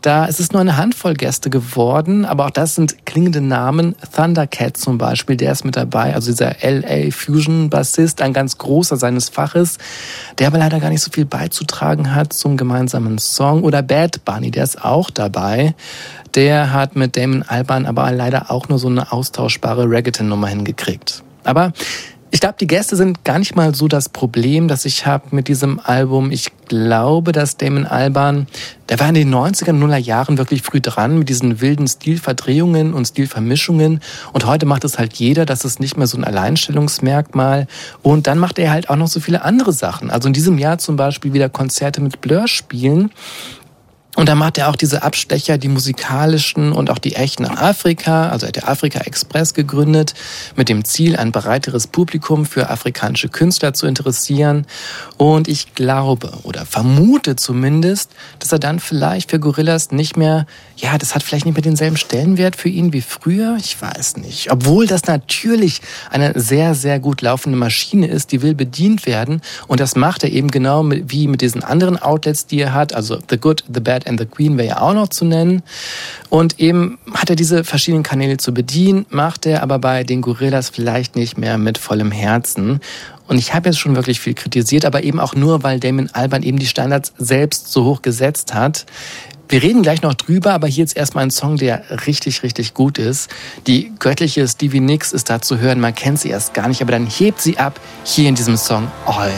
da 0.00 0.26
ist 0.26 0.40
es 0.40 0.52
nur 0.52 0.60
eine 0.60 0.76
Handvoll 0.76 1.14
Gäste 1.14 1.50
geworden, 1.50 2.24
aber 2.24 2.46
auch 2.46 2.50
das 2.50 2.74
sind 2.74 3.06
klingende 3.06 3.40
Namen. 3.40 3.94
Thundercat 4.14 4.76
zum 4.76 4.98
Beispiel, 4.98 5.36
der 5.36 5.52
ist 5.52 5.64
mit 5.64 5.76
dabei, 5.76 6.14
also 6.14 6.30
dieser 6.30 6.56
LA 6.62 7.10
Fusion 7.10 7.70
Bassist, 7.70 8.22
ein 8.22 8.32
ganz 8.32 8.58
großer 8.58 8.96
seines 8.96 9.28
Faches, 9.28 9.78
der 10.38 10.46
aber 10.48 10.58
leider 10.58 10.80
gar 10.80 10.90
nicht 10.90 11.02
so 11.02 11.10
viel 11.10 11.24
beizutragen 11.24 12.14
hat 12.14 12.32
zum 12.32 12.56
gemeinsamen 12.56 13.18
Song. 13.18 13.62
Oder 13.62 13.82
Bad 13.82 14.24
Bunny, 14.24 14.50
der 14.50 14.64
ist 14.64 14.84
auch 14.84 15.10
dabei. 15.10 15.74
Der 16.34 16.72
hat 16.72 16.94
mit 16.94 17.16
Damon 17.16 17.42
Alban 17.42 17.86
aber 17.86 18.10
leider 18.12 18.50
auch 18.50 18.68
nur 18.68 18.78
so 18.78 18.88
eine 18.88 19.12
austauschbare 19.12 19.90
Reggaeton-Nummer 19.90 20.48
hingekriegt. 20.48 21.22
Aber 21.44 21.72
ich 22.30 22.40
glaube, 22.40 22.56
die 22.60 22.66
Gäste 22.66 22.94
sind 22.96 23.24
gar 23.24 23.38
nicht 23.38 23.56
mal 23.56 23.74
so 23.74 23.88
das 23.88 24.08
Problem, 24.08 24.68
das 24.68 24.84
ich 24.84 25.06
habe 25.06 25.34
mit 25.34 25.48
diesem 25.48 25.80
Album. 25.80 26.30
Ich 26.30 26.50
glaube, 26.68 27.32
dass 27.32 27.56
Damon 27.56 27.86
Alban, 27.86 28.46
der 28.88 29.00
war 29.00 29.08
in 29.08 29.14
den 29.14 29.34
90er, 29.34 29.72
Nuller 29.72 29.96
Jahren 29.96 30.36
wirklich 30.36 30.62
früh 30.62 30.80
dran 30.80 31.18
mit 31.18 31.28
diesen 31.30 31.60
wilden 31.60 31.88
Stilverdrehungen 31.88 32.92
und 32.92 33.06
Stilvermischungen. 33.06 34.00
Und 34.32 34.46
heute 34.46 34.66
macht 34.66 34.84
es 34.84 34.98
halt 34.98 35.14
jeder, 35.14 35.46
das 35.46 35.64
ist 35.64 35.80
nicht 35.80 35.96
mehr 35.96 36.06
so 36.06 36.18
ein 36.18 36.24
Alleinstellungsmerkmal. 36.24 37.66
Und 38.02 38.26
dann 38.26 38.38
macht 38.38 38.58
er 38.58 38.70
halt 38.70 38.90
auch 38.90 38.96
noch 38.96 39.08
so 39.08 39.20
viele 39.20 39.42
andere 39.42 39.72
Sachen. 39.72 40.10
Also 40.10 40.28
in 40.28 40.34
diesem 40.34 40.58
Jahr 40.58 40.78
zum 40.78 40.96
Beispiel 40.96 41.32
wieder 41.32 41.48
Konzerte 41.48 42.02
mit 42.02 42.20
Blur 42.20 42.46
spielen. 42.46 43.10
Und 44.18 44.28
dann 44.28 44.38
macht 44.38 44.58
er 44.58 44.68
auch 44.68 44.74
diese 44.74 45.04
Abstecher, 45.04 45.58
die 45.58 45.68
musikalischen 45.68 46.72
und 46.72 46.90
auch 46.90 46.98
die 46.98 47.14
echten 47.14 47.44
nach 47.44 47.56
Afrika. 47.56 48.30
Also 48.30 48.46
er 48.46 48.48
hat 48.48 48.56
der 48.56 48.68
Afrika 48.68 48.98
Express 48.98 49.54
gegründet, 49.54 50.12
mit 50.56 50.68
dem 50.68 50.84
Ziel, 50.84 51.14
ein 51.14 51.30
breiteres 51.30 51.86
Publikum 51.86 52.44
für 52.44 52.68
afrikanische 52.68 53.28
Künstler 53.28 53.74
zu 53.74 53.86
interessieren. 53.86 54.66
Und 55.18 55.46
ich 55.46 55.76
glaube 55.76 56.32
oder 56.42 56.66
vermute 56.66 57.36
zumindest, 57.36 58.10
dass 58.40 58.50
er 58.50 58.58
dann 58.58 58.80
vielleicht 58.80 59.30
für 59.30 59.38
Gorillas 59.38 59.92
nicht 59.92 60.16
mehr, 60.16 60.46
ja, 60.76 60.98
das 60.98 61.14
hat 61.14 61.22
vielleicht 61.22 61.46
nicht 61.46 61.54
mehr 61.54 61.62
denselben 61.62 61.96
Stellenwert 61.96 62.56
für 62.56 62.70
ihn 62.70 62.92
wie 62.92 63.02
früher. 63.02 63.56
Ich 63.60 63.80
weiß 63.80 64.16
nicht. 64.16 64.50
Obwohl 64.50 64.88
das 64.88 65.06
natürlich 65.06 65.80
eine 66.10 66.32
sehr, 66.34 66.74
sehr 66.74 66.98
gut 66.98 67.22
laufende 67.22 67.56
Maschine 67.56 68.08
ist, 68.08 68.32
die 68.32 68.42
will 68.42 68.56
bedient 68.56 69.06
werden. 69.06 69.42
Und 69.68 69.78
das 69.78 69.94
macht 69.94 70.24
er 70.24 70.32
eben 70.32 70.50
genau 70.50 70.84
wie 70.90 71.28
mit 71.28 71.40
diesen 71.40 71.62
anderen 71.62 72.02
Outlets, 72.02 72.46
die 72.46 72.58
er 72.58 72.74
hat. 72.74 72.92
Also 72.96 73.20
The 73.30 73.38
Good, 73.38 73.62
The 73.72 73.78
Bad 73.78 74.07
and 74.08 74.18
the 74.18 74.26
Queen 74.26 74.58
wäre 74.58 74.68
ja 74.68 74.80
auch 74.80 74.94
noch 74.94 75.08
zu 75.08 75.24
nennen. 75.24 75.62
Und 76.30 76.58
eben 76.58 76.98
hat 77.14 77.30
er 77.30 77.36
diese 77.36 77.64
verschiedenen 77.64 78.02
Kanäle 78.02 78.36
zu 78.36 78.52
bedienen, 78.52 79.06
macht 79.10 79.46
er 79.46 79.62
aber 79.62 79.78
bei 79.78 80.04
den 80.04 80.22
Gorillas 80.22 80.70
vielleicht 80.70 81.16
nicht 81.16 81.38
mehr 81.38 81.58
mit 81.58 81.78
vollem 81.78 82.10
Herzen. 82.10 82.80
Und 83.26 83.38
ich 83.38 83.54
habe 83.54 83.68
jetzt 83.68 83.78
schon 83.78 83.94
wirklich 83.94 84.20
viel 84.20 84.34
kritisiert, 84.34 84.84
aber 84.84 85.04
eben 85.04 85.20
auch 85.20 85.34
nur, 85.34 85.62
weil 85.62 85.78
Damon 85.80 86.08
Alban 86.12 86.42
eben 86.42 86.58
die 86.58 86.66
Standards 86.66 87.12
selbst 87.18 87.70
so 87.70 87.84
hoch 87.84 88.02
gesetzt 88.02 88.54
hat. 88.54 88.86
wir 89.50 89.62
reden 89.62 89.82
gleich 89.82 90.02
noch 90.02 90.14
drüber, 90.14 90.52
aber 90.52 90.66
hier 90.66 90.82
jetzt 90.82 90.96
erstmal 90.96 91.24
ein 91.24 91.30
Song, 91.30 91.56
der 91.56 92.06
richtig, 92.06 92.42
richtig 92.42 92.74
gut 92.74 92.98
ist. 92.98 93.30
Die 93.66 93.92
göttliche 93.98 94.46
Stevie 94.46 94.80
Nicks 94.80 95.12
ist 95.12 95.30
da 95.30 95.40
zu 95.40 95.58
hören, 95.58 95.80
man 95.80 95.94
kennt 95.94 96.20
sie 96.20 96.28
erst 96.28 96.54
gar 96.54 96.68
nicht, 96.68 96.82
aber 96.82 96.92
dann 96.92 97.06
hebt 97.06 97.40
sie 97.40 97.58
ab 97.58 97.80
hier 98.04 98.28
in 98.28 98.34
diesem 98.34 98.56
Song 98.56 98.90
All. 99.06 99.32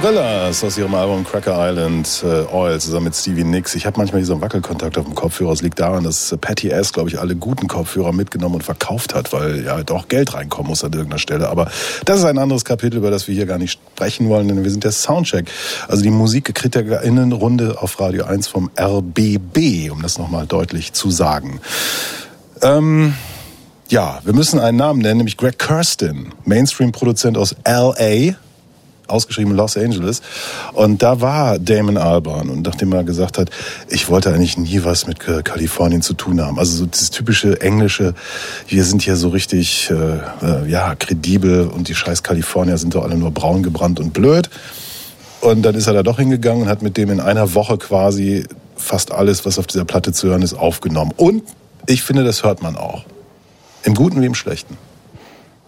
Gorillas 0.00 0.62
aus 0.62 0.78
ihrem 0.78 0.94
Album 0.94 1.24
Cracker 1.24 1.56
Island 1.70 2.22
äh, 2.22 2.54
Oil 2.54 2.80
zusammen 2.80 3.06
mit 3.06 3.16
Stevie 3.16 3.42
Nicks. 3.42 3.74
Ich 3.74 3.84
habe 3.84 3.98
manchmal 3.98 4.22
so 4.22 4.32
einen 4.32 4.42
Wackelkontakt 4.42 4.96
auf 4.96 5.04
dem 5.04 5.16
Kopfhörer. 5.16 5.50
Es 5.50 5.60
liegt 5.60 5.80
daran, 5.80 6.04
dass 6.04 6.30
äh, 6.30 6.36
Patty 6.36 6.70
S, 6.70 6.92
glaube 6.92 7.08
ich, 7.08 7.18
alle 7.18 7.34
guten 7.34 7.66
Kopfhörer 7.66 8.12
mitgenommen 8.12 8.56
und 8.56 8.62
verkauft 8.62 9.12
hat, 9.12 9.32
weil 9.32 9.64
ja 9.64 9.82
doch 9.82 10.06
Geld 10.06 10.34
reinkommen 10.34 10.68
muss 10.68 10.84
an 10.84 10.92
irgendeiner 10.92 11.18
Stelle. 11.18 11.48
Aber 11.48 11.68
das 12.04 12.20
ist 12.20 12.26
ein 12.26 12.38
anderes 12.38 12.64
Kapitel, 12.64 12.98
über 12.98 13.10
das 13.10 13.26
wir 13.26 13.34
hier 13.34 13.46
gar 13.46 13.58
nicht 13.58 13.72
sprechen 13.72 14.28
wollen, 14.28 14.46
denn 14.46 14.62
wir 14.62 14.70
sind 14.70 14.84
der 14.84 14.92
Soundcheck. 14.92 15.50
Also 15.88 16.04
die 16.04 16.10
Musikkritikerinnenrunde 16.10 17.82
auf 17.82 17.98
Radio 17.98 18.24
1 18.24 18.46
vom 18.46 18.70
RBB, 18.78 19.90
um 19.90 20.00
das 20.02 20.16
nochmal 20.16 20.46
deutlich 20.46 20.92
zu 20.92 21.10
sagen. 21.10 21.60
Ähm, 22.62 23.14
ja, 23.88 24.20
wir 24.22 24.32
müssen 24.32 24.60
einen 24.60 24.78
Namen 24.78 25.00
nennen, 25.00 25.18
nämlich 25.18 25.36
Greg 25.36 25.58
Kirsten, 25.58 26.34
Mainstream-Produzent 26.44 27.36
aus 27.36 27.56
L.A., 27.64 28.36
ausgeschrieben 29.08 29.54
Los 29.54 29.76
Angeles. 29.76 30.22
Und 30.72 31.02
da 31.02 31.20
war 31.20 31.58
Damon 31.58 31.96
Albarn. 31.96 32.50
Und 32.50 32.62
nachdem 32.62 32.92
er 32.92 33.04
gesagt 33.04 33.38
hat, 33.38 33.50
ich 33.88 34.08
wollte 34.08 34.32
eigentlich 34.32 34.58
nie 34.58 34.84
was 34.84 35.06
mit 35.06 35.18
Kalifornien 35.20 36.02
zu 36.02 36.14
tun 36.14 36.40
haben. 36.40 36.58
Also 36.58 36.76
so 36.76 36.86
dieses 36.86 37.10
typische 37.10 37.60
englische, 37.60 38.14
wir 38.68 38.84
sind 38.84 39.02
hier 39.02 39.16
so 39.16 39.28
richtig, 39.28 39.90
äh, 39.90 39.94
äh, 40.46 40.70
ja, 40.70 40.94
kredibel 40.94 41.66
und 41.68 41.88
die 41.88 41.94
scheiß 41.94 42.22
Kalifornier 42.22 42.78
sind 42.78 42.94
doch 42.94 43.04
alle 43.04 43.16
nur 43.16 43.30
braun 43.30 43.62
gebrannt 43.62 44.00
und 44.00 44.12
blöd. 44.12 44.50
Und 45.40 45.62
dann 45.62 45.74
ist 45.74 45.86
er 45.86 45.92
da 45.92 46.02
doch 46.02 46.18
hingegangen 46.18 46.62
und 46.62 46.68
hat 46.68 46.82
mit 46.82 46.96
dem 46.96 47.10
in 47.10 47.20
einer 47.20 47.54
Woche 47.54 47.78
quasi 47.78 48.44
fast 48.76 49.12
alles, 49.12 49.44
was 49.46 49.58
auf 49.58 49.66
dieser 49.66 49.84
Platte 49.84 50.12
zu 50.12 50.28
hören 50.28 50.42
ist, 50.42 50.54
aufgenommen. 50.54 51.12
Und 51.16 51.42
ich 51.86 52.02
finde, 52.02 52.24
das 52.24 52.44
hört 52.44 52.62
man 52.62 52.76
auch. 52.76 53.04
Im 53.84 53.94
Guten 53.94 54.20
wie 54.20 54.26
im 54.26 54.34
Schlechten. 54.34 54.76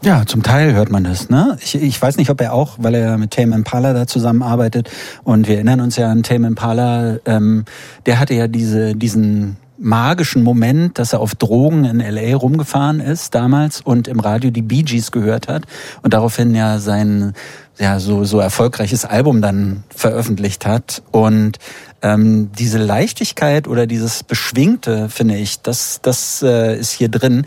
Ja, 0.02 0.24
zum 0.24 0.42
Teil 0.42 0.72
hört 0.72 0.90
man 0.90 1.04
das. 1.04 1.28
Ne? 1.28 1.58
Ich, 1.60 1.74
ich 1.74 2.00
weiß 2.00 2.16
nicht, 2.16 2.30
ob 2.30 2.40
er 2.40 2.54
auch, 2.54 2.76
weil 2.78 2.94
er 2.94 3.18
mit 3.18 3.32
Tame 3.32 3.54
Impala 3.54 3.92
da 3.92 4.06
zusammenarbeitet 4.06 4.88
und 5.24 5.46
wir 5.46 5.56
erinnern 5.56 5.82
uns 5.82 5.96
ja 5.96 6.10
an 6.10 6.22
Tame 6.22 6.46
Impala, 6.46 7.18
ähm, 7.26 7.66
der 8.06 8.18
hatte 8.18 8.32
ja 8.32 8.48
diese, 8.48 8.94
diesen 8.96 9.58
magischen 9.80 10.42
Moment, 10.42 10.98
dass 10.98 11.12
er 11.12 11.20
auf 11.20 11.34
Drogen 11.34 11.84
in 11.84 12.00
LA 12.00 12.36
rumgefahren 12.36 13.00
ist 13.00 13.34
damals 13.34 13.80
und 13.80 14.08
im 14.08 14.20
Radio 14.20 14.50
die 14.50 14.62
Bee 14.62 14.82
Gees 14.82 15.10
gehört 15.10 15.48
hat 15.48 15.64
und 16.02 16.12
daraufhin 16.14 16.54
ja 16.54 16.78
sein 16.78 17.32
ja 17.78 17.98
so 17.98 18.24
so 18.24 18.40
erfolgreiches 18.40 19.06
Album 19.06 19.40
dann 19.40 19.84
veröffentlicht 19.88 20.66
hat 20.66 21.02
und 21.12 21.58
ähm, 22.02 22.50
diese 22.58 22.78
Leichtigkeit 22.78 23.66
oder 23.68 23.86
dieses 23.86 24.22
Beschwingte 24.22 25.08
finde 25.08 25.36
ich, 25.36 25.62
das 25.62 26.00
das 26.02 26.42
äh, 26.42 26.78
ist 26.78 26.92
hier 26.92 27.08
drin. 27.08 27.46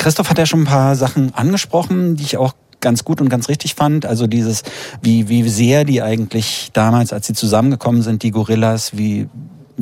Christoph 0.00 0.30
hat 0.30 0.38
ja 0.38 0.46
schon 0.46 0.62
ein 0.62 0.64
paar 0.64 0.96
Sachen 0.96 1.34
angesprochen, 1.34 2.16
die 2.16 2.22
ich 2.22 2.38
auch 2.38 2.54
ganz 2.80 3.04
gut 3.04 3.20
und 3.20 3.28
ganz 3.28 3.50
richtig 3.50 3.74
fand. 3.74 4.06
Also 4.06 4.26
dieses, 4.26 4.62
wie, 5.02 5.28
wie 5.28 5.46
sehr 5.46 5.84
die 5.84 6.00
eigentlich 6.00 6.70
damals, 6.72 7.12
als 7.12 7.26
sie 7.26 7.34
zusammengekommen 7.34 8.00
sind, 8.00 8.22
die 8.22 8.30
Gorillas, 8.30 8.96
wie 8.96 9.28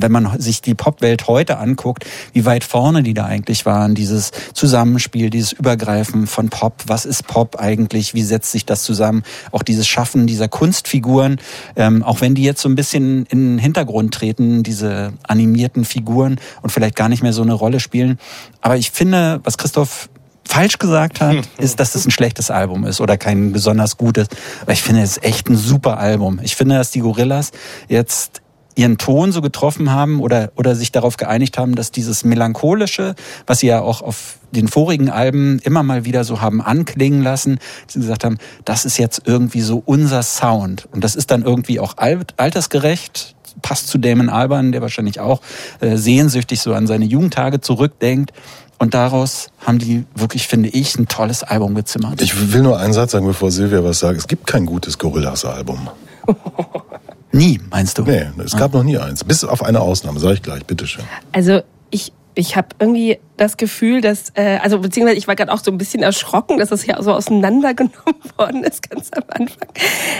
wenn 0.00 0.12
man 0.12 0.40
sich 0.40 0.62
die 0.62 0.74
Popwelt 0.74 1.28
heute 1.28 1.58
anguckt, 1.58 2.04
wie 2.32 2.44
weit 2.44 2.64
vorne 2.64 3.02
die 3.02 3.14
da 3.14 3.24
eigentlich 3.24 3.66
waren, 3.66 3.94
dieses 3.94 4.30
Zusammenspiel, 4.54 5.30
dieses 5.30 5.52
Übergreifen 5.52 6.26
von 6.26 6.48
Pop, 6.48 6.84
was 6.86 7.04
ist 7.04 7.26
Pop 7.26 7.56
eigentlich, 7.58 8.14
wie 8.14 8.22
setzt 8.22 8.52
sich 8.52 8.64
das 8.64 8.82
zusammen, 8.82 9.22
auch 9.52 9.62
dieses 9.62 9.86
Schaffen 9.86 10.26
dieser 10.26 10.48
Kunstfiguren, 10.48 11.40
ähm, 11.76 12.02
auch 12.02 12.20
wenn 12.20 12.34
die 12.34 12.44
jetzt 12.44 12.62
so 12.62 12.68
ein 12.68 12.74
bisschen 12.74 13.26
in 13.26 13.56
den 13.56 13.58
Hintergrund 13.58 14.14
treten, 14.14 14.62
diese 14.62 15.12
animierten 15.22 15.84
Figuren 15.84 16.36
und 16.62 16.70
vielleicht 16.70 16.96
gar 16.96 17.08
nicht 17.08 17.22
mehr 17.22 17.32
so 17.32 17.42
eine 17.42 17.54
Rolle 17.54 17.80
spielen. 17.80 18.18
Aber 18.60 18.76
ich 18.76 18.90
finde, 18.90 19.40
was 19.44 19.58
Christoph 19.58 20.08
falsch 20.48 20.78
gesagt 20.78 21.20
hat, 21.20 21.36
ist, 21.58 21.78
dass 21.78 21.94
es 21.94 22.06
ein 22.06 22.10
schlechtes 22.10 22.50
Album 22.50 22.84
ist 22.84 23.00
oder 23.00 23.16
kein 23.16 23.52
besonders 23.52 23.96
gutes. 23.96 24.28
Aber 24.62 24.72
ich 24.72 24.82
finde, 24.82 25.02
es 25.02 25.18
ist 25.18 25.24
echt 25.24 25.48
ein 25.48 25.56
super 25.56 25.98
Album. 25.98 26.40
Ich 26.42 26.56
finde, 26.56 26.76
dass 26.76 26.90
die 26.90 27.00
Gorillas 27.00 27.52
jetzt 27.88 28.40
ihren 28.78 28.96
Ton 28.96 29.32
so 29.32 29.42
getroffen 29.42 29.90
haben 29.90 30.20
oder, 30.20 30.52
oder 30.54 30.76
sich 30.76 30.92
darauf 30.92 31.16
geeinigt 31.16 31.58
haben, 31.58 31.74
dass 31.74 31.90
dieses 31.90 32.24
Melancholische, 32.24 33.16
was 33.44 33.58
sie 33.58 33.66
ja 33.66 33.80
auch 33.80 34.02
auf 34.02 34.38
den 34.52 34.68
vorigen 34.68 35.10
Alben 35.10 35.58
immer 35.64 35.82
mal 35.82 36.04
wieder 36.04 36.22
so 36.22 36.40
haben 36.40 36.62
anklingen 36.62 37.22
lassen, 37.22 37.58
dass 37.86 37.94
sie 37.94 38.00
gesagt 38.00 38.22
haben, 38.22 38.38
das 38.64 38.84
ist 38.84 38.96
jetzt 38.96 39.22
irgendwie 39.24 39.62
so 39.62 39.82
unser 39.84 40.22
Sound. 40.22 40.88
Und 40.92 41.02
das 41.02 41.16
ist 41.16 41.32
dann 41.32 41.42
irgendwie 41.42 41.80
auch 41.80 41.96
alt, 41.96 42.34
altersgerecht, 42.36 43.34
passt 43.62 43.88
zu 43.88 43.98
Damon 43.98 44.28
Alban, 44.28 44.70
der 44.70 44.80
wahrscheinlich 44.80 45.18
auch 45.18 45.40
äh, 45.80 45.96
sehnsüchtig 45.96 46.60
so 46.60 46.72
an 46.72 46.86
seine 46.86 47.04
Jugendtage 47.04 47.60
zurückdenkt. 47.60 48.32
Und 48.78 48.94
daraus 48.94 49.48
haben 49.66 49.80
die 49.80 50.04
wirklich, 50.14 50.46
finde 50.46 50.68
ich, 50.68 50.96
ein 50.96 51.08
tolles 51.08 51.42
Album 51.42 51.74
gezimmert. 51.74 52.22
Ich 52.22 52.52
will 52.52 52.62
nur 52.62 52.78
einen 52.78 52.92
Satz 52.92 53.10
sagen, 53.10 53.26
bevor 53.26 53.50
Silvia 53.50 53.82
was 53.82 53.98
sagt. 53.98 54.18
Es 54.18 54.28
gibt 54.28 54.46
kein 54.46 54.66
gutes 54.66 54.98
Gorillas-Album. 54.98 55.90
Nie, 57.32 57.60
meinst 57.70 57.98
du? 57.98 58.02
Nee, 58.02 58.26
es 58.44 58.56
gab 58.56 58.72
noch 58.72 58.82
nie 58.82 58.98
eins. 58.98 59.24
Bis 59.24 59.44
auf 59.44 59.62
eine 59.62 59.80
Ausnahme, 59.80 60.18
sage 60.18 60.34
ich 60.34 60.42
gleich, 60.42 60.64
bitteschön. 60.64 61.04
Also 61.32 61.60
ich, 61.90 62.12
ich 62.34 62.56
habe 62.56 62.68
irgendwie 62.78 63.18
das 63.38 63.56
Gefühl, 63.56 64.00
dass, 64.00 64.32
äh, 64.34 64.58
also 64.62 64.80
beziehungsweise 64.80 65.16
ich 65.16 65.28
war 65.28 65.36
gerade 65.36 65.52
auch 65.52 65.62
so 65.62 65.70
ein 65.70 65.78
bisschen 65.78 66.02
erschrocken, 66.02 66.58
dass 66.58 66.68
das 66.68 66.82
hier 66.82 66.96
so 67.00 67.12
auseinandergenommen 67.12 67.94
worden 68.36 68.64
ist, 68.64 68.90
ganz 68.90 69.10
am 69.12 69.22
Anfang. 69.28 69.68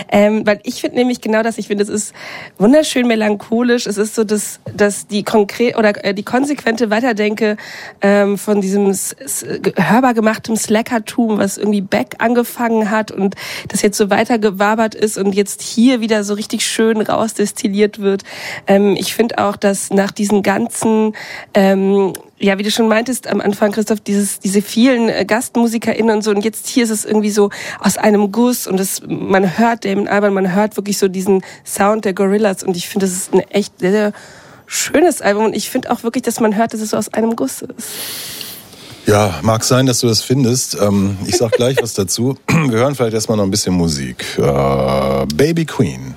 Ähm, 0.09 0.47
weil 0.47 0.59
ich 0.63 0.81
finde 0.81 0.97
nämlich 0.97 1.21
genau 1.21 1.43
das, 1.43 1.57
ich 1.57 1.67
finde, 1.67 1.83
es 1.83 1.89
ist 1.89 2.13
wunderschön 2.57 3.07
melancholisch. 3.07 3.85
Es 3.85 3.97
ist 3.97 4.15
so, 4.15 4.23
dass, 4.23 4.59
dass 4.73 5.07
die 5.07 5.23
konkret 5.23 5.77
oder 5.77 6.03
äh, 6.03 6.13
die 6.13 6.23
konsequente 6.23 6.89
Weiterdenke 6.89 7.57
ähm, 8.01 8.37
von 8.37 8.61
diesem 8.61 8.95
hörbar 9.75 10.13
gemachtem 10.13 10.55
Slackertum, 10.55 11.37
was 11.37 11.57
irgendwie 11.57 11.81
Beck 11.81 12.15
angefangen 12.19 12.89
hat 12.89 13.11
und 13.11 13.35
das 13.67 13.81
jetzt 13.81 13.97
so 13.97 14.09
weitergewabert 14.09 14.95
ist 14.95 15.17
und 15.17 15.33
jetzt 15.33 15.61
hier 15.61 15.99
wieder 15.99 16.23
so 16.23 16.33
richtig 16.33 16.65
schön 16.65 17.01
rausdestilliert 17.01 17.99
wird. 17.99 18.23
Ähm, 18.65 18.95
ich 18.97 19.13
finde 19.13 19.39
auch, 19.39 19.57
dass 19.57 19.91
nach 19.91 20.11
diesen 20.11 20.41
ganzen 20.41 21.13
ähm, 21.53 22.13
ja, 22.39 22.57
wie 22.57 22.63
du 22.63 22.71
schon 22.71 22.87
meintest 22.87 23.27
am 23.27 23.41
Anfang, 23.41 23.71
Christoph, 23.71 23.99
dieses, 23.99 24.39
diese 24.39 24.61
vielen 24.61 25.09
äh, 25.09 25.25
GastmusikerInnen 25.25 26.17
und 26.17 26.23
so. 26.23 26.31
Und 26.31 26.43
jetzt 26.43 26.67
hier 26.67 26.83
ist 26.83 26.89
es 26.89 27.05
irgendwie 27.05 27.31
so 27.31 27.49
aus 27.79 27.97
einem 27.97 28.31
Guss 28.31 28.65
und 28.65 28.79
es, 28.79 29.01
man 29.05 29.57
hört 29.57 29.85
Damon 29.85 30.07
Albarn, 30.07 30.33
man 30.33 30.53
hört 30.53 30.77
wirklich 30.77 30.97
so 30.97 31.07
diesen 31.07 31.43
Sound 31.65 32.05
der 32.05 32.13
Gorillas. 32.13 32.63
Und 32.63 32.77
ich 32.77 32.87
finde, 32.87 33.05
das 33.05 33.15
ist 33.15 33.33
ein 33.33 33.41
echt 33.49 33.79
sehr, 33.79 33.91
sehr 33.91 34.13
schönes 34.65 35.21
Album. 35.21 35.45
Und 35.45 35.55
ich 35.55 35.69
finde 35.69 35.91
auch 35.91 36.03
wirklich, 36.03 36.23
dass 36.23 36.39
man 36.39 36.55
hört, 36.55 36.73
dass 36.73 36.81
es 36.81 36.91
so 36.91 36.97
aus 36.97 37.13
einem 37.13 37.35
Guss 37.35 37.61
ist. 37.61 37.89
Ja, 39.05 39.39
mag 39.41 39.63
sein, 39.63 39.85
dass 39.85 39.99
du 39.99 40.07
das 40.07 40.21
findest. 40.21 40.77
Ähm, 40.79 41.17
ich 41.25 41.37
sag 41.37 41.51
gleich 41.53 41.77
was 41.81 41.93
dazu. 41.93 42.35
Wir 42.47 42.77
hören 42.77 42.95
vielleicht 42.95 43.15
erstmal 43.15 43.37
noch 43.37 43.43
ein 43.43 43.51
bisschen 43.51 43.73
Musik. 43.73 44.23
Äh, 44.37 45.25
Baby 45.33 45.65
Queen. 45.65 46.15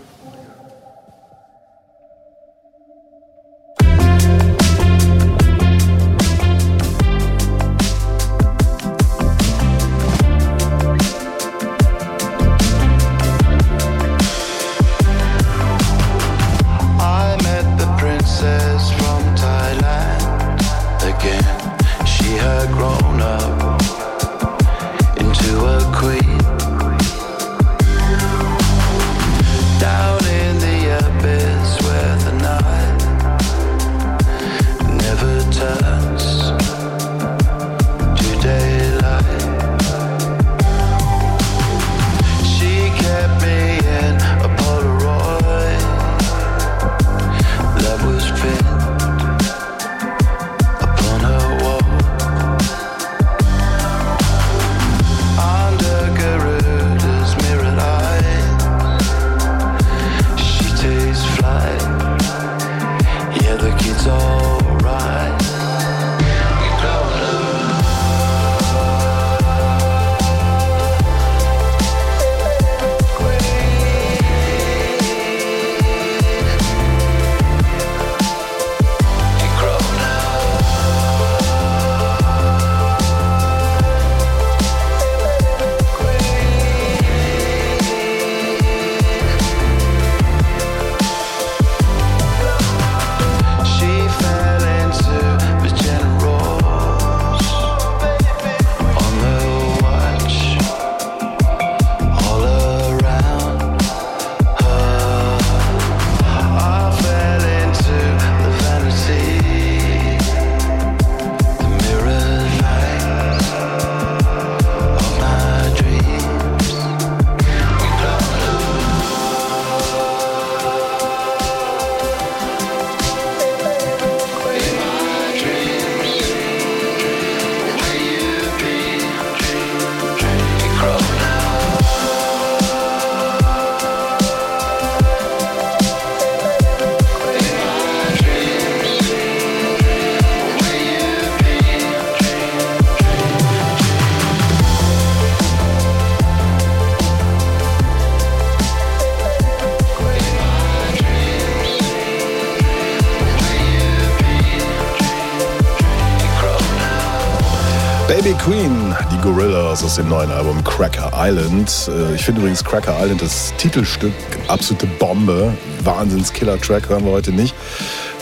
Gorillas 159.83 159.85
aus 159.85 159.97
dem 159.97 160.09
neuen 160.09 160.31
Album 160.31 160.63
Cracker 160.65 161.11
Island. 161.15 161.89
Äh, 161.89 162.15
Ich 162.15 162.23
finde 162.25 162.41
übrigens 162.41 162.65
Cracker 162.65 162.97
Island 163.01 163.21
das 163.21 163.53
Titelstück 163.59 164.13
absolute 164.49 164.87
Bombe. 164.99 165.53
Wahnsinns-Killer-Track 165.85 166.89
hören 166.89 167.05
wir 167.05 167.13
heute 167.13 167.33
nicht. 167.33 167.55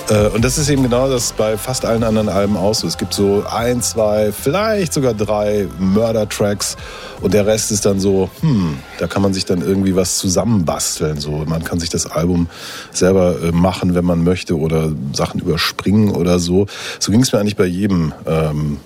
Äh, 0.08 0.28
Und 0.28 0.44
das 0.44 0.58
ist 0.58 0.68
eben 0.70 0.82
genau 0.82 1.08
das 1.08 1.32
bei 1.32 1.56
fast 1.58 1.84
allen 1.84 2.02
anderen 2.02 2.28
Alben 2.28 2.56
auch 2.56 2.74
so. 2.74 2.86
Es 2.86 2.96
gibt 2.98 3.12
so 3.14 3.44
ein, 3.50 3.82
zwei, 3.82 4.32
vielleicht 4.32 4.92
sogar 4.92 5.12
drei 5.14 5.68
Mörder-Tracks 5.78 6.76
und 7.20 7.34
der 7.34 7.46
Rest 7.46 7.70
ist 7.72 7.84
dann 7.84 8.00
so, 8.00 8.30
hm, 8.40 8.78
da 8.98 9.06
kann 9.06 9.22
man 9.22 9.34
sich 9.34 9.44
dann 9.44 9.60
irgendwie 9.60 9.94
was 9.96 10.16
zusammenbasteln. 10.18 11.20
So, 11.20 11.44
man 11.46 11.62
kann 11.64 11.78
sich 11.80 11.90
das 11.90 12.06
Album 12.06 12.48
selber 12.92 13.36
äh, 13.42 13.52
machen, 13.52 13.94
wenn 13.94 14.04
man 14.04 14.24
möchte 14.24 14.58
oder 14.58 14.92
Sachen 15.12 15.40
überspringen 15.40 16.10
oder 16.10 16.38
so. 16.38 16.66
So 16.98 17.12
ging 17.12 17.22
es 17.22 17.32
mir 17.32 17.38
eigentlich 17.40 17.56
bei 17.56 17.66
jedem 17.66 18.12
ähm, 18.26 18.78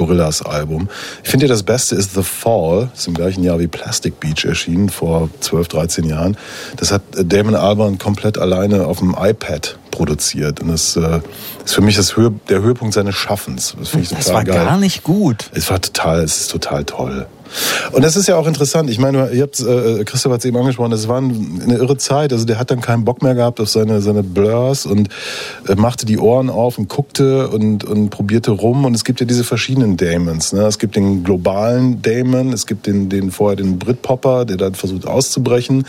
Gorillas 0.00 0.40
Album. 0.40 0.88
Ich 1.22 1.28
finde 1.28 1.44
ja 1.44 1.50
das 1.52 1.62
Beste 1.62 1.94
ist 1.94 2.14
The 2.14 2.22
Fall, 2.22 2.88
ist 2.96 3.06
im 3.06 3.12
gleichen 3.12 3.44
Jahr 3.44 3.58
wie 3.58 3.66
Plastic 3.66 4.18
Beach 4.18 4.46
erschienen, 4.46 4.88
vor 4.88 5.28
12, 5.40 5.68
13 5.68 6.04
Jahren. 6.06 6.38
Das 6.78 6.90
hat 6.90 7.02
äh, 7.16 7.22
Damon 7.22 7.54
Albarn 7.54 7.98
komplett 7.98 8.38
alleine 8.38 8.86
auf 8.86 9.00
dem 9.00 9.14
iPad 9.18 9.76
produziert. 9.90 10.60
Und 10.60 10.68
das 10.68 10.96
äh, 10.96 11.20
ist 11.66 11.74
für 11.74 11.82
mich 11.82 11.96
das 11.96 12.16
Höhe, 12.16 12.32
der 12.48 12.62
Höhepunkt 12.62 12.94
seines 12.94 13.14
Schaffens. 13.14 13.76
Das 13.78 13.92
ich 13.92 14.08
Das 14.08 14.24
total 14.24 14.34
war 14.34 14.44
geil. 14.44 14.64
gar 14.64 14.78
nicht 14.78 15.04
gut. 15.04 15.50
Es 15.52 15.68
war 15.68 15.82
total, 15.82 16.22
es 16.22 16.40
ist 16.40 16.50
total 16.50 16.84
toll. 16.84 17.26
Und 17.92 18.02
das 18.04 18.16
ist 18.16 18.28
ja 18.28 18.36
auch 18.36 18.46
interessant. 18.46 18.90
Ich 18.90 18.98
meine, 18.98 19.30
ihr 19.30 19.42
habt, 19.42 19.58
äh, 19.60 20.04
Christoph 20.04 20.32
hat 20.32 20.38
es 20.38 20.44
eben 20.44 20.56
angesprochen, 20.56 20.92
das 20.92 21.08
war 21.08 21.18
eine 21.18 21.76
irre 21.76 21.96
Zeit. 21.96 22.32
Also 22.32 22.44
der 22.44 22.58
hat 22.58 22.70
dann 22.70 22.80
keinen 22.80 23.04
Bock 23.04 23.22
mehr 23.22 23.34
gehabt 23.34 23.60
auf 23.60 23.68
seine, 23.68 24.00
seine 24.00 24.22
Blurs 24.22 24.86
und 24.86 25.08
äh, 25.08 25.10
machte 25.76 26.06
die 26.06 26.18
Ohren 26.18 26.50
auf 26.50 26.78
und 26.78 26.88
guckte 26.88 27.48
und, 27.48 27.84
und 27.84 28.10
probierte 28.10 28.50
rum. 28.50 28.84
Und 28.84 28.94
es 28.94 29.04
gibt 29.04 29.20
ja 29.20 29.26
diese 29.26 29.44
verschiedenen 29.44 29.96
Damons. 29.96 30.52
Ne? 30.52 30.62
Es 30.62 30.78
gibt 30.78 30.96
den 30.96 31.24
globalen 31.24 32.02
Damon, 32.02 32.52
es 32.52 32.66
gibt 32.66 32.86
den, 32.86 33.08
den 33.08 33.30
vorher 33.30 33.56
den 33.56 33.78
Britpopper, 33.78 34.44
der 34.44 34.56
dann 34.56 34.74
versucht 34.74 35.06
auszubrechen. 35.06 35.86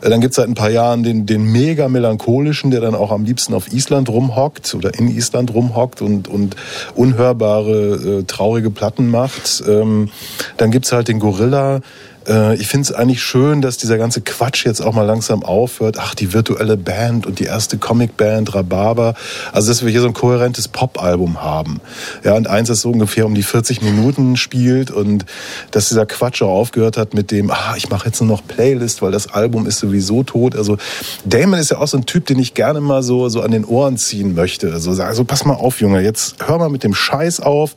Äh, 0.00 0.10
Dann 0.10 0.20
gibt 0.20 0.32
es 0.32 0.36
seit 0.36 0.48
ein 0.48 0.54
paar 0.54 0.70
Jahren 0.70 1.02
den, 1.02 1.26
den 1.26 1.44
mega 1.44 1.88
melancholischen, 1.88 2.70
der 2.70 2.80
dann 2.80 2.94
auch 2.94 3.10
am 3.10 3.24
liebsten 3.24 3.54
auf 3.54 3.72
Island 3.72 4.08
rumhockt 4.08 4.74
oder 4.74 4.98
in 4.98 5.08
Island 5.08 5.52
rumhockt 5.54 6.02
und, 6.02 6.28
und 6.28 6.56
unhörbare, 6.94 8.20
äh, 8.20 8.22
traurige 8.24 8.70
Platten 8.70 9.08
macht. 9.08 9.62
Ähm, 9.66 10.10
dann 10.56 10.70
gibt's 10.70 10.92
halt 10.92 11.08
den 11.08 11.18
Gorilla. 11.18 11.80
Äh, 12.28 12.56
ich 12.56 12.68
finde 12.68 12.90
es 12.90 12.92
eigentlich 12.92 13.22
schön, 13.22 13.62
dass 13.62 13.78
dieser 13.78 13.98
ganze 13.98 14.20
Quatsch 14.20 14.64
jetzt 14.64 14.80
auch 14.80 14.94
mal 14.94 15.04
langsam 15.04 15.42
aufhört. 15.42 15.96
Ach, 15.98 16.14
die 16.14 16.32
virtuelle 16.32 16.76
Band 16.76 17.26
und 17.26 17.38
die 17.38 17.44
erste 17.44 17.78
Comicband, 17.78 18.54
Rhabarber. 18.54 19.14
Also, 19.52 19.68
dass 19.68 19.84
wir 19.84 19.90
hier 19.90 20.00
so 20.00 20.06
ein 20.06 20.14
kohärentes 20.14 20.68
Pop-Album 20.68 21.42
haben. 21.42 21.80
Ja, 22.24 22.34
und 22.34 22.48
eins, 22.48 22.68
das 22.68 22.82
so 22.82 22.90
ungefähr 22.90 23.26
um 23.26 23.34
die 23.34 23.42
40 23.42 23.82
Minuten 23.82 24.36
spielt 24.36 24.90
und 24.90 25.24
dass 25.70 25.88
dieser 25.88 26.06
Quatsch 26.06 26.42
auch 26.42 26.50
aufgehört 26.50 26.96
hat 26.96 27.14
mit 27.14 27.30
dem, 27.30 27.50
ah, 27.50 27.74
ich 27.76 27.90
mache 27.90 28.06
jetzt 28.06 28.20
nur 28.20 28.28
noch 28.28 28.46
Playlist, 28.46 29.02
weil 29.02 29.12
das 29.12 29.32
Album 29.32 29.66
ist 29.66 29.78
sowieso 29.78 30.22
tot. 30.22 30.56
Also, 30.56 30.76
Damon 31.24 31.58
ist 31.58 31.70
ja 31.70 31.78
auch 31.78 31.88
so 31.88 31.96
ein 31.96 32.06
Typ, 32.06 32.26
den 32.26 32.38
ich 32.38 32.54
gerne 32.54 32.80
mal 32.80 33.02
so, 33.02 33.28
so 33.28 33.40
an 33.40 33.50
den 33.50 33.64
Ohren 33.64 33.96
ziehen 33.96 34.34
möchte. 34.34 34.72
Also, 34.72 34.92
sag 34.92 35.14
so, 35.14 35.24
pass 35.24 35.44
mal 35.44 35.54
auf, 35.54 35.80
Junge, 35.80 36.02
jetzt 36.02 36.36
hör 36.46 36.58
mal 36.58 36.68
mit 36.68 36.84
dem 36.84 36.94
Scheiß 36.94 37.40
auf, 37.40 37.74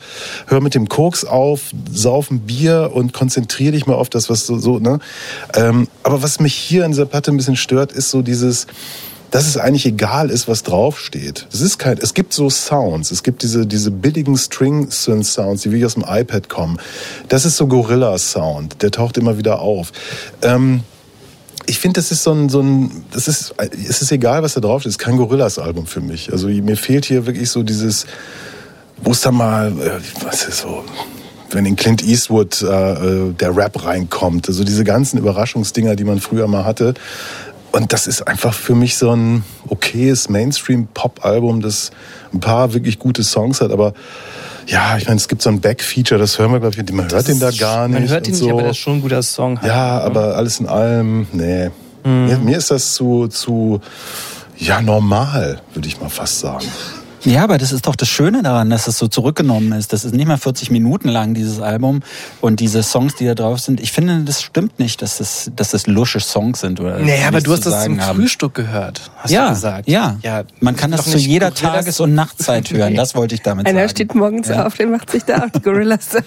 hör 0.47 0.61
mit 0.61 0.75
dem 0.75 0.89
Koks 0.89 1.25
auf, 1.25 1.61
sauf 1.91 2.29
ein 2.29 2.41
Bier 2.41 2.91
und 2.93 3.13
konzentrier 3.13 3.71
dich 3.71 3.87
mal 3.87 3.95
auf 3.95 4.09
das, 4.09 4.29
was 4.29 4.32
so, 4.35 4.57
so 4.57 4.79
ne? 4.79 4.99
Ähm, 5.55 5.87
aber 6.03 6.23
was 6.23 6.39
mich 6.39 6.53
hier 6.53 6.85
an 6.85 6.91
dieser 6.91 7.05
Platte 7.05 7.31
ein 7.31 7.37
bisschen 7.37 7.55
stört, 7.55 7.91
ist 7.91 8.09
so 8.09 8.21
dieses, 8.21 8.67
dass 9.31 9.47
es 9.47 9.57
eigentlich 9.57 9.87
egal 9.87 10.29
ist, 10.29 10.47
was 10.47 10.61
draufsteht. 10.61 11.47
Es 11.51 11.61
ist 11.61 11.79
kein, 11.79 11.97
es 11.97 12.13
gibt 12.13 12.33
so 12.33 12.51
Sounds, 12.51 13.09
es 13.09 13.23
gibt 13.23 13.41
diese, 13.41 13.65
diese 13.65 13.89
billigen 13.89 14.37
String-Synth-Sounds, 14.37 15.63
die 15.63 15.71
wirklich 15.71 15.85
aus 15.85 15.95
dem 15.95 16.05
iPad 16.07 16.49
kommen. 16.49 16.79
Das 17.29 17.43
ist 17.43 17.57
so 17.57 17.65
Gorilla-Sound, 17.65 18.83
der 18.83 18.91
taucht 18.91 19.17
immer 19.17 19.37
wieder 19.37 19.59
auf. 19.59 19.91
Ähm, 20.43 20.81
ich 21.65 21.79
finde, 21.79 21.99
das 21.99 22.11
ist 22.11 22.23
so 22.23 22.31
ein, 22.31 22.49
so 22.49 22.61
ein, 22.61 23.05
das 23.11 23.27
ist, 23.27 23.55
es 23.57 24.01
ist 24.01 24.11
egal, 24.11 24.43
was 24.43 24.53
da 24.53 24.59
draufsteht. 24.59 24.91
Es 24.91 24.95
ist 24.97 24.99
kein 24.99 25.17
Gorillas-Album 25.17 25.87
für 25.87 26.01
mich. 26.01 26.31
Also 26.31 26.47
mir 26.47 26.77
fehlt 26.77 27.05
hier 27.05 27.25
wirklich 27.25 27.49
so 27.49 27.63
dieses, 27.63 28.05
wo 29.01 29.11
es 29.11 29.21
da 29.21 29.31
mal, 29.31 29.71
äh, 29.81 29.99
was 30.23 30.47
ist 30.47 30.59
so, 30.59 30.83
wenn 31.53 31.65
in 31.65 31.75
Clint 31.75 32.03
Eastwood 32.03 32.61
äh, 32.61 32.67
äh, 32.67 33.33
der 33.33 33.55
Rap 33.55 33.83
reinkommt. 33.85 34.47
Also 34.47 34.63
diese 34.63 34.83
ganzen 34.83 35.17
Überraschungsdinger, 35.17 35.95
die 35.95 36.03
man 36.03 36.19
früher 36.19 36.47
mal 36.47 36.65
hatte. 36.65 36.93
Und 37.71 37.91
das 37.91 38.05
ist 38.05 38.27
einfach 38.27 38.53
für 38.53 38.75
mich 38.75 38.97
so 38.97 39.15
ein 39.15 39.43
okayes 39.67 40.29
Mainstream-Pop-Album, 40.29 41.61
das 41.61 41.89
ein 42.31 42.39
paar 42.39 42.73
wirklich 42.73 42.99
gute 42.99 43.23
Songs 43.23 43.61
hat, 43.61 43.71
aber 43.71 43.93
ja, 44.67 44.95
ich 44.97 45.07
meine, 45.07 45.17
es 45.17 45.27
gibt 45.27 45.41
so 45.41 45.49
ein 45.49 45.59
Back-Feature, 45.59 46.19
das 46.19 46.37
hören 46.39 46.51
wir, 46.51 46.59
glaube 46.59 46.75
ich, 46.79 46.93
man 46.93 47.11
hört 47.11 47.27
den 47.27 47.39
da 47.39 47.51
gar 47.51 47.87
nicht. 47.87 47.99
Man 47.99 48.09
hört 48.09 48.27
ihn 48.27 48.33
und 48.33 48.39
nicht, 48.39 48.49
so. 48.49 48.51
aber 48.51 48.61
das 48.61 48.71
ist 48.71 48.77
schon 48.77 48.93
ein 48.97 49.01
guter 49.01 49.23
Song. 49.23 49.59
halt. 49.59 49.67
Ja, 49.67 49.99
aber 50.01 50.37
alles 50.37 50.59
in 50.59 50.67
allem, 50.67 51.27
nee. 51.33 51.69
Mhm. 52.03 52.25
Mir, 52.25 52.37
mir 52.37 52.57
ist 52.57 52.71
das 52.71 52.93
zu, 52.93 53.27
zu, 53.27 53.81
ja, 54.57 54.81
normal, 54.81 55.59
würde 55.73 55.87
ich 55.87 55.99
mal 55.99 56.09
fast 56.09 56.39
sagen. 56.39 56.65
Ja, 57.25 57.43
aber 57.45 57.57
das 57.57 57.71
ist 57.71 57.87
doch 57.87 57.95
das 57.95 58.09
Schöne 58.09 58.43
daran, 58.43 58.69
dass 58.69 58.87
es 58.87 58.97
so 58.97 59.07
zurückgenommen 59.07 59.71
ist. 59.71 59.93
Das 59.93 60.03
ist 60.03 60.13
nicht 60.13 60.27
mal 60.27 60.37
40 60.37 60.71
Minuten 60.71 61.07
lang, 61.07 61.33
dieses 61.33 61.61
Album. 61.61 62.01
Und 62.41 62.59
diese 62.59 62.83
Songs, 62.83 63.15
die 63.15 63.25
da 63.25 63.33
drauf 63.33 63.59
sind, 63.59 63.79
ich 63.79 63.91
finde, 63.93 64.23
das 64.25 64.41
stimmt 64.41 64.77
nicht, 64.77 65.01
dass 65.01 65.17
das, 65.19 65.49
dass 65.55 65.71
das 65.71 65.87
lusche 65.87 66.19
Songs 66.19 66.59
sind. 66.59 66.79
Oder 66.81 66.99
Nee, 66.99 67.23
aber 67.25 67.39
du 67.39 67.53
hast 67.53 67.65
das 67.65 67.85
zum 67.85 68.01
haben. 68.01 68.19
Frühstück 68.19 68.53
gehört, 68.55 69.09
hast 69.17 69.31
ja, 69.31 69.45
du 69.47 69.53
gesagt. 69.53 69.87
Ja, 69.89 70.17
ja. 70.21 70.43
Man 70.59 70.75
kann 70.75 70.91
das 70.91 71.05
zu 71.05 71.17
jeder 71.17 71.51
Gorillas- 71.51 71.61
Tages- 71.61 71.99
und 72.01 72.13
Nachtzeit 72.13 72.69
hören. 72.73 72.95
Das 72.95 73.15
wollte 73.15 73.35
ich 73.35 73.41
damit 73.41 73.67
Einer 73.67 73.79
sagen. 73.79 73.89
steht 73.89 74.15
morgens 74.15 74.49
Ja. 74.49 74.65
auf, 74.67 74.75
der 74.75 74.87
macht 74.87 75.09
sich 75.09 75.23
da 75.23 75.45
auf 75.45 75.51
die 75.51 75.61
Gorillas. 75.61 76.09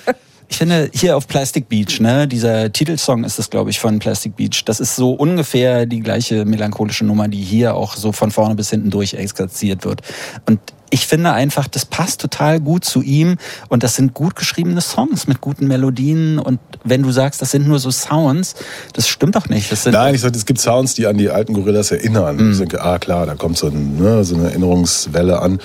Ich 0.48 0.58
finde, 0.58 0.88
hier 0.94 1.16
auf 1.16 1.26
Plastic 1.26 1.68
Beach, 1.68 1.98
ne, 1.98 2.28
dieser 2.28 2.70
Titelsong 2.70 3.24
ist 3.24 3.40
es, 3.40 3.50
glaube 3.50 3.70
ich, 3.70 3.80
von 3.80 3.98
Plastic 3.98 4.36
Beach. 4.36 4.62
Das 4.64 4.78
ist 4.78 4.94
so 4.94 5.10
ungefähr 5.10 5.86
die 5.86 5.98
gleiche 5.98 6.44
melancholische 6.44 7.04
Nummer, 7.04 7.26
die 7.26 7.42
hier 7.42 7.74
auch 7.74 7.96
so 7.96 8.12
von 8.12 8.30
vorne 8.30 8.54
bis 8.54 8.70
hinten 8.70 8.90
durch 8.90 9.14
exerziert 9.14 9.84
wird. 9.84 10.02
Und 10.48 10.60
ich 10.90 11.06
finde 11.06 11.32
einfach, 11.32 11.66
das 11.66 11.84
passt 11.84 12.20
total 12.20 12.60
gut 12.60 12.84
zu 12.84 13.02
ihm 13.02 13.38
und 13.68 13.82
das 13.82 13.96
sind 13.96 14.14
gut 14.14 14.36
geschriebene 14.36 14.80
Songs 14.80 15.26
mit 15.26 15.40
guten 15.40 15.66
Melodien 15.66 16.38
und 16.38 16.60
wenn 16.84 17.02
du 17.02 17.10
sagst, 17.10 17.42
das 17.42 17.50
sind 17.50 17.66
nur 17.66 17.78
so 17.78 17.90
Sounds, 17.90 18.54
das 18.92 19.08
stimmt 19.08 19.36
doch 19.36 19.48
nicht. 19.48 19.72
Nein, 19.86 20.14
ich 20.14 20.20
sage, 20.20 20.36
es 20.36 20.46
gibt 20.46 20.60
Sounds, 20.60 20.94
die 20.94 21.06
an 21.06 21.18
die 21.18 21.30
alten 21.30 21.54
Gorillas 21.54 21.90
erinnern. 21.90 22.36
Mhm. 22.36 22.52
Ich 22.52 22.58
denke, 22.58 22.82
ah 22.82 22.98
klar, 22.98 23.26
da 23.26 23.34
kommt 23.34 23.58
so, 23.58 23.68
ein, 23.68 23.96
ne, 23.96 24.24
so 24.24 24.36
eine 24.36 24.50
Erinnerungswelle 24.50 25.40
an. 25.40 25.60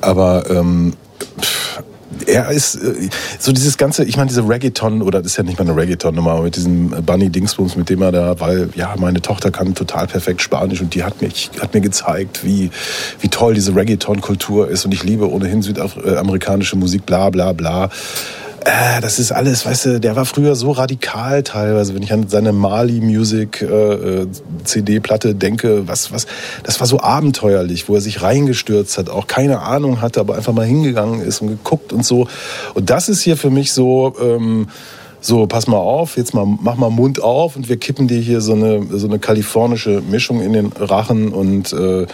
Aber 0.00 0.50
ähm, 0.50 0.94
pff, 1.40 1.82
er 2.26 2.50
ist 2.50 2.76
äh, 2.76 3.08
so 3.38 3.52
dieses 3.52 3.76
ganze, 3.76 4.04
ich 4.04 4.16
meine, 4.16 4.28
diese 4.28 4.48
Reggaeton, 4.48 5.02
oder 5.02 5.22
das 5.22 5.32
ist 5.32 5.36
ja 5.36 5.44
nicht 5.44 5.58
mal 5.58 5.68
eine 5.68 5.76
Reggaeton-Nummer, 5.76 6.42
mit 6.42 6.56
diesem 6.56 6.90
Bunny 6.90 7.30
Dingsbums, 7.30 7.76
mit 7.76 7.88
dem 7.90 8.02
er 8.02 8.12
da, 8.12 8.40
weil 8.40 8.70
ja, 8.74 8.94
meine 8.98 9.20
Tochter 9.20 9.50
kann 9.50 9.74
total 9.74 10.06
perfekt 10.06 10.42
Spanisch 10.42 10.80
und 10.80 10.94
die 10.94 11.04
hat 11.04 11.20
mich, 11.20 11.50
hat 11.60 11.74
mir 11.74 11.80
gezeigt, 11.80 12.44
wie, 12.44 12.70
wie 13.20 13.28
toll 13.28 13.54
diese 13.54 13.74
Reggaeton-Kultur 13.74 14.68
ist 14.68 14.84
und 14.84 14.92
ich 14.92 15.02
liebe 15.02 15.30
ohnehin 15.30 15.62
südamerikanische 15.62 16.76
Musik, 16.76 17.06
bla 17.06 17.30
bla 17.30 17.52
bla. 17.52 17.90
Äh, 18.66 19.00
das 19.00 19.20
ist 19.20 19.30
alles, 19.30 19.64
weißt 19.64 19.86
du, 19.86 20.00
der 20.00 20.16
war 20.16 20.24
früher 20.24 20.56
so 20.56 20.72
radikal 20.72 21.44
teilweise, 21.44 21.94
wenn 21.94 22.02
ich 22.02 22.12
an 22.12 22.26
seine 22.26 22.52
Mali 22.52 23.00
Music 23.00 23.62
äh, 23.62 23.66
äh, 23.66 24.26
CD-Platte 24.64 25.36
denke, 25.36 25.86
was, 25.86 26.10
was, 26.10 26.26
das 26.64 26.80
war 26.80 26.88
so 26.88 26.98
abenteuerlich, 26.98 27.88
wo 27.88 27.94
er 27.94 28.00
sich 28.00 28.22
reingestürzt 28.22 28.98
hat, 28.98 29.08
auch 29.08 29.28
keine 29.28 29.60
Ahnung 29.60 30.00
hatte, 30.00 30.18
aber 30.18 30.34
einfach 30.34 30.52
mal 30.52 30.66
hingegangen 30.66 31.20
ist 31.20 31.42
und 31.42 31.48
geguckt 31.48 31.92
und 31.92 32.04
so. 32.04 32.26
Und 32.74 32.90
das 32.90 33.08
ist 33.08 33.22
hier 33.22 33.36
für 33.36 33.50
mich 33.50 33.72
so, 33.72 34.16
ähm, 34.20 34.66
so, 35.26 35.46
pass 35.48 35.66
mal 35.66 35.76
auf, 35.76 36.16
jetzt 36.16 36.34
mal, 36.34 36.46
mach 36.46 36.76
mal 36.76 36.88
Mund 36.88 37.20
auf 37.20 37.56
und 37.56 37.68
wir 37.68 37.78
kippen 37.78 38.06
dir 38.06 38.20
hier 38.20 38.40
so 38.40 38.52
eine, 38.52 38.86
so 38.96 39.08
eine 39.08 39.18
kalifornische 39.18 40.00
Mischung 40.00 40.40
in 40.40 40.52
den 40.52 40.66
Rachen 40.68 41.32
und 41.32 41.72
äh, 41.72 42.06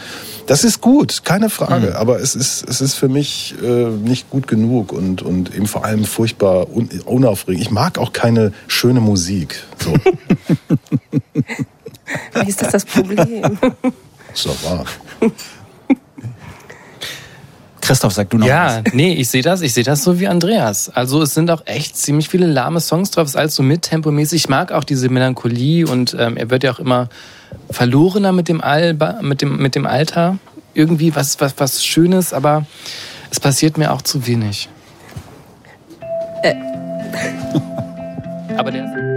das 0.47 0.65
ist 0.65 0.81
gut, 0.81 1.23
keine 1.25 1.51
Frage, 1.51 1.99
aber 1.99 2.21
es 2.21 2.35
ist, 2.35 2.67
es 2.67 2.81
ist 2.81 2.95
für 2.95 3.09
mich 3.09 3.55
äh, 3.63 3.91
nicht 3.91 4.31
gut 4.31 4.49
genug 4.49 4.93
und, 4.93 5.21
und 5.21 5.55
eben 5.55 5.67
vor 5.67 5.85
allem 5.85 6.05
furchtbar 6.05 6.75
un, 6.75 6.89
unaufregend. 7.05 7.63
Ich 7.63 7.71
mag 7.71 7.99
auch 7.99 8.15
keine 8.15 8.55
schöne 8.67 9.01
Musik. 9.01 9.63
So, 9.79 9.93
Wie 12.35 12.49
ist 12.49 12.63
das 12.63 12.73
das 12.73 12.87
Problem? 12.87 13.59
ist 14.33 14.47
doch 14.47 14.65
wahr. 14.65 14.87
Christoph, 17.83 18.13
sag 18.13 18.31
du 18.31 18.39
noch 18.39 18.47
Ja, 18.47 18.81
was. 18.85 18.95
nee, 18.95 19.13
ich 19.15 19.29
sehe 19.29 19.43
das, 19.43 19.61
ich 19.61 19.75
sehe 19.75 19.83
das 19.85 20.03
so 20.05 20.19
wie 20.21 20.29
Andreas. 20.29 20.89
Also 20.89 21.21
es 21.21 21.35
sind 21.35 21.51
auch 21.51 21.63
echt 21.67 21.97
ziemlich 21.97 22.29
viele 22.29 22.47
lahme 22.47 22.81
Songs 22.81 23.11
drauf, 23.11 23.25
es 23.25 23.33
ist 23.33 23.37
alles 23.37 23.55
so 23.57 23.63
mittempomäßig. 23.63 24.45
Ich 24.45 24.49
mag 24.49 24.71
auch 24.73 24.85
diese 24.85 25.09
Melancholie 25.09 25.87
und 25.87 26.17
ähm, 26.19 26.37
er 26.37 26.49
wird 26.49 26.63
ja 26.63 26.73
auch 26.73 26.79
immer 26.79 27.09
verlorener 27.71 28.33
mit 28.33 28.49
dem, 28.49 28.61
Alba, 28.61 29.19
mit 29.21 29.43
dem, 29.43 29.59
mit 29.59 29.75
dem 29.75 29.85
Alter. 29.87 30.39
Irgendwie 30.75 31.15
was, 31.15 31.41
was, 31.41 31.55
was 31.59 31.85
Schönes, 31.85 32.33
aber 32.33 32.65
es 33.31 33.41
passiert 33.41 33.77
mir 33.77 33.93
auch 33.93 34.03
zu 34.03 34.27
wenig. 34.27 34.69
Äh. 36.43 36.55
aber 38.57 38.71
der 38.71 39.12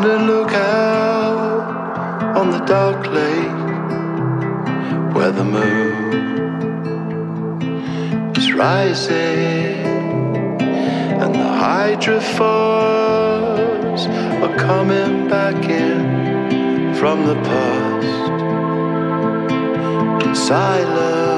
And 0.00 0.28
look 0.28 0.52
out 0.52 2.36
on 2.36 2.50
the 2.52 2.60
dark 2.60 3.08
lake 3.08 3.64
where 5.12 5.32
the 5.32 5.42
moon 5.42 6.12
is 8.36 8.52
rising 8.52 9.82
and 11.20 11.34
the 11.34 11.50
hydrophores 11.64 12.38
are 14.40 14.56
coming 14.56 15.26
back 15.28 15.68
in 15.68 16.94
from 16.94 17.26
the 17.26 17.34
past. 17.34 18.30
In 20.24 20.34
silence 20.36 21.28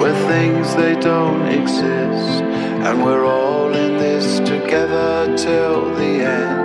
where 0.00 0.14
things 0.28 0.76
they 0.76 0.94
don't 1.00 1.48
exist 1.48 2.44
and 2.86 3.04
we're 3.04 3.24
all 3.24 3.49
in 3.74 3.96
this 3.98 4.38
together 4.40 5.36
till 5.36 5.94
the 5.94 6.24
end 6.24 6.59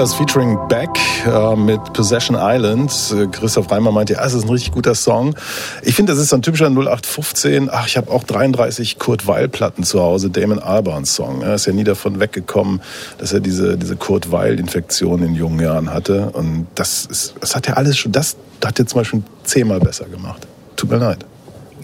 Gorillas 0.00 0.14
featuring 0.14 0.58
Beck 0.68 0.88
äh, 1.26 1.56
mit 1.56 1.92
Possession 1.92 2.34
Island. 2.40 2.90
Äh, 3.12 3.26
Christoph 3.26 3.70
Reimer 3.70 3.92
meinte, 3.92 4.14
ja, 4.14 4.24
es 4.24 4.32
ist 4.32 4.44
ein 4.44 4.48
richtig 4.48 4.72
guter 4.72 4.94
Song. 4.94 5.34
Ich 5.82 5.94
finde, 5.94 6.12
das 6.12 6.22
ist 6.22 6.30
so 6.30 6.36
ein 6.36 6.42
typischer 6.42 6.68
0815. 6.68 7.68
Ach, 7.70 7.86
ich 7.86 7.98
habe 7.98 8.10
auch 8.10 8.24
33 8.24 8.98
Kurt 8.98 9.26
Weil-Platten 9.26 9.84
zu 9.84 10.00
Hause, 10.00 10.30
Damon 10.30 10.58
Albarns 10.58 11.14
Song. 11.14 11.42
Er 11.42 11.56
ist 11.56 11.66
ja 11.66 11.74
nie 11.74 11.84
davon 11.84 12.18
weggekommen, 12.18 12.80
dass 13.18 13.34
er 13.34 13.40
diese, 13.40 13.76
diese 13.76 13.94
Kurt 13.94 14.32
Weil-Infektion 14.32 15.22
in 15.22 15.34
jungen 15.34 15.60
Jahren 15.60 15.92
hatte. 15.92 16.30
Und 16.30 16.66
das, 16.76 17.04
ist, 17.04 17.34
das 17.38 17.54
hat 17.54 17.68
er 17.68 17.76
alles 17.76 17.98
schon, 17.98 18.10
das 18.10 18.36
hat 18.64 18.78
er 18.78 18.86
zum 18.86 19.00
Beispiel 19.00 19.22
zehnmal 19.44 19.80
besser 19.80 20.06
gemacht. 20.06 20.46
Tut 20.76 20.88
mir 20.88 20.96
leid. 20.96 21.26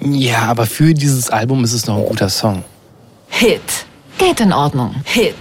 Ja, 0.00 0.44
aber 0.44 0.64
für 0.64 0.94
dieses 0.94 1.28
Album 1.28 1.64
ist 1.64 1.74
es 1.74 1.86
noch 1.86 1.98
ein 1.98 2.06
guter 2.06 2.30
Song. 2.30 2.64
Hit. 3.28 3.60
Geht 4.16 4.40
in 4.40 4.54
Ordnung. 4.54 4.94
Hit. 5.04 5.34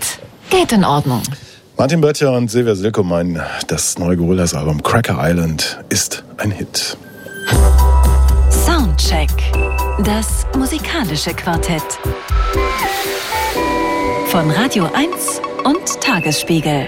Geht 0.50 0.74
in 0.74 0.84
Ordnung. 0.84 1.22
Martin 1.78 2.00
Böttcher 2.00 2.32
und 2.32 2.50
Silvia 2.50 2.74
Silko 2.74 3.04
meinen, 3.04 3.42
das 3.68 4.00
neue 4.00 4.16
Gorillas-Album 4.16 4.82
Cracker 4.82 5.18
Island 5.20 5.78
ist 5.90 6.24
ein 6.38 6.50
Hit. 6.50 6.96
Soundcheck. 8.50 9.30
Das 10.06 10.46
musikalische 10.58 11.34
Quartett. 11.34 11.84
Von 14.28 14.50
Radio 14.52 14.90
1 14.94 15.42
und 15.66 16.02
Tagesspiegel. 16.02 16.88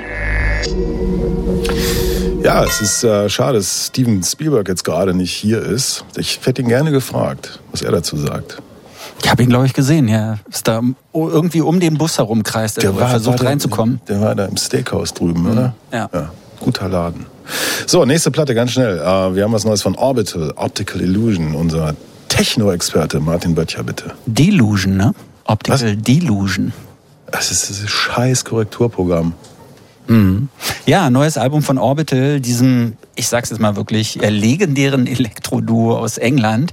Ja, 2.42 2.64
es 2.64 2.80
ist 2.80 3.04
äh, 3.04 3.28
schade, 3.28 3.58
dass 3.58 3.88
Steven 3.88 4.24
Spielberg 4.24 4.70
jetzt 4.70 4.86
gerade 4.86 5.14
nicht 5.14 5.34
hier 5.34 5.62
ist. 5.62 6.06
Ich 6.16 6.40
hätte 6.46 6.62
ihn 6.62 6.70
gerne 6.70 6.92
gefragt, 6.92 7.60
was 7.72 7.82
er 7.82 7.92
dazu 7.92 8.16
sagt. 8.16 8.62
Ich 9.24 9.32
habe 9.32 9.44
ihn, 9.44 9.50
glaube 9.50 9.66
ich, 9.66 9.74
gesehen. 9.74 10.08
Ja, 10.08 10.38
ist 10.50 10.68
da 10.68 10.82
irgendwie 11.14 11.62
um 11.62 11.80
den 11.80 11.98
Bus 11.98 12.18
herumkreist. 12.18 12.84
Er 12.84 12.94
versucht 12.94 13.40
war 13.40 13.48
reinzukommen. 13.48 14.00
Der, 14.08 14.18
der 14.18 14.26
war 14.26 14.36
da 14.36 14.46
im 14.46 14.58
Steakhouse 14.58 15.14
drüben, 15.14 15.50
oder? 15.50 15.74
Ja. 15.92 16.10
ja. 16.14 16.32
Guter 16.60 16.90
Laden. 16.90 17.26
So, 17.86 18.04
nächste 18.06 18.32
Platte, 18.32 18.56
ganz 18.56 18.72
schnell. 18.72 18.98
Äh, 18.98 19.36
wir 19.36 19.44
haben 19.44 19.54
was 19.54 19.66
Neues 19.66 19.82
von 19.82 19.96
Orbital, 19.96 20.54
Optical 20.56 21.02
Illusion. 21.02 21.56
Unser 21.56 21.96
Techno-Experte 22.30 23.20
Martin 23.20 23.56
Böttcher, 23.56 23.84
bitte. 23.84 24.14
Delusion, 24.26 24.98
ne? 24.98 25.14
Optical 25.46 25.96
Delusion. 25.96 26.74
Das 27.32 27.52
ist 27.52 27.70
dieses 27.70 27.90
scheiß 27.90 28.46
Korrekturprogramm. 28.46 29.34
Mhm. 30.08 30.50
Ja, 30.86 31.10
neues 31.10 31.38
Album 31.38 31.62
von 31.62 31.78
Orbital, 31.78 32.40
diesem, 32.40 32.94
ich 33.16 33.28
sag's 33.28 33.50
jetzt 33.50 33.60
mal 33.60 33.76
wirklich, 33.76 34.22
äh, 34.22 34.30
legendären 34.30 35.06
Elektro-Duo 35.06 35.98
aus 35.98 36.18
England, 36.18 36.72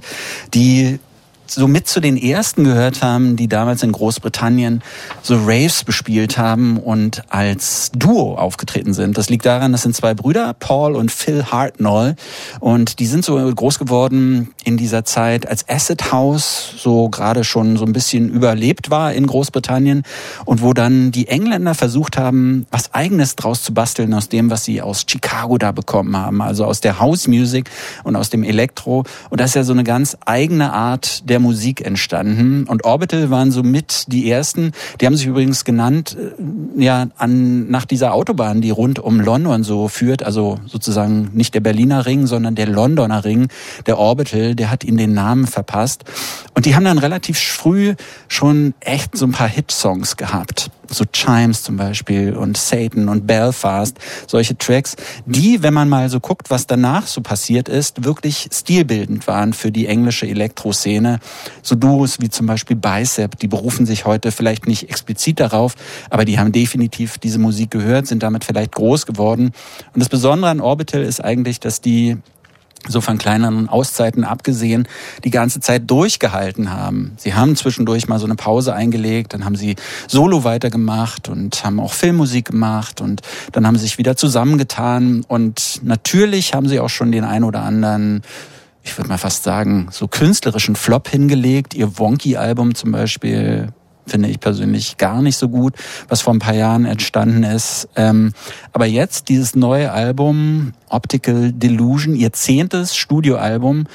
die 0.53 0.99
so 1.47 1.67
mit 1.67 1.87
zu 1.87 1.99
den 1.99 2.17
ersten 2.17 2.63
gehört 2.63 3.01
haben, 3.01 3.35
die 3.35 3.47
damals 3.47 3.83
in 3.83 3.91
Großbritannien 3.91 4.81
so 5.21 5.35
Raves 5.45 5.83
bespielt 5.83 6.37
haben 6.37 6.77
und 6.77 7.23
als 7.29 7.91
Duo 7.95 8.35
aufgetreten 8.35 8.93
sind. 8.93 9.17
Das 9.17 9.29
liegt 9.29 9.45
daran, 9.45 9.71
das 9.71 9.83
sind 9.83 9.95
zwei 9.95 10.13
Brüder, 10.13 10.53
Paul 10.53 10.95
und 10.95 11.11
Phil 11.11 11.45
Hartnell. 11.45 12.15
Und 12.59 12.99
die 12.99 13.05
sind 13.05 13.25
so 13.25 13.35
groß 13.35 13.79
geworden 13.79 14.49
in 14.63 14.77
dieser 14.77 15.05
Zeit, 15.05 15.47
als 15.47 15.67
Acid 15.69 16.11
House 16.11 16.73
so 16.77 17.09
gerade 17.09 17.43
schon 17.43 17.77
so 17.77 17.85
ein 17.85 17.93
bisschen 17.93 18.29
überlebt 18.29 18.89
war 18.89 19.13
in 19.13 19.27
Großbritannien 19.27 20.03
und 20.45 20.61
wo 20.61 20.73
dann 20.73 21.11
die 21.11 21.27
Engländer 21.27 21.75
versucht 21.75 22.17
haben, 22.17 22.65
was 22.71 22.93
eigenes 22.93 23.35
draus 23.35 23.63
zu 23.63 23.73
basteln 23.73 24.13
aus 24.13 24.29
dem, 24.29 24.49
was 24.49 24.65
sie 24.65 24.81
aus 24.81 25.05
Chicago 25.07 25.57
da 25.57 25.71
bekommen 25.71 26.15
haben, 26.15 26.41
also 26.41 26.65
aus 26.65 26.81
der 26.81 26.99
House 26.99 27.27
Music 27.27 27.69
und 28.03 28.15
aus 28.15 28.29
dem 28.29 28.43
Elektro. 28.43 29.03
Und 29.29 29.39
das 29.39 29.51
ist 29.51 29.55
ja 29.55 29.63
so 29.63 29.73
eine 29.73 29.83
ganz 29.83 30.17
eigene 30.25 30.73
Art 30.73 31.29
der 31.29 31.34
der 31.35 31.41
Musik 31.41 31.85
entstanden. 31.85 32.63
Und 32.63 32.85
Orbital 32.85 33.29
waren 33.29 33.51
so 33.51 33.61
mit 33.61 34.05
die 34.07 34.31
ersten. 34.31 34.71
Die 35.01 35.05
haben 35.05 35.17
sich 35.17 35.25
übrigens 35.25 35.65
genannt, 35.65 36.15
äh, 36.17 36.81
ja, 36.81 37.07
an, 37.17 37.69
nach 37.69 37.83
dieser 37.83 38.13
Autobahn, 38.13 38.61
die 38.61 38.69
rund 38.69 38.99
um 38.99 39.19
London 39.19 39.65
so 39.65 39.89
führt. 39.89 40.23
Also 40.23 40.59
sozusagen 40.65 41.31
nicht 41.33 41.53
der 41.53 41.59
Berliner 41.59 42.05
Ring, 42.05 42.25
sondern 42.25 42.55
der 42.55 42.67
Londoner 42.67 43.25
Ring, 43.25 43.49
der 43.85 43.97
Orbital, 43.97 44.55
der 44.55 44.71
hat 44.71 44.85
ihnen 44.85 44.97
den 44.97 45.13
Namen 45.13 45.45
verpasst. 45.45 46.05
Und 46.53 46.65
die 46.65 46.73
haben 46.73 46.85
dann 46.85 46.99
relativ 46.99 47.37
früh 47.37 47.95
schon 48.29 48.73
echt 48.79 49.17
so 49.17 49.25
ein 49.25 49.33
paar 49.33 49.49
Hitsongs 49.49 50.15
gehabt. 50.15 50.71
So 50.89 51.05
Chimes 51.11 51.63
zum 51.63 51.77
Beispiel 51.77 52.33
und 52.33 52.57
Satan 52.57 53.09
und 53.09 53.27
Belfast, 53.27 53.97
solche 54.27 54.57
Tracks, 54.57 54.95
die, 55.25 55.63
wenn 55.63 55.73
man 55.73 55.89
mal 55.89 56.09
so 56.09 56.19
guckt, 56.19 56.49
was 56.49 56.67
danach 56.67 57.07
so 57.07 57.21
passiert 57.21 57.69
ist, 57.69 58.03
wirklich 58.03 58.49
stilbildend 58.51 59.27
waren 59.27 59.53
für 59.53 59.71
die 59.71 59.87
englische 59.87 60.27
Elektroszene. 60.27 61.19
So 61.61 61.75
Duos 61.75 62.21
wie 62.21 62.29
zum 62.29 62.45
Beispiel 62.45 62.75
Bicep, 62.75 63.39
die 63.39 63.47
berufen 63.47 63.85
sich 63.85 64.05
heute 64.05 64.31
vielleicht 64.31 64.67
nicht 64.67 64.89
explizit 64.89 65.39
darauf, 65.39 65.75
aber 66.09 66.25
die 66.25 66.39
haben 66.39 66.51
definitiv 66.51 67.17
diese 67.17 67.39
Musik 67.39 67.71
gehört, 67.71 68.07
sind 68.07 68.23
damit 68.23 68.43
vielleicht 68.43 68.73
groß 68.73 69.05
geworden. 69.05 69.51
Und 69.93 69.99
das 69.99 70.09
Besondere 70.09 70.51
an 70.51 70.61
Orbital 70.61 71.03
ist 71.03 71.23
eigentlich, 71.23 71.59
dass 71.59 71.81
die 71.81 72.17
so 72.87 73.01
von 73.01 73.17
kleineren 73.17 73.69
Auszeiten 73.69 74.23
abgesehen, 74.23 74.87
die 75.23 75.31
ganze 75.31 75.59
Zeit 75.59 75.89
durchgehalten 75.89 76.71
haben. 76.71 77.13
Sie 77.17 77.33
haben 77.33 77.55
zwischendurch 77.55 78.07
mal 78.07 78.19
so 78.19 78.25
eine 78.25 78.35
Pause 78.35 78.73
eingelegt, 78.73 79.33
dann 79.33 79.45
haben 79.45 79.55
sie 79.55 79.75
Solo 80.07 80.43
weitergemacht 80.43 81.29
und 81.29 81.63
haben 81.63 81.79
auch 81.79 81.93
Filmmusik 81.93 82.45
gemacht 82.45 83.01
und 83.01 83.21
dann 83.51 83.65
haben 83.65 83.75
sie 83.75 83.83
sich 83.83 83.97
wieder 83.97 84.15
zusammengetan 84.15 85.23
und 85.27 85.81
natürlich 85.83 86.53
haben 86.53 86.67
sie 86.67 86.79
auch 86.79 86.89
schon 86.89 87.11
den 87.11 87.23
ein 87.23 87.43
oder 87.43 87.61
anderen 87.61 88.21
ich 88.85 88.95
würde 88.99 89.09
mal 89.09 89.17
fast 89.17 89.43
sagen, 89.43 89.87
so 89.89 90.07
künstlerischen 90.07 90.75
Flop 90.75 91.09
hingelegt. 91.09 91.73
Ihr 91.73 91.97
Wonky-Album 91.97 92.75
zum 92.75 92.91
Beispiel 92.91 93.69
finde 94.07 94.29
ich 94.29 94.39
persönlich 94.39 94.97
gar 94.97 95.21
nicht 95.21 95.37
so 95.37 95.49
gut, 95.49 95.73
was 96.07 96.21
vor 96.21 96.33
ein 96.33 96.39
paar 96.39 96.53
Jahren 96.53 96.85
entstanden 96.85 97.43
ist. 97.43 97.87
Ähm, 97.95 98.33
aber 98.71 98.85
jetzt 98.85 99.29
dieses 99.29 99.55
neue 99.55 99.91
Album 99.91 100.73
Optical 100.89 101.51
Delusion, 101.51 102.15
ihr 102.15 102.33
zehntes 102.33 102.95
Studioalbum. 102.95 103.85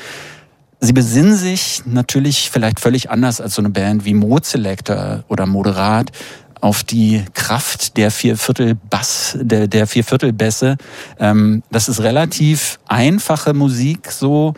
Sie 0.80 0.92
besinnen 0.92 1.36
sich 1.36 1.82
natürlich 1.84 2.50
vielleicht 2.50 2.80
völlig 2.80 3.10
anders 3.10 3.40
als 3.40 3.54
so 3.54 3.62
eine 3.62 3.70
Band 3.70 4.04
wie 4.04 4.14
Mode 4.14 4.46
Selector 4.46 5.24
oder 5.28 5.46
Moderat 5.46 6.10
auf 6.60 6.84
die 6.84 7.24
Kraft 7.34 7.96
der 7.96 8.10
Vierviertel 8.10 8.74
Bass, 8.74 9.36
der, 9.40 9.66
der 9.66 9.86
Vierviertel 9.86 10.32
Bässe. 10.32 10.76
Ähm, 11.18 11.62
das 11.70 11.88
ist 11.88 12.00
relativ 12.02 12.78
einfache 12.86 13.54
Musik, 13.54 14.10
so 14.10 14.54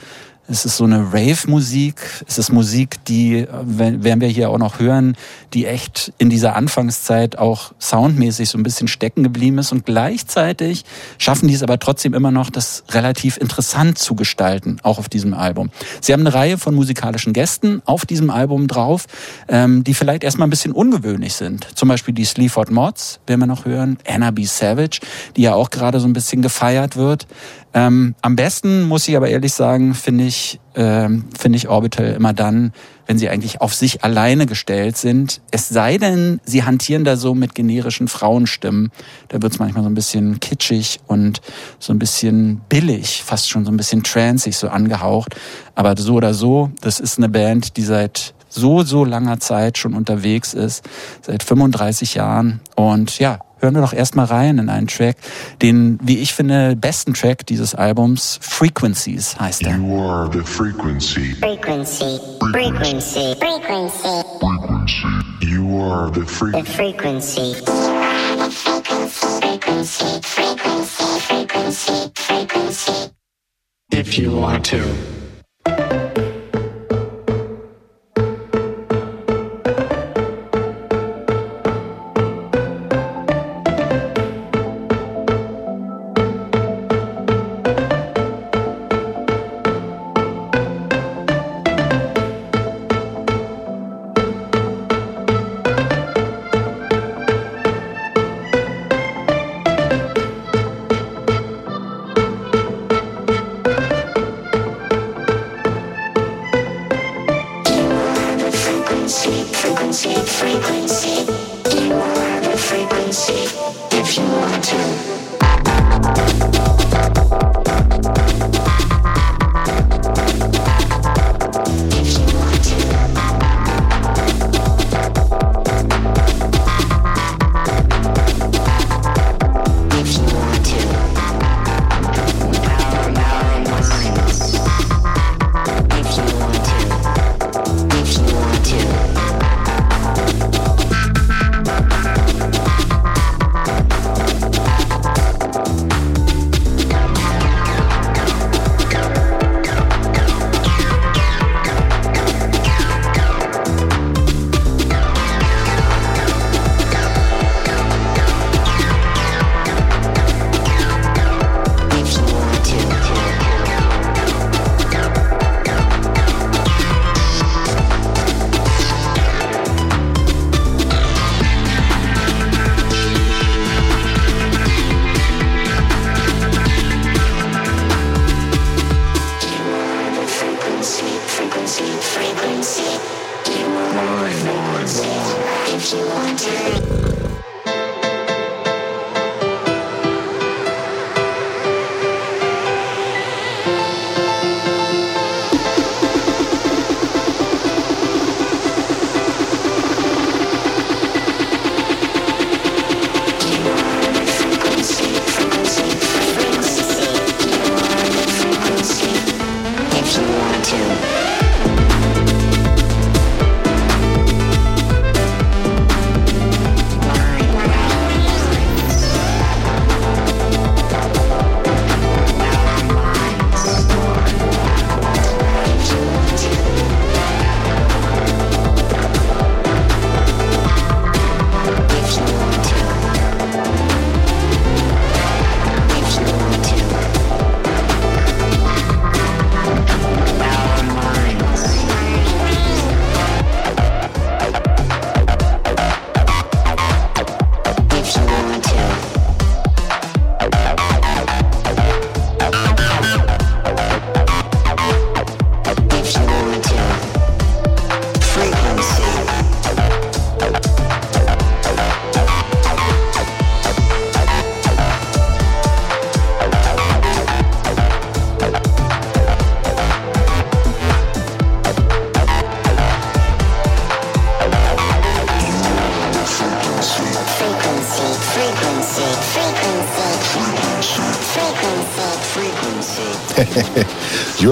es 0.53 0.67
ist 0.67 0.77
so 0.77 0.85
eine 0.85 1.15
Rave-Musik. 1.15 1.97
Es 2.29 2.37
ist 2.37 2.53
Musik, 2.53 3.03
die, 3.07 3.47
werden 3.51 4.21
wir 4.21 4.29
hier 4.29 4.51
auch 4.51 4.59
noch 4.59 4.81
hören, 4.81 5.17
die 5.55 5.65
echt 5.65 6.13
in 6.19 6.29
dieser 6.29 6.57
Anfangszeit 6.57 7.39
auch 7.39 7.73
soundmäßig 7.81 8.51
so 8.51 8.59
ein 8.59 8.63
bisschen 8.63 8.87
stecken 8.87 9.23
geblieben 9.23 9.57
ist. 9.57 9.73
Und 9.73 9.87
gleichzeitig 9.87 10.85
schaffen 11.17 11.49
die 11.49 11.55
es 11.55 11.63
aber 11.63 11.79
trotzdem 11.79 12.13
immer 12.13 12.31
noch, 12.31 12.51
das 12.51 12.85
relativ 12.91 13.39
interessant 13.39 13.97
zu 13.97 14.15
gestalten, 14.15 14.79
auch 14.83 14.99
auf 14.99 15.09
diesem 15.09 15.33
Album. 15.33 15.71
Sie 16.03 16.13
haben 16.13 16.21
eine 16.21 16.35
Reihe 16.35 16.59
von 16.59 16.75
musikalischen 16.75 17.33
Gästen 17.33 17.81
auf 17.87 18.05
diesem 18.05 18.29
Album 18.29 18.69
drauf, 18.69 19.07
ähm, 19.49 19.85
die 19.85 19.95
vielleicht 19.95 20.23
erstmal 20.23 20.47
ein 20.47 20.51
bisschen 20.51 20.73
ungewöhnlich 20.73 21.33
sind. 21.33 21.67
Zum 21.75 21.89
Beispiel 21.89 22.13
die 22.13 22.27
Sleaford 22.27 22.71
Mods, 22.71 23.21
werden 23.27 23.41
wir 23.41 23.47
noch 23.47 23.65
hören. 23.65 23.97
Anna 24.07 24.31
B. 24.31 24.45
Savage, 24.45 25.01
die 25.35 25.43
ja 25.43 25.55
auch 25.55 25.71
gerade 25.71 25.99
so 25.99 26.07
ein 26.07 26.13
bisschen 26.13 26.43
gefeiert 26.43 26.97
wird. 26.97 27.27
Ähm, 27.75 28.15
am 28.21 28.37
besten, 28.37 28.83
muss 28.83 29.09
ich 29.09 29.17
aber 29.17 29.29
ehrlich 29.29 29.55
sagen, 29.55 29.95
finde 29.95 30.25
ich, 30.25 30.61
ähm, 30.75 31.25
finde 31.39 31.57
ich 31.57 31.69
Orbital 31.69 32.13
immer 32.13 32.33
dann, 32.35 32.73
wenn 33.07 33.19
sie 33.19 33.29
eigentlich 33.29 33.61
auf 33.61 33.75
sich 33.75 34.05
alleine 34.05 34.47
gestellt 34.47 34.97
sind. 34.97 35.41
Es 35.51 35.69
sei 35.69 35.97
denn, 35.97 36.41
sie 36.45 36.65
hantieren 36.65 37.05
da 37.05 37.17
so 37.17 37.35
mit 37.35 37.55
generischen 37.55 38.09
Frauenstimmen. 38.09 38.91
Da 39.29 39.41
wird's 39.43 39.59
manchmal 39.59 39.85
so 39.85 39.91
ein 39.91 39.95
bisschen 39.95 40.39
kitschig 40.41 41.01
und 41.07 41.41
so 41.79 41.93
ein 41.93 41.99
bisschen 41.99 42.61
billig, 42.69 43.23
fast 43.25 43.49
schon 43.49 43.65
so 43.65 43.73
ein 43.73 43.77
bisschen 43.77 44.03
transig 44.03 44.57
so 44.57 44.69
angehaucht. 44.69 45.35
Aber 45.75 45.95
so 45.97 46.15
oder 46.15 46.35
so, 46.35 46.71
das 46.83 47.01
ist 47.01 47.19
eine 47.19 47.29
Band, 47.29 47.77
die 47.77 47.83
seit 47.83 48.35
so, 48.51 48.83
so 48.83 49.05
langer 49.05 49.41
Zeit 49.41 49.79
schon 49.79 49.95
unterwegs 49.95 50.53
ist, 50.53 50.85
seit 51.23 51.43
35 51.43 52.15
Jahren. 52.15 52.61
Und 52.77 53.19
ja, 53.19 53.39
hören 53.63 53.75
wir 53.75 53.83
doch 53.83 53.93
erstmal 53.93 54.27
rein 54.27 54.59
in 54.59 54.69
einen 54.69 54.89
Track, 54.89 55.17
den, 55.63 55.99
wie 56.03 56.19
ich 56.19 56.35
finde, 56.35 56.77
besten 56.77 57.15
Track 57.15 57.47
dieses 57.47 57.75
Albums, 57.75 58.39
Frequencies 58.43 59.39
heißt 59.39 59.63
er. 59.63 59.77
You 59.77 60.01
are 60.01 60.31
the 60.31 60.41
frequency. 60.41 61.35
Frequency, 61.37 62.19
frequency, 62.53 63.35
frequency, 63.39 64.13
Frequency. 64.41 65.07
You 65.41 65.81
are 65.81 66.11
the 66.11 66.21
the 66.21 66.27
frequency. 66.27 66.75
frequency. 66.75 67.55
Frequency, 68.51 70.21
frequency, 70.23 71.21
frequency, 71.21 72.13
frequency. 72.15 73.13
if 73.93 74.19
you 74.19 74.33
want 74.33 74.65
to. 74.65 76.02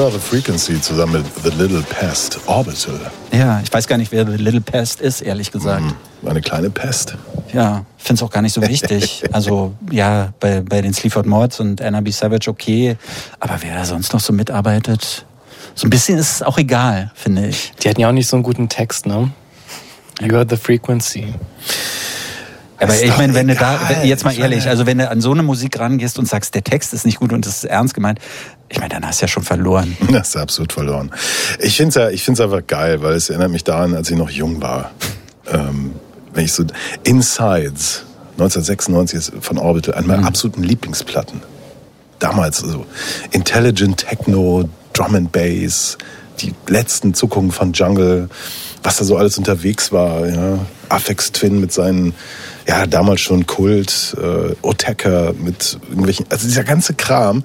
The 0.09 0.19
frequency 0.19 0.81
zusammen 0.81 1.23
mit 1.23 1.27
The 1.43 1.51
Little 1.61 1.83
Pest, 1.83 2.39
Orbital. 2.47 2.99
Ja, 3.33 3.61
ich 3.63 3.73
weiß 3.73 3.87
gar 3.89 3.99
nicht, 3.99 4.13
wer 4.13 4.25
The 4.25 4.37
Little 4.37 4.61
Pest 4.61 5.01
ist, 5.01 5.21
ehrlich 5.21 5.51
gesagt. 5.51 5.83
Eine 6.25 6.41
kleine 6.41 6.71
Pest. 6.71 7.17
Ja, 7.53 7.85
finde 7.99 8.21
es 8.21 8.23
auch 8.23 8.31
gar 8.31 8.41
nicht 8.43 8.53
so 8.53 8.63
wichtig. 8.63 9.25
Also 9.33 9.75
ja, 9.91 10.33
bei, 10.39 10.61
bei 10.61 10.81
den 10.81 10.95
Sleaford 10.95 11.27
Mods 11.27 11.59
und 11.61 11.83
Anna 11.83 12.01
B. 12.01 12.11
Savage 12.13 12.49
okay, 12.49 12.97
aber 13.41 13.57
wer 13.61 13.75
da 13.75 13.85
sonst 13.85 14.13
noch 14.13 14.21
so 14.21 14.33
mitarbeitet, 14.33 15.27
so 15.75 15.87
ein 15.87 15.91
bisschen 15.91 16.17
ist 16.19 16.31
es 16.37 16.43
auch 16.43 16.57
egal, 16.59 17.11
finde 17.15 17.49
ich. 17.49 17.73
Die 17.83 17.89
hatten 17.89 18.01
ja 18.01 18.09
auch 18.09 18.13
nicht 18.13 18.29
so 18.29 18.37
einen 18.37 18.43
guten 18.45 18.69
Text, 18.69 19.07
ne? 19.07 19.31
You 20.21 20.37
are 20.37 20.47
the 20.49 20.57
frequency. 20.57 21.35
Aber 22.79 22.95
Ist 22.95 23.03
ich 23.05 23.17
meine, 23.17 23.35
wenn 23.35 23.49
du 23.49 23.55
da, 23.55 23.75
egal. 23.77 23.97
wenn- 24.01 24.09
jetzt 24.09 24.25
mal 24.25 24.37
ehrlich, 24.39 24.67
also 24.69 24.87
wenn 24.87 24.99
du 24.99 25.09
an 25.11 25.21
so 25.21 25.33
eine 25.33 25.43
Musik 25.43 25.79
rangehst 25.79 26.19
und 26.19 26.27
sagst, 26.27 26.55
der 26.55 26.65
Text 26.65 26.95
ist 26.95 27.05
nicht 27.05 27.19
gut 27.19 27.33
und 27.33 27.45
es 27.47 27.57
ist 27.59 27.65
ernst 27.65 27.93
gemeint, 27.95 28.21
dann 29.01 29.09
hast 29.09 29.21
du 29.21 29.25
ja 29.25 29.29
schon 29.29 29.43
verloren. 29.43 29.97
Das 30.11 30.29
ist 30.29 30.37
absolut 30.37 30.73
verloren. 30.73 31.11
Ich 31.59 31.77
finde 31.77 31.89
es 31.89 31.95
ja, 31.95 32.11
ich 32.11 32.25
find's 32.25 32.41
einfach 32.41 32.67
geil, 32.67 33.03
weil 33.03 33.15
es 33.15 33.31
erinnert 33.31 33.51
mich 33.51 33.65
daran, 33.65 33.95
als 33.95 34.11
ich 34.11 34.17
noch 34.17 34.31
jung 34.31 34.61
war. 34.61 34.91
Ähm, 35.47 35.93
wenn 36.33 36.45
ich 36.45 36.53
so 36.53 36.65
Insides 37.05 38.05
1996 38.33 39.19
ist 39.19 39.33
von 39.41 39.59
Orbital, 39.59 39.95
eine 39.95 40.07
meiner 40.07 40.27
absoluten 40.27 40.63
Lieblingsplatten. 40.63 41.43
Damals 42.19 42.59
so 42.59 42.87
Intelligent 43.31 43.99
Techno, 43.99 44.69
Drum 44.93 45.15
and 45.15 45.33
Bass, 45.33 45.99
die 46.41 46.55
letzten 46.69 47.15
Zuckungen 47.15 47.53
von 47.53 47.73
Jungle, 47.73 48.29
was 48.83 48.97
da 48.97 49.05
so 49.05 49.17
alles 49.17 49.39
unterwegs 49.39 49.93
war. 49.93 50.27
Ja. 50.27 50.59
Afex 50.89 51.33
Twin 51.33 51.61
mit 51.61 51.73
seinen, 51.73 52.15
ja, 52.71 52.87
damals 52.87 53.21
schon 53.21 53.49
Kult, 53.49 54.17
äh, 54.17 54.55
Oteka 54.63 55.33
mit 55.37 55.77
irgendwelchen, 55.89 56.27
also 56.29 56.47
dieser 56.47 56.63
ganze 56.63 56.95
Kram. 56.95 57.43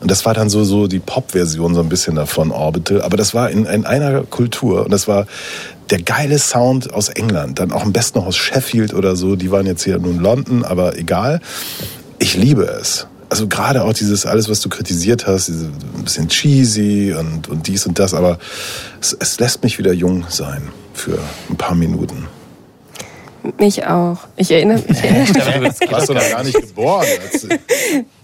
Und 0.00 0.10
das 0.10 0.26
war 0.26 0.34
dann 0.34 0.50
so, 0.50 0.64
so 0.64 0.88
die 0.88 0.98
Pop-Version 0.98 1.76
so 1.76 1.80
ein 1.80 1.88
bisschen 1.88 2.16
davon, 2.16 2.50
Orbital. 2.50 3.00
Aber 3.02 3.16
das 3.16 3.34
war 3.34 3.50
in, 3.50 3.66
in 3.66 3.86
einer 3.86 4.24
Kultur 4.24 4.84
und 4.84 4.90
das 4.90 5.06
war 5.06 5.28
der 5.90 6.02
geile 6.02 6.40
Sound 6.40 6.92
aus 6.92 7.08
England, 7.08 7.60
dann 7.60 7.70
auch 7.70 7.82
am 7.82 7.92
besten 7.92 8.18
noch 8.18 8.26
aus 8.26 8.36
Sheffield 8.36 8.94
oder 8.94 9.14
so. 9.14 9.36
Die 9.36 9.52
waren 9.52 9.64
jetzt 9.64 9.84
hier 9.84 9.96
nur 10.00 10.10
in 10.10 10.18
London, 10.18 10.64
aber 10.64 10.98
egal. 10.98 11.40
Ich 12.18 12.34
liebe 12.34 12.64
es. 12.64 13.06
Also 13.28 13.46
gerade 13.46 13.84
auch 13.84 13.92
dieses 13.92 14.26
alles, 14.26 14.48
was 14.48 14.60
du 14.60 14.68
kritisiert 14.68 15.28
hast, 15.28 15.46
diese 15.46 15.66
ein 15.66 16.02
bisschen 16.02 16.28
cheesy 16.28 17.14
und, 17.16 17.48
und 17.48 17.68
dies 17.68 17.86
und 17.86 18.00
das, 18.00 18.12
aber 18.12 18.40
es, 19.00 19.16
es 19.20 19.38
lässt 19.38 19.62
mich 19.62 19.78
wieder 19.78 19.92
jung 19.92 20.24
sein 20.30 20.62
für 20.94 21.20
ein 21.48 21.56
paar 21.56 21.76
Minuten. 21.76 22.26
Mich 23.58 23.86
auch. 23.86 24.18
Ich 24.36 24.50
erinnere 24.50 24.78
mich. 24.88 24.98
Du 25.78 25.90
warst 25.90 26.08
doch 26.08 26.14
noch 26.14 26.30
gar 26.30 26.42
nicht 26.44 26.60
geboren. 26.60 27.06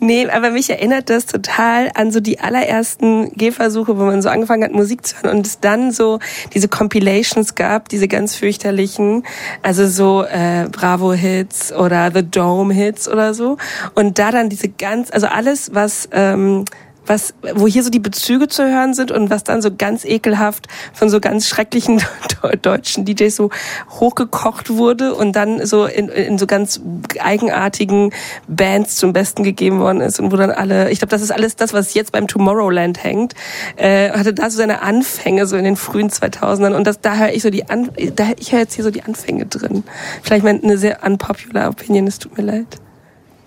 Nee, 0.02 0.26
aber 0.28 0.50
mich 0.50 0.70
erinnert 0.70 1.10
das 1.10 1.26
total 1.26 1.90
an 1.94 2.10
so 2.10 2.20
die 2.20 2.40
allerersten 2.40 3.32
Gehversuche, 3.34 3.98
wo 3.98 4.04
man 4.04 4.22
so 4.22 4.30
angefangen 4.30 4.64
hat, 4.64 4.72
Musik 4.72 5.06
zu 5.06 5.16
hören 5.16 5.36
und 5.36 5.46
es 5.46 5.60
dann 5.60 5.92
so 5.92 6.20
diese 6.54 6.68
Compilations 6.68 7.54
gab, 7.54 7.90
diese 7.90 8.08
ganz 8.08 8.34
fürchterlichen, 8.34 9.24
also 9.62 9.86
so 9.86 10.24
äh, 10.24 10.68
Bravo-Hits 10.72 11.74
oder 11.74 12.10
The 12.14 12.22
Dome-Hits 12.22 13.08
oder 13.08 13.34
so. 13.34 13.58
Und 13.94 14.18
da 14.18 14.30
dann 14.30 14.48
diese 14.48 14.70
ganz, 14.70 15.10
also 15.10 15.26
alles, 15.26 15.74
was... 15.74 16.08
Ähm, 16.12 16.64
was, 17.10 17.34
wo 17.54 17.66
hier 17.66 17.82
so 17.82 17.90
die 17.90 17.98
Bezüge 17.98 18.46
zu 18.46 18.62
hören 18.62 18.94
sind 18.94 19.10
und 19.10 19.30
was 19.30 19.42
dann 19.42 19.60
so 19.60 19.74
ganz 19.76 20.04
ekelhaft 20.04 20.68
von 20.94 21.10
so 21.10 21.20
ganz 21.20 21.48
schrecklichen 21.48 21.98
de- 22.42 22.56
deutschen 22.56 23.04
DJs 23.04 23.34
so 23.34 23.50
hochgekocht 23.90 24.70
wurde 24.70 25.14
und 25.14 25.34
dann 25.34 25.66
so 25.66 25.86
in, 25.86 26.08
in 26.08 26.38
so 26.38 26.46
ganz 26.46 26.80
eigenartigen 27.18 28.12
Bands 28.46 28.96
zum 28.96 29.12
Besten 29.12 29.42
gegeben 29.42 29.80
worden 29.80 30.00
ist 30.00 30.20
und 30.20 30.30
wo 30.30 30.36
dann 30.36 30.52
alle, 30.52 30.90
ich 30.90 31.00
glaube, 31.00 31.10
das 31.10 31.20
ist 31.20 31.32
alles 31.32 31.56
das, 31.56 31.72
was 31.72 31.94
jetzt 31.94 32.12
beim 32.12 32.28
Tomorrowland 32.28 33.02
hängt, 33.02 33.34
äh, 33.76 34.10
hatte 34.10 34.32
da 34.32 34.48
so 34.48 34.58
seine 34.58 34.80
Anfänge 34.82 35.46
so 35.46 35.56
in 35.56 35.64
den 35.64 35.76
frühen 35.76 36.10
2000ern 36.10 36.74
und 36.74 36.86
das, 36.86 37.00
da 37.00 37.16
höre 37.16 37.32
ich 37.32 37.42
so 37.42 37.50
die, 37.50 37.68
An 37.68 37.90
da 38.14 38.28
ich 38.38 38.52
höre 38.52 38.60
jetzt 38.60 38.74
hier 38.74 38.84
so 38.84 38.92
die 38.92 39.02
Anfänge 39.02 39.46
drin. 39.46 39.82
Vielleicht 40.22 40.44
mal 40.44 40.58
eine 40.62 40.78
sehr 40.78 41.04
unpopular 41.04 41.68
Opinion, 41.70 42.06
es 42.06 42.20
tut 42.20 42.38
mir 42.38 42.44
leid. 42.44 42.66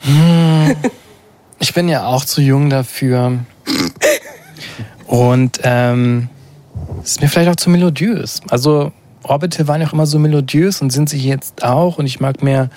Ich 1.63 1.73
bin 1.73 1.87
ja 1.87 2.07
auch 2.07 2.25
zu 2.25 2.41
jung 2.41 2.69
dafür. 2.69 3.39
Und 5.07 5.61
ähm, 5.63 6.27
ist 7.01 7.21
mir 7.21 7.29
vielleicht 7.29 7.49
auch 7.49 7.55
zu 7.55 7.69
melodiös. 7.69 8.41
Also 8.49 8.91
Orbital 9.23 9.69
waren 9.69 9.79
ja 9.79 9.87
auch 9.87 9.93
immer 9.93 10.05
so 10.05 10.19
melodiös 10.19 10.81
und 10.81 10.89
sind 10.89 11.07
sie 11.07 11.19
jetzt 11.19 11.63
auch. 11.63 11.99
Und 11.99 12.05
ich 12.05 12.19
mag 12.19 12.43
mehr 12.43 12.69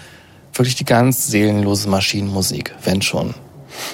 wirklich 0.55 0.77
die 0.77 0.85
ganz 0.85 1.27
seelenlose 1.27 1.89
Maschinenmusik, 1.89 2.77
wenn 2.85 3.03
schon. 3.03 3.35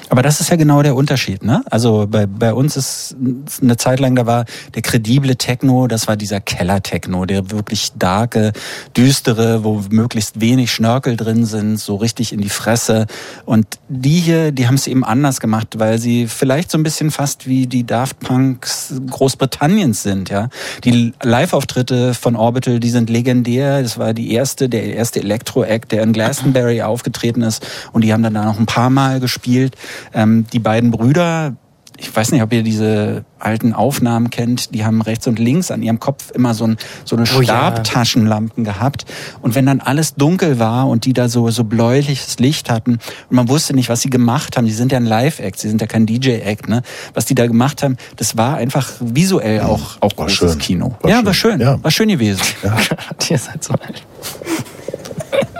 Aber 0.09 0.23
das 0.23 0.41
ist 0.41 0.51
ja 0.51 0.57
genau 0.57 0.83
der 0.83 0.95
Unterschied, 0.95 1.43
ne? 1.43 1.63
Also 1.71 2.07
bei, 2.09 2.27
bei 2.27 2.53
uns 2.53 2.77
ist 2.77 3.17
eine 3.61 3.77
Zeit 3.77 4.01
lang, 4.01 4.15
da 4.15 4.27
war 4.27 4.45
der 4.75 4.83
kredible 4.83 5.37
Techno, 5.37 5.87
das 5.87 6.09
war 6.09 6.17
dieser 6.17 6.41
Keller-Techno, 6.41 7.27
der 7.27 7.51
wirklich 7.51 7.93
darke, 7.99 8.53
düstere, 8.97 9.65
wo 9.65 9.83
möglichst 9.91 10.41
wenig 10.41 10.73
Schnörkel 10.73 11.17
drin 11.17 11.45
sind, 11.45 11.79
so 11.79 11.97
richtig 11.97 12.33
in 12.33 12.41
die 12.41 12.49
Fresse. 12.49 13.07
Und 13.45 13.67
die 13.89 14.21
hier, 14.21 14.53
die 14.53 14.67
haben 14.67 14.75
es 14.75 14.87
eben 14.87 15.05
anders 15.05 15.41
gemacht, 15.41 15.79
weil 15.79 15.99
sie 15.99 16.27
vielleicht 16.27 16.71
so 16.71 16.79
ein 16.79 16.83
bisschen 16.83 17.11
fast 17.11 17.47
wie 17.47 17.67
die 17.67 17.85
Daft 17.85 18.21
Punks 18.21 18.95
Großbritanniens 19.11 20.03
sind, 20.03 20.31
ja. 20.31 20.49
Die 20.85 21.13
Live-Auftritte 21.23 22.15
von 22.15 22.37
Orbital, 22.37 22.81
die 22.81 22.91
sind 22.91 23.11
legendär. 23.11 23.83
Das 23.83 23.99
war 23.99 24.15
die 24.15 24.33
erste, 24.33 24.69
der 24.69 24.95
erste 24.95 25.21
Elektro-Act, 25.21 25.93
der 25.93 26.03
in 26.03 26.13
Glastonbury 26.13 26.83
aufgetreten 26.83 27.43
ist. 27.43 27.67
Und 27.93 28.05
die 28.05 28.13
haben 28.13 28.23
dann 28.23 28.35
da 28.35 28.45
noch 28.45 28.59
ein 28.59 28.67
paar 28.67 28.91
Mal 28.91 29.21
gespielt. 29.21 29.72
Ähm, 30.15 30.47
die 30.53 30.59
beiden 30.59 30.91
Brüder, 30.91 31.55
ich 31.99 32.15
weiß 32.15 32.33
nicht, 32.33 32.43
ob 32.43 32.53
ihr 32.53 32.63
diese 32.65 33.25
alten 33.39 33.75
Aufnahmen 33.75 34.31
kennt, 34.31 34.75
die 34.75 34.85
haben 34.85 35.03
rechts 35.03 35.27
und 35.27 35.39
links 35.39 35.71
an 35.71 35.83
ihrem 35.83 36.01
Kopf 36.01 36.31
immer 36.33 36.53
so, 36.55 36.65
ein, 36.65 36.77
so 37.05 37.15
eine 37.15 37.27
Oh 37.37 37.41
ja. 37.41 37.45
Stabtaschenlampen 37.45 38.65
gehabt. 38.65 39.05
Und 39.41 39.55
wenn 39.55 39.67
dann 39.67 39.81
alles 39.81 40.15
dunkel 40.15 40.59
war 40.59 40.89
und 40.89 41.05
die 41.05 41.13
da 41.13 41.29
so, 41.29 41.49
so 41.51 41.63
bläuliches 41.65 42.39
Licht 42.39 42.71
hatten 42.71 42.93
und 42.95 43.37
man 43.37 43.49
wusste 43.49 43.75
nicht, 43.75 43.89
was 43.89 44.01
sie 44.01 44.11
gemacht 44.11 44.57
haben, 44.57 44.67
die 44.67 44.73
sind 44.73 44.91
ja 44.91 44.99
ein 44.99 45.07
Live-Act, 45.07 45.59
sie 45.61 45.69
sind 45.69 45.81
ja 45.81 45.87
kein 45.87 46.07
DJ-Act, 46.07 46.69
ne? 46.69 46.83
Was 47.15 47.27
die 47.27 47.35
da 47.35 47.47
gemacht 47.47 47.83
haben, 47.83 47.97
das 48.17 48.37
war 48.37 48.57
einfach 48.57 48.91
visuell 48.99 49.61
auch, 49.61 49.99
auch 50.01 50.17
War 50.17 50.27
großes 50.27 50.53
schön. 50.53 50.59
Kino. 50.59 50.97
War 51.03 51.11
ja, 51.11 51.17
schön. 51.19 51.27
war 51.27 51.35
schön. 51.35 51.61
Ja. 51.61 51.85
War 51.85 51.91
schön 51.91 52.09
gewesen. 52.09 52.43
Ihr 53.29 53.39
seid 53.39 53.63
so 53.63 53.75
alt. 53.75 54.03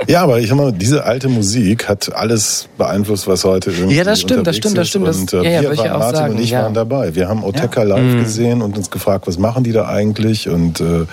Ja, 0.07 0.23
aber 0.23 0.41
ich 0.41 0.49
sag 0.49 0.57
mal, 0.57 0.73
diese 0.73 1.05
alte 1.05 1.29
Musik 1.29 1.89
hat 1.89 2.15
alles 2.15 2.69
beeinflusst, 2.79 3.27
was 3.27 3.45
heute 3.45 3.71
irgendwie 3.71 3.97
Ja, 3.97 4.05
das 4.05 4.21
stimmt, 4.21 4.47
das 4.47 4.57
stimmt, 4.57 4.77
das 4.79 4.89
stimmt, 4.89 5.07
das- 5.09 5.17
Und 5.19 5.33
äh, 5.33 5.43
ja, 5.45 5.51
ja, 5.51 5.63
wir 5.71 5.79
waren, 5.79 5.91
auch 5.91 5.99
Martin 5.99 6.17
sagen, 6.17 6.35
und 6.35 6.41
ich 6.43 6.51
ja. 6.51 6.63
waren 6.63 6.75
dabei. 6.75 7.15
Wir 7.15 7.29
haben 7.29 7.45
Oteka 7.45 7.83
live 7.83 8.01
Mhm. 8.15 8.19
gesehen 8.25 8.63
und 8.63 8.77
uns 8.77 8.91
gefragt, 8.91 9.27
was 9.27 9.39
machen 9.39 9.65
die 9.65 9.73
da 9.73 9.87
eigentlich? 9.89 10.49
Und 10.49 10.81
äh, 10.81 11.07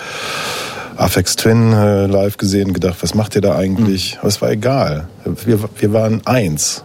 Afex 0.96 1.36
Twin 1.36 1.72
äh, 1.72 2.06
live 2.06 2.36
gesehen 2.36 2.68
und 2.68 2.74
gedacht, 2.74 2.96
was 3.00 3.14
macht 3.14 3.34
ihr 3.34 3.40
da 3.40 3.56
eigentlich? 3.56 4.14
Mhm. 4.14 4.18
Aber 4.20 4.28
es 4.28 4.42
war 4.42 4.50
egal. 4.50 5.08
Wir, 5.46 5.58
wir 5.78 5.92
waren 5.92 6.20
eins. 6.26 6.84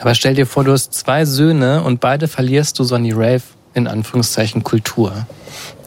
Aber 0.00 0.14
stell 0.16 0.34
dir 0.34 0.46
vor, 0.46 0.64
du 0.64 0.72
hast 0.72 0.92
zwei 0.94 1.24
Söhne 1.24 1.82
und 1.84 2.00
beide 2.00 2.26
verlierst 2.26 2.78
du 2.78 2.84
so 2.84 2.96
an 2.96 3.04
die 3.04 3.12
Rave, 3.12 3.42
in 3.74 3.86
Anführungszeichen, 3.86 4.64
Kultur. 4.64 5.12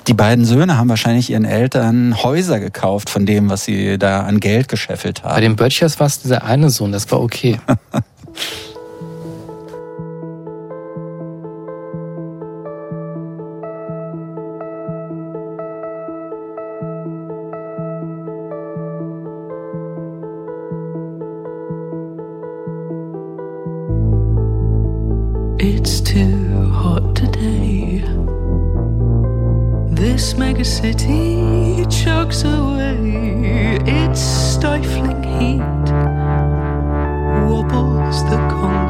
Die 0.08 0.14
beiden 0.14 0.44
Söhne 0.44 0.78
haben 0.78 0.90
wahrscheinlich 0.90 1.30
ihren 1.30 1.46
Eltern 1.46 2.22
Häuser 2.24 2.60
gekauft 2.60 3.10
von 3.10 3.26
dem, 3.26 3.50
was 3.50 3.64
sie 3.64 3.98
da 3.98 4.24
an 4.24 4.40
Geld 4.40 4.68
gescheffelt 4.68 5.24
haben. 5.24 5.36
Bei 5.36 5.42
den 5.42 5.56
Böttchers 5.56 6.00
war 6.00 6.08
es 6.08 6.22
dieser 6.22 6.44
eine 6.44 6.70
Sohn, 6.70 6.92
das 6.92 7.10
war 7.12 7.22
okay. 7.22 7.60
This 30.34 30.40
mega 30.40 30.66
city 30.66 31.86
chugs 31.94 32.44
away 32.44 33.78
its 33.86 34.20
stifling 34.20 35.22
heat, 35.22 35.60
wobbles 37.48 38.24
the 38.24 38.38
concrete. 38.50 38.83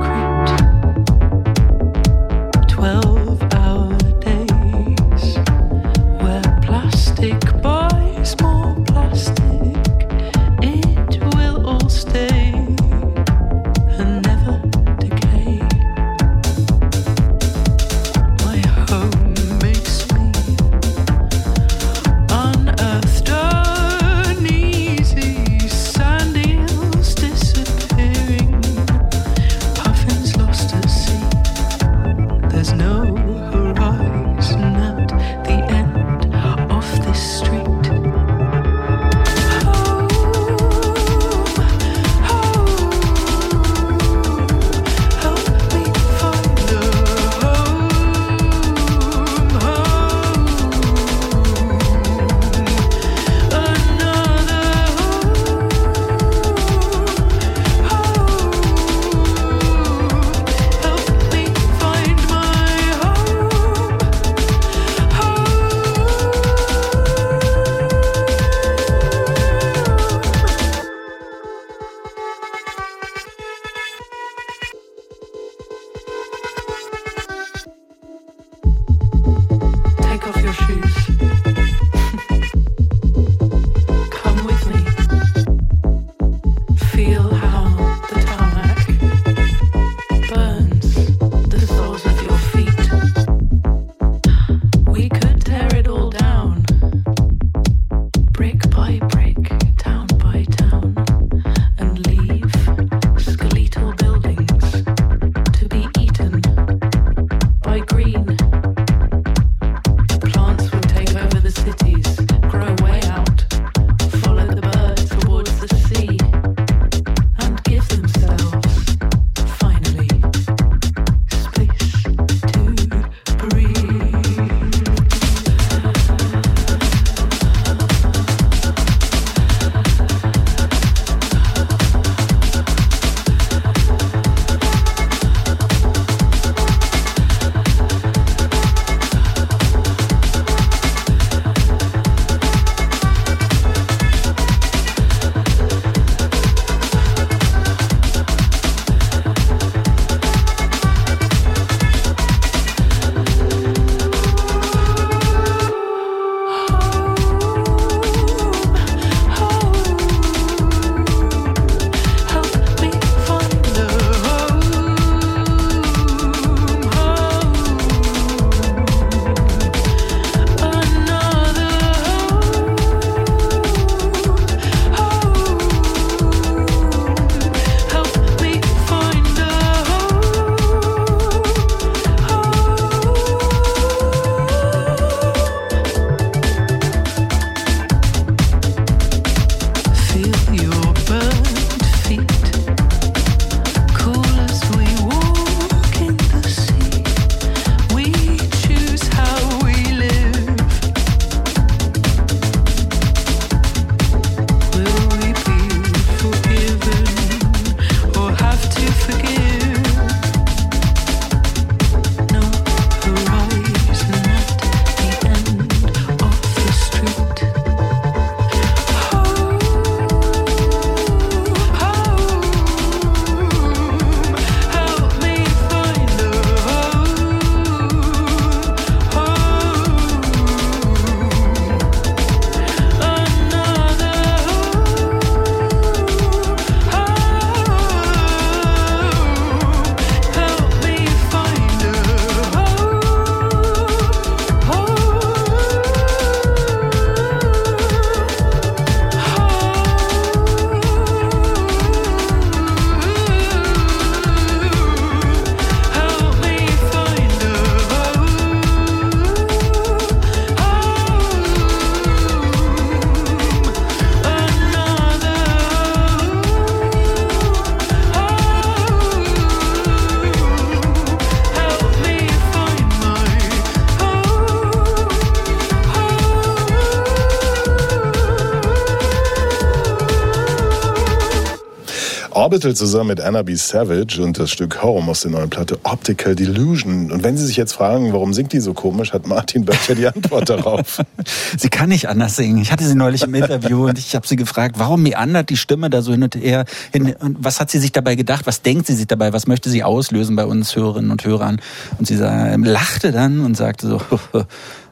Orbital 282.53 282.75
zusammen 282.75 283.07
mit 283.07 283.19
Anna 283.19 283.41
B. 283.41 283.55
Savage 283.55 284.21
und 284.21 284.37
das 284.37 284.51
Stück 284.51 284.83
Home 284.83 285.09
aus 285.09 285.21
der 285.21 285.31
neuen 285.31 285.49
Platte 285.49 285.79
Optical 285.81 286.35
Delusion. 286.35 287.11
Und 287.11 287.23
wenn 287.23 287.35
Sie 287.35 287.47
sich 287.47 287.57
jetzt 287.57 287.73
fragen, 287.73 288.13
warum 288.13 288.31
singt 288.31 288.53
die 288.53 288.59
so 288.59 288.75
komisch, 288.75 289.11
hat 289.11 289.25
Martin 289.25 289.65
Böttcher 289.65 289.95
die 289.95 290.05
Antwort 290.05 290.51
darauf. 290.51 291.01
Sie 291.57 291.69
kann 291.69 291.89
nicht 291.89 292.09
anders 292.09 292.35
singen. 292.35 292.61
Ich 292.61 292.71
hatte 292.71 292.85
sie 292.85 292.93
neulich 292.93 293.23
im 293.23 293.33
Interview 293.33 293.87
und 293.87 293.97
ich 293.97 294.13
habe 294.13 294.27
sie 294.27 294.35
gefragt, 294.35 294.75
warum 294.77 295.01
meandert 295.01 295.49
die 295.49 295.57
Stimme 295.57 295.89
da 295.89 296.03
so 296.03 296.11
hin 296.11 296.21
und 296.21 296.35
her? 296.35 296.65
Hin, 296.91 297.15
und 297.19 297.37
was 297.43 297.59
hat 297.59 297.71
sie 297.71 297.79
sich 297.79 297.91
dabei 297.91 298.13
gedacht? 298.13 298.45
Was 298.45 298.61
denkt 298.61 298.85
sie 298.85 298.93
sich 298.93 299.07
dabei? 299.07 299.33
Was 299.33 299.47
möchte 299.47 299.71
sie 299.71 299.83
auslösen 299.83 300.35
bei 300.35 300.45
uns 300.45 300.75
Hörerinnen 300.75 301.09
und 301.09 301.25
Hörern? 301.25 301.59
Und 301.97 302.05
sie 302.05 302.17
lachte 302.17 303.11
dann 303.11 303.39
und 303.39 303.57
sagte 303.57 303.87
so, 303.87 303.97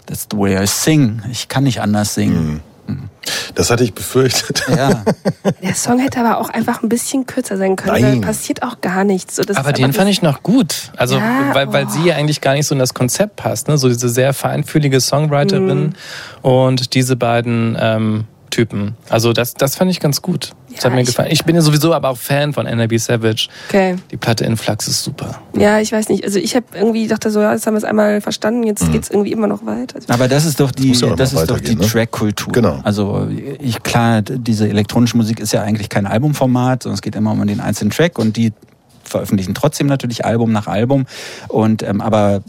that's 0.08 0.26
the 0.32 0.38
way 0.38 0.60
I 0.60 0.66
sing. 0.66 1.22
Ich 1.32 1.48
kann 1.48 1.66
nicht 1.66 1.80
anders 1.80 2.16
singen. 2.16 2.62
Das 3.56 3.70
hatte 3.70 3.84
ich 3.84 3.94
befürchtet. 3.94 4.64
Ja. 4.70 5.04
Der 5.64 5.76
Song 5.76 6.00
hätte 6.00 6.20
aber 6.20 6.40
auch 6.40 6.50
einfach 6.50 6.82
ein 6.84 6.90
bisschen 6.90 7.26
kürzer 7.26 7.58
sein 7.58 7.76
können. 7.76 8.02
Nein. 8.02 8.22
Da 8.22 8.28
passiert 8.28 8.64
auch 8.64 8.82
gar 8.82 9.04
nichts. 9.04 9.36
So, 9.36 9.44
das 9.44 9.58
Aber 9.58 9.74
den 9.74 9.94
fand 9.94 10.10
ich 10.10 10.22
noch 10.22 10.44
gut. 10.44 10.92
Also, 10.98 11.18
Ja, 11.18 11.54
weil, 11.54 11.72
weil 11.74 11.86
oh. 11.86 11.90
sie 11.90 12.04
ja 12.06 12.16
eigentlich 12.16 12.42
gar 12.42 12.54
nicht 12.54 12.66
so 12.68 12.74
in 12.76 12.80
das 12.80 12.94
Konzept 12.94 13.36
passt. 13.36 13.68
Ne? 13.68 13.78
So 13.78 13.88
diese 13.88 14.10
sehr 14.10 14.34
feinfühlige 14.34 15.00
Songwriterin 15.02 15.82
Mhm. 15.82 15.94
und 16.42 16.94
diese 16.96 17.16
beiden 17.16 17.78
ähm, 17.80 18.24
Typen. 18.52 18.96
Also, 19.10 19.34
das, 19.34 19.56
das 19.56 19.76
fand 19.76 19.90
ich 19.90 20.00
ganz 20.00 20.22
gut. 20.22 20.52
Das 20.76 20.86
hat 20.86 20.94
mir 20.94 21.02
ich- 21.02 21.08
gefallen. 21.08 21.30
Ich 21.32 21.44
bin 21.44 21.56
ja 21.56 21.62
sowieso 21.62 21.94
aber 21.94 22.10
auch 22.10 22.18
Fan 22.18 22.54
von 22.54 22.66
NRB 22.66 22.98
Savage. 23.00 23.48
Okay. 23.68 23.96
Die 24.12 24.18
Platte 24.18 24.46
Influx 24.46 24.88
ist 24.88 25.04
super. 25.04 25.42
Ja, 25.58 25.80
ich 25.80 25.92
weiß 25.92 26.08
nicht. 26.10 26.24
Also 26.24 26.40
ich 26.40 26.56
habe 26.56 26.66
irgendwie 26.76 27.08
dachte 27.08 27.30
so, 27.32 27.42
ja, 27.42 27.52
jetzt 27.52 27.66
haben 27.68 27.74
wir 27.74 27.80
es 27.80 27.84
einmal 27.84 28.22
verstanden, 28.22 28.64
jetzt 28.64 28.88
Mhm. 28.88 28.92
geht's 28.94 29.10
irgendwie 29.10 29.32
immer 29.32 29.48
noch 29.48 29.66
weiter. 29.66 29.96
Also, 29.96 30.14
Aber 30.14 30.28
das 30.28 30.46
ist 30.46 30.60
doch 30.60 30.72
die, 30.72 30.92
ja 30.94 31.16
das 31.16 31.34
noch 31.34 31.42
ist 31.42 31.50
doch 31.50 31.60
die 31.60 31.76
ne? 31.76 31.86
Track-Kultur. 31.86 32.54
Genau. 32.54 32.80
Also 32.84 33.28
ich 33.60 33.82
klar, 33.84 34.22
diese 34.22 34.70
elektronische 34.70 35.18
Musik 35.18 35.40
ist 35.40 35.52
ja 35.52 35.62
eigentlich 35.64 35.90
kein 35.90 36.06
Albumformat, 36.06 36.84
sondern 36.84 36.96
es 36.96 37.02
geht 37.02 37.16
immer 37.16 37.32
um 37.32 37.46
den 37.48 37.60
einzelnen 37.60 37.92
Track 37.92 38.18
und 38.20 38.38
die 38.38 38.54
veröffentlichen 39.04 39.54
trotzdem 39.54 39.88
natürlich 39.88 40.24
Album 40.24 40.54
nach 40.54 40.68
Album. 40.68 41.06
Und 41.50 41.84
ähm, 41.84 42.00
aber 42.00 42.44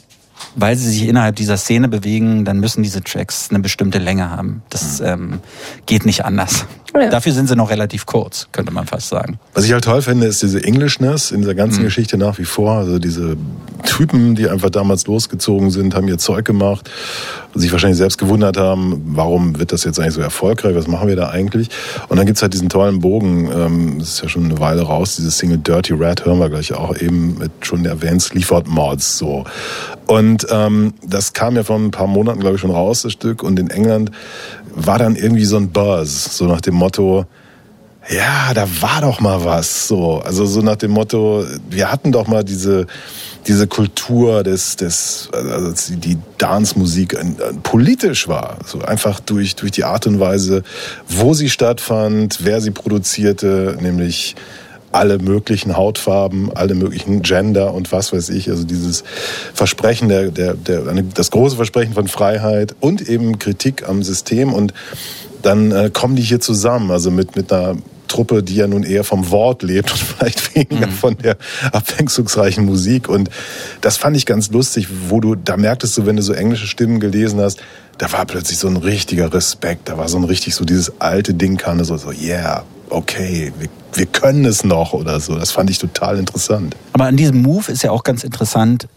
weil 0.55 0.77
sie 0.77 0.91
sich 0.91 1.09
innerhalb 1.09 1.37
dieser 1.37 1.57
Szene 1.57 1.89
bewegen, 1.89 2.45
dann 2.45 2.61
müssen 2.61 2.83
diese 2.83 3.03
Tracks 3.03 3.49
eine 3.51 3.61
bestimmte 3.61 3.99
Länge 3.99 4.31
haben. 4.31 4.63
Das 4.71 5.01
ähm, 5.01 5.41
geht 5.87 6.07
nicht 6.07 6.25
anders. 6.25 6.67
Ja. 6.95 7.09
Dafür 7.09 7.33
sind 7.33 7.49
sie 7.49 7.57
noch 7.57 7.71
relativ 7.71 8.05
kurz, 8.05 8.49
könnte 8.53 8.73
man 8.73 8.87
fast 8.87 9.09
sagen. 9.09 9.39
Was 9.55 9.65
ich 9.65 9.73
halt 9.73 9.85
toll 9.85 10.03
finde, 10.03 10.27
ist 10.27 10.43
diese 10.43 10.63
Englishness 10.63 11.31
in 11.31 11.41
dieser 11.41 11.55
ganzen 11.55 11.83
Geschichte 11.85 12.19
nach 12.19 12.39
wie 12.39 12.45
vor. 12.45 12.73
Also 12.73 12.99
diese 12.99 13.37
Typen, 13.85 14.35
die 14.35 14.49
einfach 14.49 14.71
damals 14.71 15.07
losgezogen 15.07 15.71
sind, 15.71 15.95
haben 15.95 16.07
ihr 16.09 16.19
Zeug 16.19 16.45
gemacht, 16.45 16.91
sich 17.55 17.73
wahrscheinlich 17.73 17.99
selbst 17.99 18.19
gewundert 18.19 18.57
haben, 18.57 19.03
warum 19.07 19.59
wird 19.59 19.73
das 19.73 19.85
jetzt 19.85 19.99
eigentlich 19.99 20.15
so 20.15 20.21
erfolgreich, 20.21 20.75
was 20.75 20.87
machen 20.87 21.09
wir 21.09 21.17
da 21.17 21.31
eigentlich? 21.31 21.69
Und 22.09 22.17
dann 22.17 22.27
gibt's 22.27 22.43
halt 22.43 22.55
diesen 22.55 22.69
tollen 22.69 23.01
Bogen, 23.01 23.51
ähm, 23.53 23.99
das 23.99 24.11
ist 24.11 24.23
ja 24.23 24.29
schon 24.29 24.45
eine 24.45 24.59
Weile 24.59 24.83
raus, 24.83 25.17
dieses 25.17 25.39
Single 25.39 25.59
Dirty 25.59 25.95
Rat 25.95 26.25
hören 26.25 26.39
wir 26.39 26.49
gleich 26.49 26.73
auch 26.75 26.97
eben 26.97 27.39
mit 27.39 27.51
schon 27.61 27.85
erwähnt, 27.85 28.23
Sleaford 28.23 28.69
Mods 28.69 29.19
so. 29.19 29.45
Und 30.07 30.47
ähm, 30.51 30.95
das 31.07 31.33
kam 31.33 31.57
ja 31.57 31.63
vor 31.63 31.77
ein 31.77 31.91
paar 31.91 32.07
Monaten, 32.07 32.41
glaube 32.41 32.57
ich, 32.57 32.61
schon 32.61 32.71
raus, 32.71 33.03
das 33.03 33.13
Stück. 33.13 33.43
Und 33.43 33.59
in 33.59 33.71
England 33.71 34.11
war 34.75 34.99
dann 34.99 35.17
irgendwie 35.17 35.45
so 35.45 35.57
ein 35.57 35.71
Buzz, 35.71 36.37
so 36.37 36.47
nach 36.47 36.61
dem 36.61 36.75
Motto, 36.75 37.27
ja, 38.09 38.53
da 38.53 38.67
war 38.81 39.01
doch 39.03 39.21
mal 39.21 39.45
was. 39.45 39.87
So, 39.87 40.21
also 40.21 40.45
so 40.45 40.61
nach 40.61 40.77
dem 40.77 40.91
Motto, 40.91 41.45
wir 41.71 41.91
hatten 41.93 42.11
doch 42.13 42.27
mal 42.27 42.43
diese 42.43 42.87
diese 43.47 43.67
Kultur 43.67 44.43
des 44.45 44.77
des 44.77 45.29
also 45.33 45.73
die- 45.95 46.19
Dance-Musik 46.39 47.17
politisch 47.63 48.27
war, 48.27 48.57
so 48.67 48.81
einfach 48.81 49.21
durch 49.21 49.55
durch 49.55 49.71
die 49.71 49.85
Art 49.85 50.09
und 50.09 50.19
Weise, 50.19 50.65
wo 51.09 51.35
sie 51.35 51.49
stattfand, 51.49 52.39
wer 52.43 52.61
sie 52.61 52.73
produzierte, 52.73 53.77
nämlich 53.81 54.35
alle 54.93 55.19
möglichen 55.19 55.77
Hautfarben, 55.77 56.55
alle 56.55 56.75
möglichen 56.75 57.23
Gender 57.23 57.75
und 57.75 57.93
was 57.93 58.13
weiß 58.13 58.29
ich. 58.31 58.51
Also 58.51 58.65
dieses 58.65 59.05
Versprechen, 59.55 60.09
der, 60.09 60.31
der, 60.31 60.55
der, 60.55 60.83
das 61.15 61.31
große 61.31 61.57
Versprechen 61.57 61.95
von 61.95 62.09
Freiheit 62.09 62.75
und 62.81 63.09
eben 63.09 63.39
Kritik 63.39 63.89
am 63.89 64.03
System. 64.03 64.53
Und 64.53 64.75
dann 65.43 65.73
äh, 65.73 65.91
kommen 65.93 66.17
die 66.17 66.23
hier 66.23 66.41
zusammen, 66.41 66.91
also 66.91 67.11
mit, 67.11 67.37
mit 67.37 67.53
einer 67.53 67.77
Truppe, 68.13 68.43
die 68.43 68.57
ja 68.57 68.67
nun 68.67 68.83
eher 68.83 69.05
vom 69.05 69.31
Wort 69.31 69.63
lebt 69.63 69.91
und 69.91 69.99
vielleicht 70.19 70.55
weniger 70.55 70.89
von 70.89 71.17
der 71.17 71.37
abwechslungsreichen 71.73 72.65
Musik. 72.65 73.09
Und 73.09 73.31
das 73.81 73.97
fand 73.97 74.17
ich 74.17 74.27
ganz 74.27 74.51
lustig, 74.51 74.89
wo 75.09 75.21
du, 75.21 75.35
da 75.35 75.57
merktest 75.57 75.97
du, 75.97 76.07
wenn 76.07 76.17
du 76.17 76.23
so 76.23 76.35
englische 76.35 76.67
Stimmen 76.67 77.01
gelesen 77.01 77.41
hast, 77.41 77.61
da 77.99 78.13
war 78.13 78.27
plötzlich 78.27 78.59
so 78.59 78.69
ein 78.69 78.77
richtiger 78.77 79.33
Respekt, 79.33 79.89
da 79.89 79.97
war 79.97 80.09
so 80.09 80.19
ein 80.19 80.25
richtig 80.25 80.55
so 80.55 80.65
dieses 80.65 81.01
alte 81.01 81.35
Ding 81.35 81.57
kam 81.57 81.83
so, 81.85 81.97
so, 81.97 82.11
yeah, 82.11 82.65
okay, 82.93 83.53
wir, 83.59 83.69
wir 83.95 84.07
können 84.07 84.45
es 84.45 84.65
noch 84.65 84.93
oder 84.93 85.21
so. 85.21 85.37
Das 85.39 85.51
fand 85.51 85.71
ich 85.71 85.79
total 85.79 86.19
interessant. 86.19 86.77
Aber 86.93 87.07
an 87.07 87.17
diesem 87.17 87.43
Move 87.43 87.71
ist 87.71 87.83
ja 87.83 87.91
auch 87.91 88.05
ganz 88.05 88.25
interessant, 88.25 88.89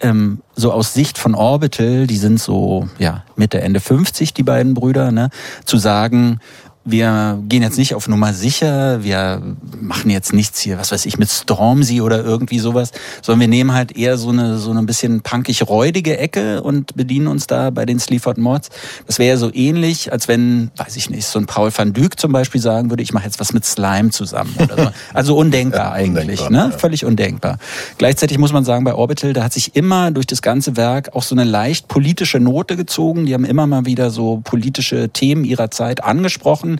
ähm, 0.00 0.40
so 0.54 0.72
aus 0.72 0.92
Sicht 0.92 1.18
von 1.18 1.34
Orbital, 1.34 2.06
die 2.06 2.16
sind 2.16 2.40
so 2.40 2.88
ja 2.98 3.24
Mitte 3.36 3.60
Ende 3.60 3.80
50 3.80 4.34
die 4.34 4.42
beiden 4.42 4.74
Brüder, 4.74 5.12
ne, 5.12 5.30
zu 5.64 5.78
sagen, 5.78 6.40
wir 6.84 7.42
gehen 7.48 7.62
jetzt 7.62 7.78
nicht 7.78 7.94
auf 7.94 8.08
Nummer 8.08 8.34
sicher, 8.34 9.02
wir 9.02 9.40
machen 9.80 10.10
jetzt 10.10 10.32
nichts 10.32 10.60
hier, 10.60 10.78
was 10.78 10.92
weiß 10.92 11.06
ich, 11.06 11.18
mit 11.18 11.30
Stormzy 11.30 12.00
oder 12.00 12.22
irgendwie 12.22 12.58
sowas, 12.58 12.92
sondern 13.22 13.40
wir 13.40 13.48
nehmen 13.48 13.72
halt 13.72 13.96
eher 13.96 14.18
so 14.18 14.28
eine 14.28 14.58
so 14.58 14.70
ein 14.70 14.84
bisschen 14.84 15.22
punkig 15.22 15.66
räudige 15.66 16.18
Ecke 16.18 16.62
und 16.62 16.94
bedienen 16.94 17.26
uns 17.26 17.46
da 17.46 17.70
bei 17.70 17.86
den 17.86 17.98
Sleaford 17.98 18.38
Mods. 18.38 18.68
Das 19.06 19.18
wäre 19.18 19.30
ja 19.30 19.36
so 19.36 19.50
ähnlich, 19.52 20.12
als 20.12 20.28
wenn, 20.28 20.70
weiß 20.76 20.96
ich 20.96 21.08
nicht, 21.08 21.26
so 21.26 21.38
ein 21.38 21.46
Paul 21.46 21.70
van 21.74 21.92
Dyk 21.92 22.20
zum 22.20 22.32
Beispiel 22.32 22.60
sagen 22.60 22.90
würde, 22.90 23.02
ich 23.02 23.12
mache 23.12 23.24
jetzt 23.24 23.40
was 23.40 23.52
mit 23.52 23.64
Slime 23.64 24.10
zusammen 24.10 24.54
oder 24.62 24.76
so. 24.76 24.90
Also 25.12 25.36
undenkbar 25.36 25.92
eigentlich, 25.92 26.40
undenkbar, 26.40 26.68
ne? 26.70 26.78
Völlig 26.78 27.04
undenkbar. 27.04 27.58
Gleichzeitig 27.98 28.38
muss 28.38 28.52
man 28.52 28.64
sagen, 28.64 28.84
bei 28.84 28.94
Orbital, 28.94 29.32
da 29.32 29.44
hat 29.44 29.52
sich 29.52 29.76
immer 29.76 30.10
durch 30.10 30.26
das 30.26 30.42
ganze 30.42 30.76
Werk 30.76 31.14
auch 31.14 31.22
so 31.22 31.34
eine 31.34 31.44
leicht 31.44 31.88
politische 31.88 32.40
Note 32.40 32.76
gezogen. 32.76 33.26
Die 33.26 33.34
haben 33.34 33.44
immer 33.44 33.66
mal 33.66 33.86
wieder 33.86 34.10
so 34.10 34.40
politische 34.42 35.08
Themen 35.08 35.44
ihrer 35.44 35.70
Zeit 35.70 36.02
angesprochen. 36.02 36.73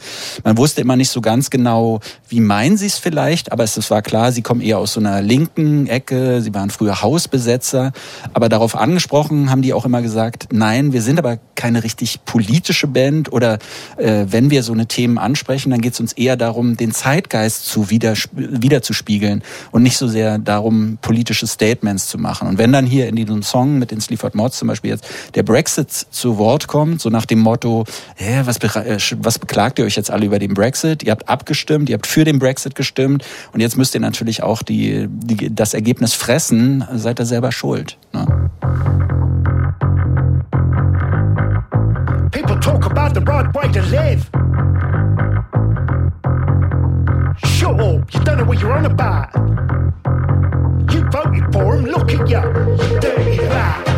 Man 0.45 0.57
wusste 0.57 0.81
immer 0.81 0.97
nicht 0.97 1.11
so 1.11 1.21
ganz 1.21 1.51
genau, 1.51 2.01
wie 2.29 2.41
meinen 2.41 2.77
sie 2.77 2.87
es 2.87 2.99
vielleicht, 2.99 3.53
aber 3.53 3.65
es, 3.65 3.91
war 3.91 4.03
klar, 4.03 4.33
sie 4.33 4.43
kommen 4.43 4.61
eher 4.61 4.79
aus 4.79 4.95
so 4.95 5.01
einer 5.01 5.23
linken 5.23 5.87
Ecke. 5.87 6.41
Sie 6.41 6.55
waren 6.55 6.71
früher 6.71 7.03
Hausbesetzer. 7.03 7.93
Aber 8.33 8.49
darauf 8.49 8.77
angesprochen 8.77 9.51
haben 9.51 9.63
die 9.63 9.73
auch 9.73 9.85
immer 9.85 10.03
gesagt, 10.03 10.49
nein, 10.53 10.93
wir 10.93 11.03
sind 11.03 11.19
aber 11.19 11.39
keine 11.55 11.85
richtig 11.85 12.25
politische 12.25 12.87
Band 12.87 13.33
oder 13.33 13.59
äh, 13.97 14.27
wenn 14.29 14.51
wir 14.51 14.63
so 14.63 14.73
eine 14.73 14.87
Themen 14.87 15.19
ansprechen, 15.19 15.71
dann 15.71 15.81
geht 15.81 15.95
es 15.95 16.01
uns 16.01 16.13
eher 16.13 16.37
darum, 16.37 16.77
den 16.77 16.93
Zeitgeist 16.93 17.67
zu 17.67 17.91
wieder, 17.91 18.15
wiederzuspiegeln 18.33 19.43
und 19.71 19.83
nicht 19.83 19.97
so 19.97 20.09
sehr 20.09 20.39
darum, 20.39 20.99
politische 21.01 21.47
Statements 21.47 22.09
zu 22.09 22.19
machen. 22.19 22.49
Und 22.49 22.59
wenn 22.59 22.73
dann 22.73 22.87
hier 22.87 23.09
in 23.09 23.17
diesem 23.17 23.43
Song 23.43 23.79
mit 23.79 23.91
den 23.91 24.01
Sleaford 24.01 24.35
Mods 24.35 24.59
zum 24.59 24.69
Beispiel 24.69 24.91
jetzt 24.91 25.05
der 25.35 25.43
Brexit 25.43 25.91
zu 25.91 26.39
Wort 26.39 26.67
kommt, 26.67 27.01
so 27.01 27.11
nach 27.11 27.27
dem 27.27 27.41
Motto, 27.41 27.85
hä, 28.17 28.43
was, 28.45 28.59
äh, 28.59 28.99
was 29.19 29.39
beklagt 29.39 29.79
ihr 29.79 29.84
euch 29.85 29.97
jetzt 29.97 30.11
alle 30.11 30.27
über 30.27 30.39
den 30.39 30.55
Brexit? 30.55 31.03
Ihr 31.03 31.13
habt 31.13 31.29
abgestimmt, 31.29 31.89
ihr 31.89 31.95
habt 31.95 32.07
für 32.07 32.25
den 32.25 32.39
Brexit 32.39 32.75
gestimmt 32.75 33.25
und 33.53 33.61
jetzt 33.61 33.77
müsst 33.77 33.95
ihr 33.95 34.01
natürlich 34.01 34.43
auch 34.43 34.63
die, 34.63 35.07
die, 35.09 35.55
das 35.55 35.75
Ergebnis 35.75 36.15
fressen, 36.15 36.85
seid 36.95 37.21
ihr 37.21 37.27
selber 37.27 37.53
schuld. 37.53 37.97
Ne? 38.13 38.51
People 42.31 42.59
talk 42.61 42.85
about 42.87 43.15
the 43.15 43.25
right 43.25 43.55
way 43.55 43.69
to 43.73 43.81
live. 43.91 44.29
Shut 47.37 47.81
up, 47.81 48.13
you 48.13 48.21
don't 48.21 48.39
know 48.39 48.45
what 48.45 48.59
you're 48.59 48.73
on 48.73 48.87
about. 48.87 49.31
You 50.93 51.05
voted 51.11 51.53
for 51.53 51.77
him, 51.77 51.85
look 51.87 52.13
at 52.13 52.29
you, 52.29 52.39
you 52.39 53.01
dirty 53.01 53.39
rat. 53.47 53.94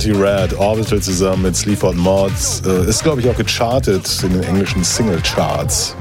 Dirty 0.00 0.18
Red, 0.18 0.54
Orbital 0.54 1.02
zusammen 1.02 1.42
mit 1.42 1.56
Sleaford 1.56 1.94
Mods. 1.94 2.62
Äh, 2.64 2.88
ist, 2.88 3.02
glaube 3.02 3.20
ich, 3.20 3.28
auch 3.28 3.36
gechartet 3.36 4.08
in 4.22 4.32
den 4.32 4.42
englischen 4.44 4.82
Single-Charts. 4.82 5.94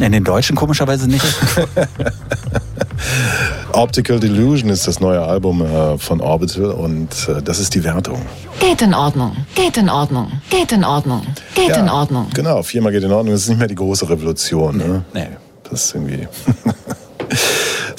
In 0.00 0.12
den 0.12 0.22
Deutschen 0.22 0.54
komischerweise 0.54 1.08
nicht. 1.08 1.24
Optical 3.72 4.20
Delusion 4.20 4.68
ist 4.68 4.86
das 4.86 5.00
neue 5.00 5.22
Album 5.22 5.62
äh, 5.62 5.96
von 5.96 6.20
Orbital 6.20 6.72
und 6.72 7.08
äh, 7.26 7.40
das 7.42 7.58
ist 7.58 7.74
die 7.74 7.82
Wertung. 7.84 8.20
Geht 8.60 8.82
in 8.82 8.92
Ordnung. 8.92 9.34
Geht 9.54 9.78
in 9.78 9.88
Ordnung. 9.88 10.30
Geht 10.50 10.72
in 10.72 10.84
Ordnung. 10.84 11.22
Geht 11.54 11.74
in 11.74 11.88
Ordnung. 11.88 12.26
Genau, 12.34 12.62
viermal 12.62 12.92
geht 12.92 13.04
in 13.04 13.12
Ordnung. 13.12 13.32
Das 13.32 13.44
ist 13.44 13.48
nicht 13.48 13.58
mehr 13.58 13.68
die 13.68 13.76
große 13.76 14.10
Revolution. 14.10 14.76
Ne? 14.76 15.04
Nee. 15.14 15.28
Das 15.70 15.86
ist 15.86 15.94
irgendwie. 15.94 16.28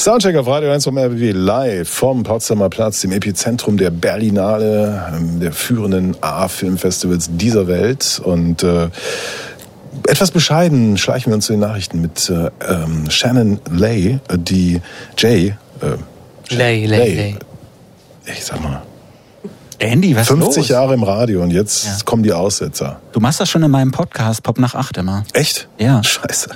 Soundcheck 0.09 0.35
auf 0.37 0.47
Radio 0.47 0.71
1 0.71 0.85
vom 0.85 0.97
RBB 0.97 1.33
live 1.35 1.87
vom 1.87 2.23
Potsdamer 2.23 2.67
Platz, 2.69 3.01
dem 3.01 3.11
Epizentrum 3.11 3.77
der 3.77 3.91
Berlinale, 3.91 5.07
ähm, 5.15 5.39
der 5.39 5.51
führenden 5.51 6.17
A-Filmfestivals 6.19 7.29
dieser 7.33 7.67
Welt. 7.67 8.19
Und 8.23 8.63
äh, 8.63 8.89
etwas 10.07 10.31
bescheiden 10.31 10.97
schleichen 10.97 11.29
wir 11.31 11.35
uns 11.35 11.45
zu 11.45 11.53
den 11.53 11.59
Nachrichten 11.59 12.01
mit 12.01 12.27
äh, 12.27 12.49
ähm, 12.67 13.07
Shannon 13.11 13.59
Lay, 13.69 14.17
äh, 14.29 14.37
die 14.39 14.81
Jay. 15.15 15.53
Äh, 15.79 16.55
Lay, 16.55 16.87
Lay, 16.87 17.15
Lay. 17.15 17.35
Ich 18.25 18.43
sag 18.43 18.63
mal. 18.63 18.81
Andy, 19.77 20.15
was 20.15 20.23
ist 20.23 20.29
50 20.29 20.55
los? 20.57 20.67
Jahre 20.69 20.95
im 20.95 21.03
Radio 21.03 21.43
und 21.43 21.51
jetzt 21.51 21.85
Ja. 21.85 21.91
kommen 22.03 22.23
die 22.23 22.33
Aussetzer. 22.33 22.99
Du 23.11 23.19
machst 23.19 23.39
das 23.41 23.47
schon 23.47 23.61
in 23.61 23.69
meinem 23.69 23.91
Podcast, 23.91 24.41
Pop 24.41 24.57
nach 24.57 24.73
8 24.73 24.97
immer. 24.97 25.23
Echt? 25.33 25.69
Ja. 25.77 26.03
Scheiße. 26.03 26.49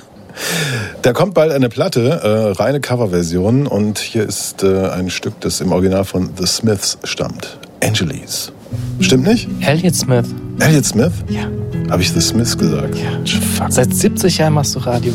Da 1.02 1.12
kommt 1.12 1.34
bald 1.34 1.52
eine 1.52 1.68
Platte, 1.68 2.20
äh, 2.22 2.62
reine 2.62 2.80
Coverversion 2.80 3.66
und 3.66 3.98
hier 3.98 4.24
ist 4.24 4.62
äh, 4.62 4.88
ein 4.88 5.10
Stück, 5.10 5.40
das 5.40 5.60
im 5.60 5.72
Original 5.72 6.04
von 6.04 6.30
The 6.38 6.46
Smiths 6.46 6.98
stammt. 7.04 7.58
Angeles. 7.82 8.52
Stimmt 9.00 9.26
nicht? 9.26 9.48
Elliot 9.60 9.94
Smith. 9.94 10.26
Elliot 10.60 10.84
Smith? 10.84 11.12
Ja. 11.28 11.48
Habe 11.90 12.02
ich 12.02 12.12
The 12.12 12.20
Smiths 12.20 12.56
gesagt? 12.56 12.96
Ja. 12.96 13.10
Fuck. 13.56 13.72
Seit 13.72 13.94
70 13.94 14.38
Jahren 14.38 14.54
machst 14.54 14.74
du 14.74 14.80
Radio. 14.80 15.12